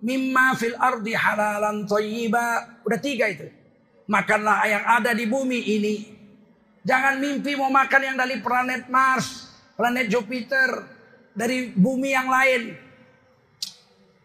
mimma 0.07 0.55
fil 0.55 0.79
ardi 0.79 1.19
halalan 1.19 1.83
thayyiba. 1.91 2.79
Udah 2.87 3.01
tiga 3.03 3.27
itu. 3.27 3.51
Makanlah 4.07 4.63
yang 4.71 4.85
ada 4.87 5.11
di 5.11 5.27
bumi 5.27 5.59
ini. 5.67 6.16
Jangan 6.87 7.19
mimpi 7.19 7.59
mau 7.59 7.67
makan 7.67 8.15
yang 8.15 8.17
dari 8.17 8.39
planet 8.39 8.87
Mars, 8.87 9.51
planet 9.75 10.07
Jupiter, 10.07 10.87
dari 11.35 11.75
bumi 11.75 12.15
yang 12.15 12.31
lain. 12.31 12.79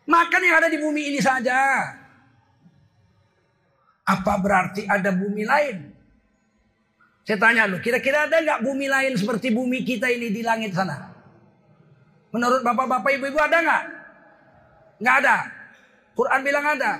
Makan 0.06 0.42
yang 0.46 0.56
ada 0.62 0.70
di 0.70 0.78
bumi 0.78 1.10
ini 1.10 1.18
saja. 1.18 1.58
Apa 4.06 4.38
berarti 4.38 4.86
ada 4.86 5.10
bumi 5.10 5.42
lain? 5.42 5.90
Saya 7.26 7.38
tanya 7.42 7.66
lu, 7.66 7.82
kira-kira 7.82 8.30
ada 8.30 8.38
nggak 8.38 8.62
bumi 8.62 8.86
lain 8.86 9.18
seperti 9.18 9.50
bumi 9.50 9.82
kita 9.82 10.14
ini 10.14 10.30
di 10.30 10.46
langit 10.46 10.78
sana? 10.78 11.10
Menurut 12.30 12.62
bapak-bapak 12.62 13.10
ibu-ibu 13.18 13.42
ada 13.42 13.58
nggak? 13.58 13.84
Nggak 15.02 15.16
ada. 15.26 15.36
Quran 16.14 16.40
bilang 16.46 16.66
ada. 16.78 16.92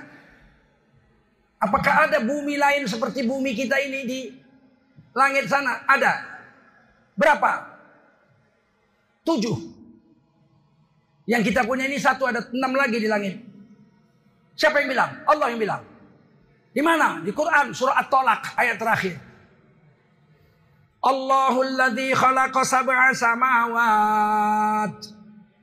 Apakah 1.62 2.10
ada 2.10 2.18
bumi 2.18 2.58
lain 2.58 2.82
seperti 2.90 3.22
bumi 3.22 3.54
kita 3.54 3.78
ini 3.78 4.00
di 4.02 4.20
langit 5.12 5.48
sana? 5.48 5.84
Ada. 5.88 6.12
Berapa? 7.16 7.50
Tujuh. 9.22 9.56
Yang 11.28 11.52
kita 11.52 11.62
punya 11.62 11.86
ini 11.86 12.02
satu 12.02 12.26
ada 12.26 12.42
enam 12.50 12.72
lagi 12.74 12.98
di 12.98 13.06
langit. 13.06 13.38
Siapa 14.58 14.82
yang 14.82 14.90
bilang? 14.90 15.10
Allah 15.24 15.46
yang 15.54 15.60
bilang. 15.60 15.82
Di 16.72 16.82
mana? 16.82 17.20
Di 17.22 17.30
Quran 17.30 17.70
surah 17.76 18.00
At-Tolak 18.02 18.58
ayat 18.58 18.76
terakhir. 18.80 19.16
Allahul 21.02 21.74
ladzi 21.74 22.14
khalaqa 22.14 22.62
sab'a 22.62 23.10
samawat. 23.12 24.92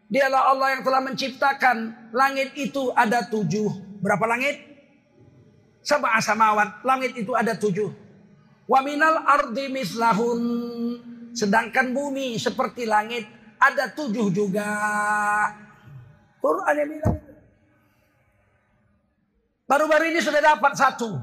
Dialah 0.10 0.42
Allah 0.52 0.68
yang 0.78 0.82
telah 0.82 1.02
menciptakan 1.06 1.78
langit 2.12 2.56
itu 2.58 2.90
ada 2.98 3.24
tujuh. 3.30 4.02
Berapa 4.02 4.26
langit? 4.26 4.64
Sab'a 5.84 6.20
samawat. 6.20 6.84
Langit 6.84 7.16
itu 7.16 7.32
ada 7.36 7.56
tujuh. 7.56 8.09
Wa 8.70 8.86
minal 8.86 9.26
ardi 9.26 9.66
mislahun. 9.74 10.42
Sedangkan 11.34 11.90
bumi 11.90 12.38
seperti 12.38 12.86
langit 12.86 13.26
ada 13.58 13.90
tujuh 13.90 14.30
juga. 14.30 14.70
Quran 16.38 16.76
yang 16.78 16.90
bilang. 16.94 17.18
Baru-baru 19.66 20.14
ini 20.14 20.22
sudah 20.22 20.42
dapat 20.42 20.74
satu. 20.78 21.18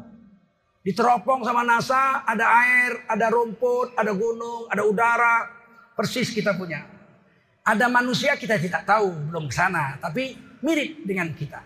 Diteropong 0.86 1.42
sama 1.42 1.66
NASA, 1.66 2.22
ada 2.22 2.46
air, 2.46 3.02
ada 3.10 3.26
rumput, 3.26 3.98
ada 3.98 4.14
gunung, 4.14 4.70
ada 4.70 4.86
udara. 4.86 5.50
Persis 5.98 6.30
kita 6.30 6.54
punya. 6.54 6.86
Ada 7.66 7.90
manusia 7.90 8.38
kita 8.38 8.54
tidak 8.54 8.86
tahu, 8.86 9.10
belum 9.34 9.50
ke 9.50 9.54
sana. 9.54 9.98
Tapi 9.98 10.38
mirip 10.62 11.02
dengan 11.02 11.34
kita. 11.34 11.58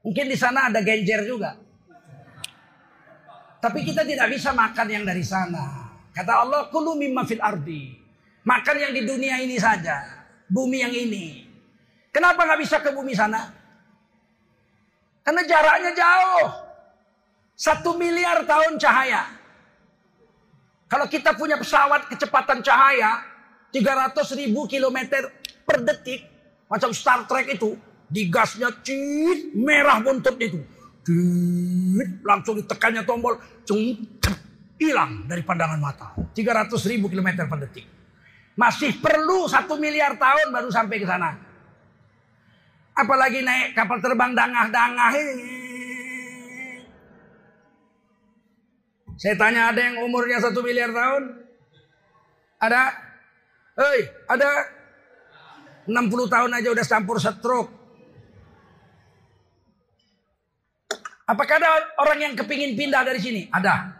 Mungkin 0.00 0.32
di 0.32 0.36
sana 0.40 0.72
ada 0.72 0.80
genjer 0.80 1.28
juga. 1.28 1.60
Tapi 3.60 3.84
kita 3.84 4.08
tidak 4.08 4.32
bisa 4.32 4.56
makan 4.56 4.88
yang 4.88 5.04
dari 5.04 5.20
sana. 5.20 5.92
Kata 6.16 6.32
Allah, 6.48 6.72
kulu 6.72 6.96
mimma 6.96 7.28
fil 7.28 7.44
ardi. 7.44 7.92
Makan 8.40 8.76
yang 8.80 8.92
di 8.96 9.04
dunia 9.04 9.36
ini 9.44 9.60
saja. 9.60 10.00
Bumi 10.48 10.80
yang 10.80 10.90
ini. 10.96 11.44
Kenapa 12.08 12.42
nggak 12.48 12.60
bisa 12.64 12.80
ke 12.80 12.90
bumi 12.90 13.12
sana? 13.12 13.52
Karena 15.20 15.44
jaraknya 15.44 15.92
jauh. 15.92 16.48
Satu 17.52 18.00
miliar 18.00 18.48
tahun 18.48 18.80
cahaya. 18.80 19.28
Kalau 20.88 21.06
kita 21.06 21.36
punya 21.36 21.60
pesawat 21.60 22.08
kecepatan 22.10 22.64
cahaya 22.64 23.22
300 23.70 24.16
ribu 24.40 24.66
kilometer 24.66 25.30
per 25.62 25.84
detik. 25.84 26.26
Macam 26.66 26.90
Star 26.96 27.28
Trek 27.28 27.60
itu. 27.60 27.76
Digasnya 28.10 28.74
cit, 28.82 29.54
merah 29.54 30.02
buntut 30.02 30.34
itu. 30.42 30.58
Langsung 32.24 32.58
ditekannya 32.60 33.02
tombol. 33.04 33.38
Hilang 34.80 35.28
dari 35.28 35.44
pandangan 35.44 35.80
mata. 35.80 36.16
300 36.32 36.72
ribu 36.88 37.12
kilometer 37.12 37.44
per 37.44 37.58
detik. 37.68 37.86
Masih 38.56 38.96
perlu 39.00 39.48
satu 39.48 39.76
miliar 39.76 40.16
tahun 40.16 40.52
baru 40.52 40.68
sampai 40.72 40.96
ke 41.00 41.06
sana. 41.08 41.36
Apalagi 42.96 43.40
naik 43.40 43.72
kapal 43.72 44.00
terbang 44.02 44.36
dangah-dangah 44.36 45.12
Saya 49.20 49.36
tanya 49.36 49.68
ada 49.68 49.80
yang 49.84 50.00
umurnya 50.00 50.40
satu 50.40 50.64
miliar 50.64 50.88
tahun? 50.96 51.44
Ada? 52.56 52.82
Hei, 53.76 53.98
ada? 54.28 54.48
60 55.84 56.32
tahun 56.32 56.50
aja 56.56 56.68
udah 56.72 56.86
campur 56.88 57.16
stroke. 57.20 57.79
Apakah 61.30 61.62
ada 61.62 61.94
orang 62.02 62.18
yang 62.18 62.34
kepingin 62.34 62.74
pindah 62.74 63.06
dari 63.06 63.22
sini? 63.22 63.46
Ada. 63.54 63.94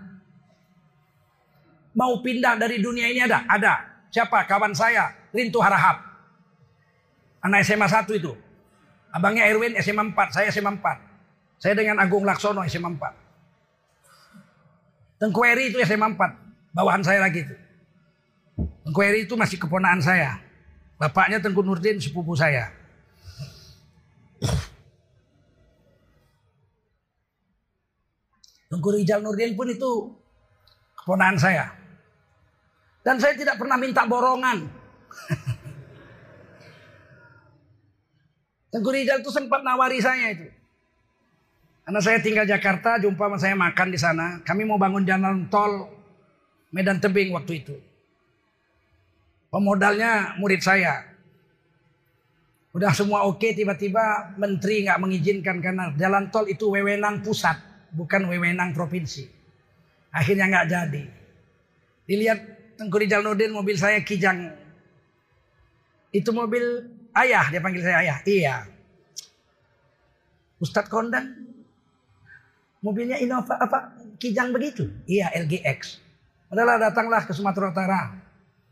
Mau 1.95 2.19
pindah 2.19 2.59
dari 2.59 2.83
dunia 2.83 3.07
ini 3.07 3.23
ada? 3.23 3.47
Ada. 3.47 3.87
Siapa? 4.11 4.51
Kawan 4.51 4.75
saya, 4.75 5.15
Rintu 5.31 5.63
Harahap. 5.63 6.03
Anak 7.47 7.63
SMA 7.63 7.87
1 7.87 8.11
itu. 8.19 8.35
Abangnya 9.15 9.47
Erwin 9.47 9.79
SMA 9.79 10.11
4, 10.11 10.35
saya 10.35 10.51
SMA 10.51 10.75
4. 10.75 11.63
Saya 11.63 11.79
dengan 11.79 12.03
Agung 12.03 12.27
Laksono 12.27 12.67
SMA 12.67 12.99
4. 12.99 15.23
Tengku 15.23 15.47
Eri 15.47 15.71
itu 15.71 15.79
SMA 15.87 16.19
4. 16.19 16.75
Bawahan 16.75 17.07
saya 17.07 17.23
lagi 17.23 17.47
itu. 17.47 17.55
Tengku 18.59 19.01
Eri 19.07 19.31
itu 19.31 19.39
masih 19.39 19.63
keponaan 19.63 20.03
saya. 20.03 20.43
Bapaknya 20.99 21.39
Tengku 21.39 21.63
Nurdin 21.63 22.03
sepupu 22.03 22.35
saya. 22.35 22.75
Tengku 28.71 28.95
Rijal 28.95 29.19
Nurdin 29.19 29.59
pun 29.59 29.67
itu 29.67 30.15
keponaan 30.95 31.35
saya. 31.35 31.75
Dan 33.03 33.19
saya 33.19 33.35
tidak 33.35 33.59
pernah 33.59 33.75
minta 33.75 34.07
borongan. 34.07 34.63
Tengku 38.71 38.95
Rijal 38.95 39.27
itu 39.27 39.35
sempat 39.35 39.67
nawari 39.67 39.99
saya 39.99 40.31
itu. 40.31 40.47
Karena 41.83 41.99
saya 41.99 42.23
tinggal 42.23 42.47
Jakarta, 42.47 43.03
jumpa 43.03 43.27
sama 43.27 43.39
saya 43.43 43.59
makan 43.59 43.91
di 43.91 43.99
sana. 43.99 44.39
Kami 44.47 44.63
mau 44.63 44.79
bangun 44.79 45.03
jalan 45.03 45.51
tol 45.51 45.91
Medan 46.71 47.03
Tebing 47.03 47.35
waktu 47.35 47.67
itu. 47.67 47.75
Pemodalnya 49.51 50.39
murid 50.39 50.63
saya. 50.63 51.11
Udah 52.71 52.95
semua 52.95 53.27
oke, 53.27 53.51
tiba-tiba 53.51 54.39
menteri 54.39 54.87
nggak 54.87 55.03
mengizinkan 55.03 55.59
karena 55.59 55.91
jalan 55.99 56.31
tol 56.31 56.47
itu 56.47 56.71
wewenang 56.71 57.19
pusat, 57.27 57.59
bukan 57.95 58.27
wewenang 58.31 58.75
provinsi. 58.75 59.27
Akhirnya 60.11 60.51
nggak 60.51 60.67
jadi. 60.67 61.05
Dilihat 62.07 62.39
Tengku 62.75 62.97
Rijal 62.99 63.23
Nurdin 63.23 63.55
mobil 63.55 63.77
saya 63.79 64.03
kijang. 64.03 64.51
Itu 66.11 66.35
mobil 66.35 66.91
ayah, 67.15 67.47
dia 67.53 67.63
panggil 67.63 67.85
saya 67.87 68.03
ayah. 68.03 68.19
Iya. 68.27 68.57
Ustadz 70.59 70.91
Kondang, 70.91 71.31
mobilnya 72.83 73.17
Innova 73.23 73.57
apa 73.57 73.95
kijang 74.19 74.51
begitu? 74.51 74.91
Iya 75.07 75.31
LGX. 75.47 76.03
Adalah 76.51 76.83
datanglah 76.83 77.23
ke 77.23 77.33
Sumatera 77.33 77.71
Utara. 77.71 78.03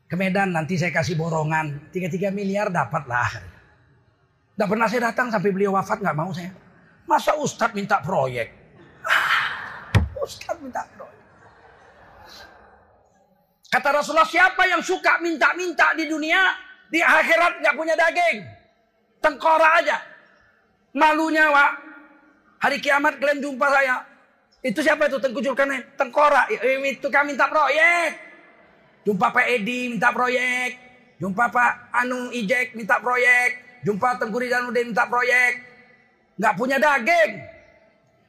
Ke 0.09 0.17
Medan 0.19 0.57
nanti 0.57 0.75
saya 0.75 0.91
kasih 0.91 1.15
borongan. 1.15 1.93
3-3 1.95 2.33
miliar 2.35 2.73
dapatlah. 2.73 3.39
Tidak 4.59 4.67
pernah 4.67 4.91
saya 4.91 5.15
datang 5.15 5.31
sampai 5.31 5.55
beliau 5.55 5.79
wafat 5.79 6.03
nggak 6.03 6.17
mau 6.19 6.35
saya. 6.35 6.51
Masa 7.07 7.39
Ustadz 7.39 7.79
minta 7.79 8.03
proyek? 8.03 8.58
Ustadz 10.29 10.61
minta 10.61 10.85
proyek. 10.93 11.25
Kata 13.73 13.89
Rasulullah 13.97 14.29
siapa 14.29 14.69
yang 14.69 14.85
suka 14.85 15.17
minta-minta 15.25 15.97
di 15.97 16.05
dunia 16.05 16.41
di 16.93 17.01
akhirat 17.01 17.65
nggak 17.65 17.75
punya 17.77 17.97
daging, 17.97 18.45
tengkorak 19.25 19.73
aja. 19.85 19.97
Malunya 20.93 21.53
pak. 21.53 21.71
Hari 22.59 22.77
kiamat 22.81 23.21
kalian 23.21 23.45
jumpa 23.45 23.67
saya. 23.69 24.05
Itu 24.65 24.83
siapa 24.83 25.07
itu 25.07 25.21
tengkuculkan 25.21 25.95
tengkorak. 25.95 26.49
Itu 26.51 27.07
kami 27.13 27.37
minta 27.37 27.47
proyek. 27.47 28.19
Jumpa 29.07 29.31
Pak 29.31 29.47
Edi 29.47 29.95
minta 29.95 30.11
proyek. 30.11 30.75
Jumpa 31.23 31.49
Pak 31.55 31.73
Anu 31.95 32.35
Ijek 32.35 32.75
minta 32.75 32.99
proyek. 32.99 33.81
Jumpa 33.87 34.19
Tengku 34.19 34.43
Ridhanuddin 34.43 34.91
minta 34.91 35.07
proyek. 35.07 35.63
Nggak 36.35 36.55
punya 36.59 36.77
daging. 36.83 37.58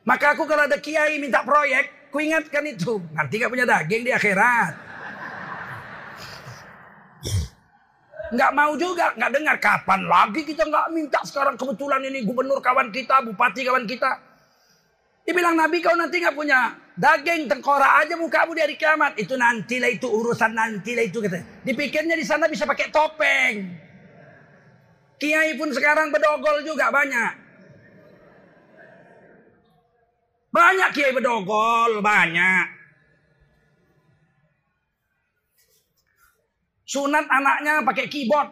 Maka 0.08 0.36
aku 0.38 0.48
kalau 0.48 0.66
ada 0.66 0.80
kiai 0.80 1.20
minta 1.20 1.44
proyek, 1.44 2.10
ku 2.10 2.24
ingatkan 2.24 2.64
itu. 2.66 3.00
Nanti 3.12 3.40
nggak 3.40 3.52
punya 3.52 3.66
daging 3.68 4.04
di 4.08 4.12
akhirat. 4.16 4.74
Nggak 8.30 8.52
mau 8.54 8.78
juga, 8.78 9.10
nggak 9.18 9.32
dengar 9.34 9.58
kapan 9.58 10.06
lagi 10.06 10.46
kita 10.46 10.62
nggak 10.70 10.94
minta 10.94 11.20
sekarang 11.26 11.58
kebetulan 11.58 11.98
ini 12.06 12.22
gubernur 12.22 12.62
kawan 12.62 12.94
kita, 12.94 13.26
bupati 13.26 13.66
kawan 13.66 13.90
kita. 13.90 14.22
Dibilang 15.26 15.58
Nabi 15.58 15.82
kau 15.82 15.94
nanti 15.98 16.22
nggak 16.22 16.38
punya 16.38 16.74
daging 16.98 17.50
tengkorak 17.50 18.06
aja 18.06 18.14
mukamu 18.18 18.54
di 18.54 18.62
hari 18.66 18.78
kiamat. 18.78 19.18
Itu 19.18 19.38
nantilah 19.38 19.90
itu 19.90 20.10
urusan 20.10 20.54
nantilah 20.54 21.06
itu 21.06 21.22
kata. 21.22 21.66
Dipikirnya 21.66 22.14
di 22.18 22.26
sana 22.26 22.46
bisa 22.46 22.66
pakai 22.66 22.90
topeng. 22.90 23.56
Kiai 25.20 25.54
pun 25.58 25.70
sekarang 25.74 26.10
bedogol 26.10 26.66
juga 26.66 26.90
banyak. 26.90 27.49
Banyak 30.50 30.90
kiai 30.98 31.14
bedogol, 31.14 32.02
banyak. 32.02 32.66
Sunat 36.90 37.30
anaknya 37.30 37.86
pakai 37.86 38.10
keyboard. 38.10 38.50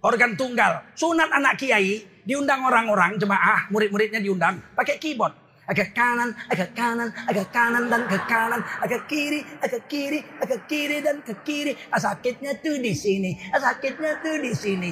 Organ 0.00 0.32
tunggal. 0.32 0.80
Sunat 0.96 1.28
anak 1.28 1.60
kiai 1.60 2.00
diundang 2.24 2.64
orang-orang 2.64 3.20
jemaah, 3.20 3.68
murid-muridnya 3.68 4.20
diundang 4.24 4.56
pakai 4.72 4.96
keyboard. 4.96 5.36
Agak 5.68 5.92
kanan, 5.92 6.32
agak 6.48 6.72
kanan, 6.72 7.12
agak 7.28 7.52
kanan 7.52 7.92
dan 7.92 8.08
ke 8.08 8.16
kanan, 8.24 8.64
agak 8.80 9.04
kiri, 9.04 9.44
agak 9.60 9.84
kiri, 9.84 10.24
agak 10.40 10.64
kiri 10.64 11.04
dan 11.04 11.20
ke 11.20 11.36
kiri. 11.44 11.76
Ah, 11.92 12.00
sakitnya 12.00 12.56
tuh 12.64 12.80
di 12.80 12.96
sini, 12.96 13.36
ah, 13.52 13.60
sakitnya 13.60 14.16
tuh 14.24 14.40
di 14.40 14.56
sini. 14.56 14.88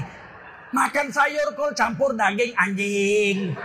Makan 0.77 1.09
sayur 1.09 1.57
kol 1.57 1.73
campur 1.73 2.13
daging 2.13 2.53
anjing. 2.53 3.57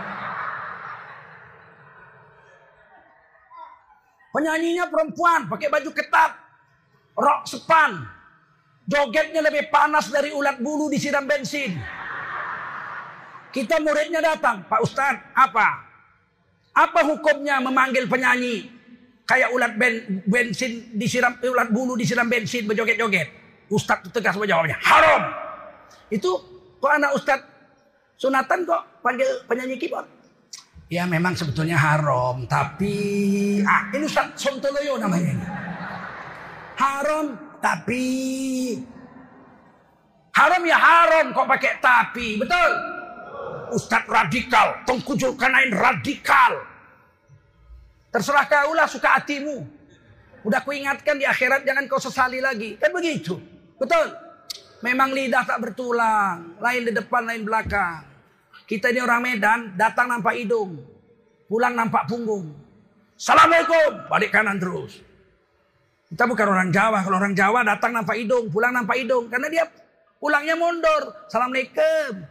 Penyanyinya 4.32 4.88
perempuan 4.88 5.46
pakai 5.46 5.68
baju 5.68 5.90
ketat. 5.92 6.32
Rok 7.12 7.40
sepan. 7.44 8.00
Jogetnya 8.88 9.44
lebih 9.44 9.68
panas 9.68 10.08
dari 10.08 10.32
ulat 10.32 10.58
bulu 10.58 10.88
disiram 10.88 11.28
bensin. 11.28 11.76
Kita 13.52 13.78
muridnya 13.84 14.24
datang. 14.24 14.64
Pak 14.64 14.80
Ustadz 14.80 15.36
apa? 15.36 15.68
Apa 16.72 17.00
hukumnya 17.04 17.60
memanggil 17.60 18.08
penyanyi? 18.08 18.72
Kayak 19.28 19.52
ulat 19.52 19.72
ben, 19.76 20.24
bensin 20.24 20.96
disiram 20.96 21.36
ulat 21.44 21.68
bulu 21.68 21.94
disiram 21.94 22.26
bensin 22.26 22.64
berjoget-joget. 22.64 23.28
Ustadz 23.68 24.08
tegas 24.08 24.40
menjawabnya. 24.40 24.80
Haram. 24.80 25.22
Itu 26.08 26.52
Kok 26.82 26.90
anak 26.90 27.14
ustadz 27.14 27.46
sunatan 28.18 28.66
kok 28.66 28.82
panggil 29.06 29.30
penyanyi 29.46 29.78
keyboard? 29.78 30.10
Ya 30.92 31.08
memang 31.08 31.32
sebetulnya 31.32 31.80
haram, 31.80 32.44
tapi 32.44 32.92
ah 33.64 33.88
ini 33.96 34.04
Ustaz 34.04 34.36
Sontoloyo 34.36 35.00
namanya 35.00 35.32
ini. 35.32 35.46
Haram 36.76 37.32
tapi 37.64 38.04
haram 40.36 40.60
ya 40.68 40.76
haram 40.76 41.32
kok 41.32 41.48
pakai 41.48 41.80
tapi, 41.80 42.36
betul? 42.36 42.70
Ustadz 43.72 44.04
radikal, 44.04 44.84
Tengku 44.84 45.16
Zulkarnain 45.16 45.72
radikal. 45.72 46.60
Terserah 48.12 48.44
kau 48.44 48.76
lah 48.76 48.84
suka 48.84 49.16
hatimu. 49.16 49.64
Udah 50.44 50.60
kuingatkan 50.60 51.16
di 51.16 51.24
akhirat 51.24 51.64
jangan 51.64 51.88
kau 51.88 51.96
sesali 51.96 52.44
lagi. 52.44 52.76
Kan 52.76 52.92
begitu. 52.92 53.40
Betul? 53.80 54.12
Memang 54.84 55.16
lidah 55.16 55.40
tak 55.48 55.56
bertulang. 55.56 56.60
Lain 56.60 56.84
di 56.84 56.92
depan, 56.92 57.24
lain 57.24 57.48
belakang. 57.48 58.11
Kita 58.66 58.94
ini 58.94 59.00
orang 59.02 59.20
Medan, 59.20 59.60
datang 59.74 60.06
nampak 60.08 60.38
hidung. 60.38 60.78
Pulang 61.50 61.76
nampak 61.76 62.08
punggung. 62.08 62.54
Assalamualaikum. 63.18 64.08
Balik 64.08 64.30
kanan 64.32 64.56
terus. 64.56 64.98
Kita 66.08 66.24
bukan 66.24 66.46
orang 66.48 66.68
Jawa. 66.72 67.04
Kalau 67.04 67.16
orang 67.20 67.36
Jawa 67.36 67.60
datang 67.60 67.92
nampak 67.92 68.16
hidung. 68.16 68.48
Pulang 68.48 68.72
nampak 68.72 68.96
hidung. 68.98 69.28
Karena 69.28 69.48
dia 69.52 69.64
pulangnya 70.16 70.56
mundur. 70.56 71.12
Assalamualaikum. 71.28 72.24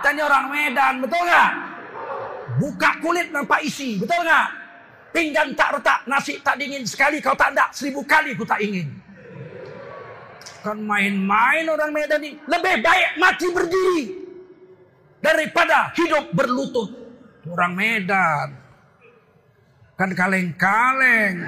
Kita 0.00 0.08
ini 0.12 0.22
orang 0.24 0.46
Medan. 0.48 0.94
Betul 1.04 1.20
nggak? 1.28 1.50
Buka 2.60 2.90
kulit 3.04 3.28
nampak 3.28 3.60
isi. 3.60 4.00
Betul 4.00 4.24
nggak? 4.24 4.48
Pinggan 5.12 5.48
tak 5.52 5.76
retak. 5.76 6.00
Nasi 6.08 6.40
tak 6.40 6.56
dingin 6.56 6.88
sekali. 6.88 7.20
Kau 7.20 7.36
tak. 7.36 7.52
Seribu 7.76 8.08
kali 8.08 8.32
ku 8.32 8.48
tak 8.48 8.64
ingin. 8.64 9.03
Bukan 10.60 10.78
main-main 10.84 11.64
orang 11.68 11.90
Medan 11.92 12.20
ini. 12.24 12.40
Lebih 12.44 12.74
baik 12.80 13.08
mati 13.20 13.46
berdiri. 13.52 14.02
Daripada 15.20 15.92
hidup 15.96 16.32
berlutut. 16.36 16.90
Orang 17.48 17.76
Medan. 17.76 18.48
Kan 19.94 20.10
kaleng-kaleng. 20.12 21.44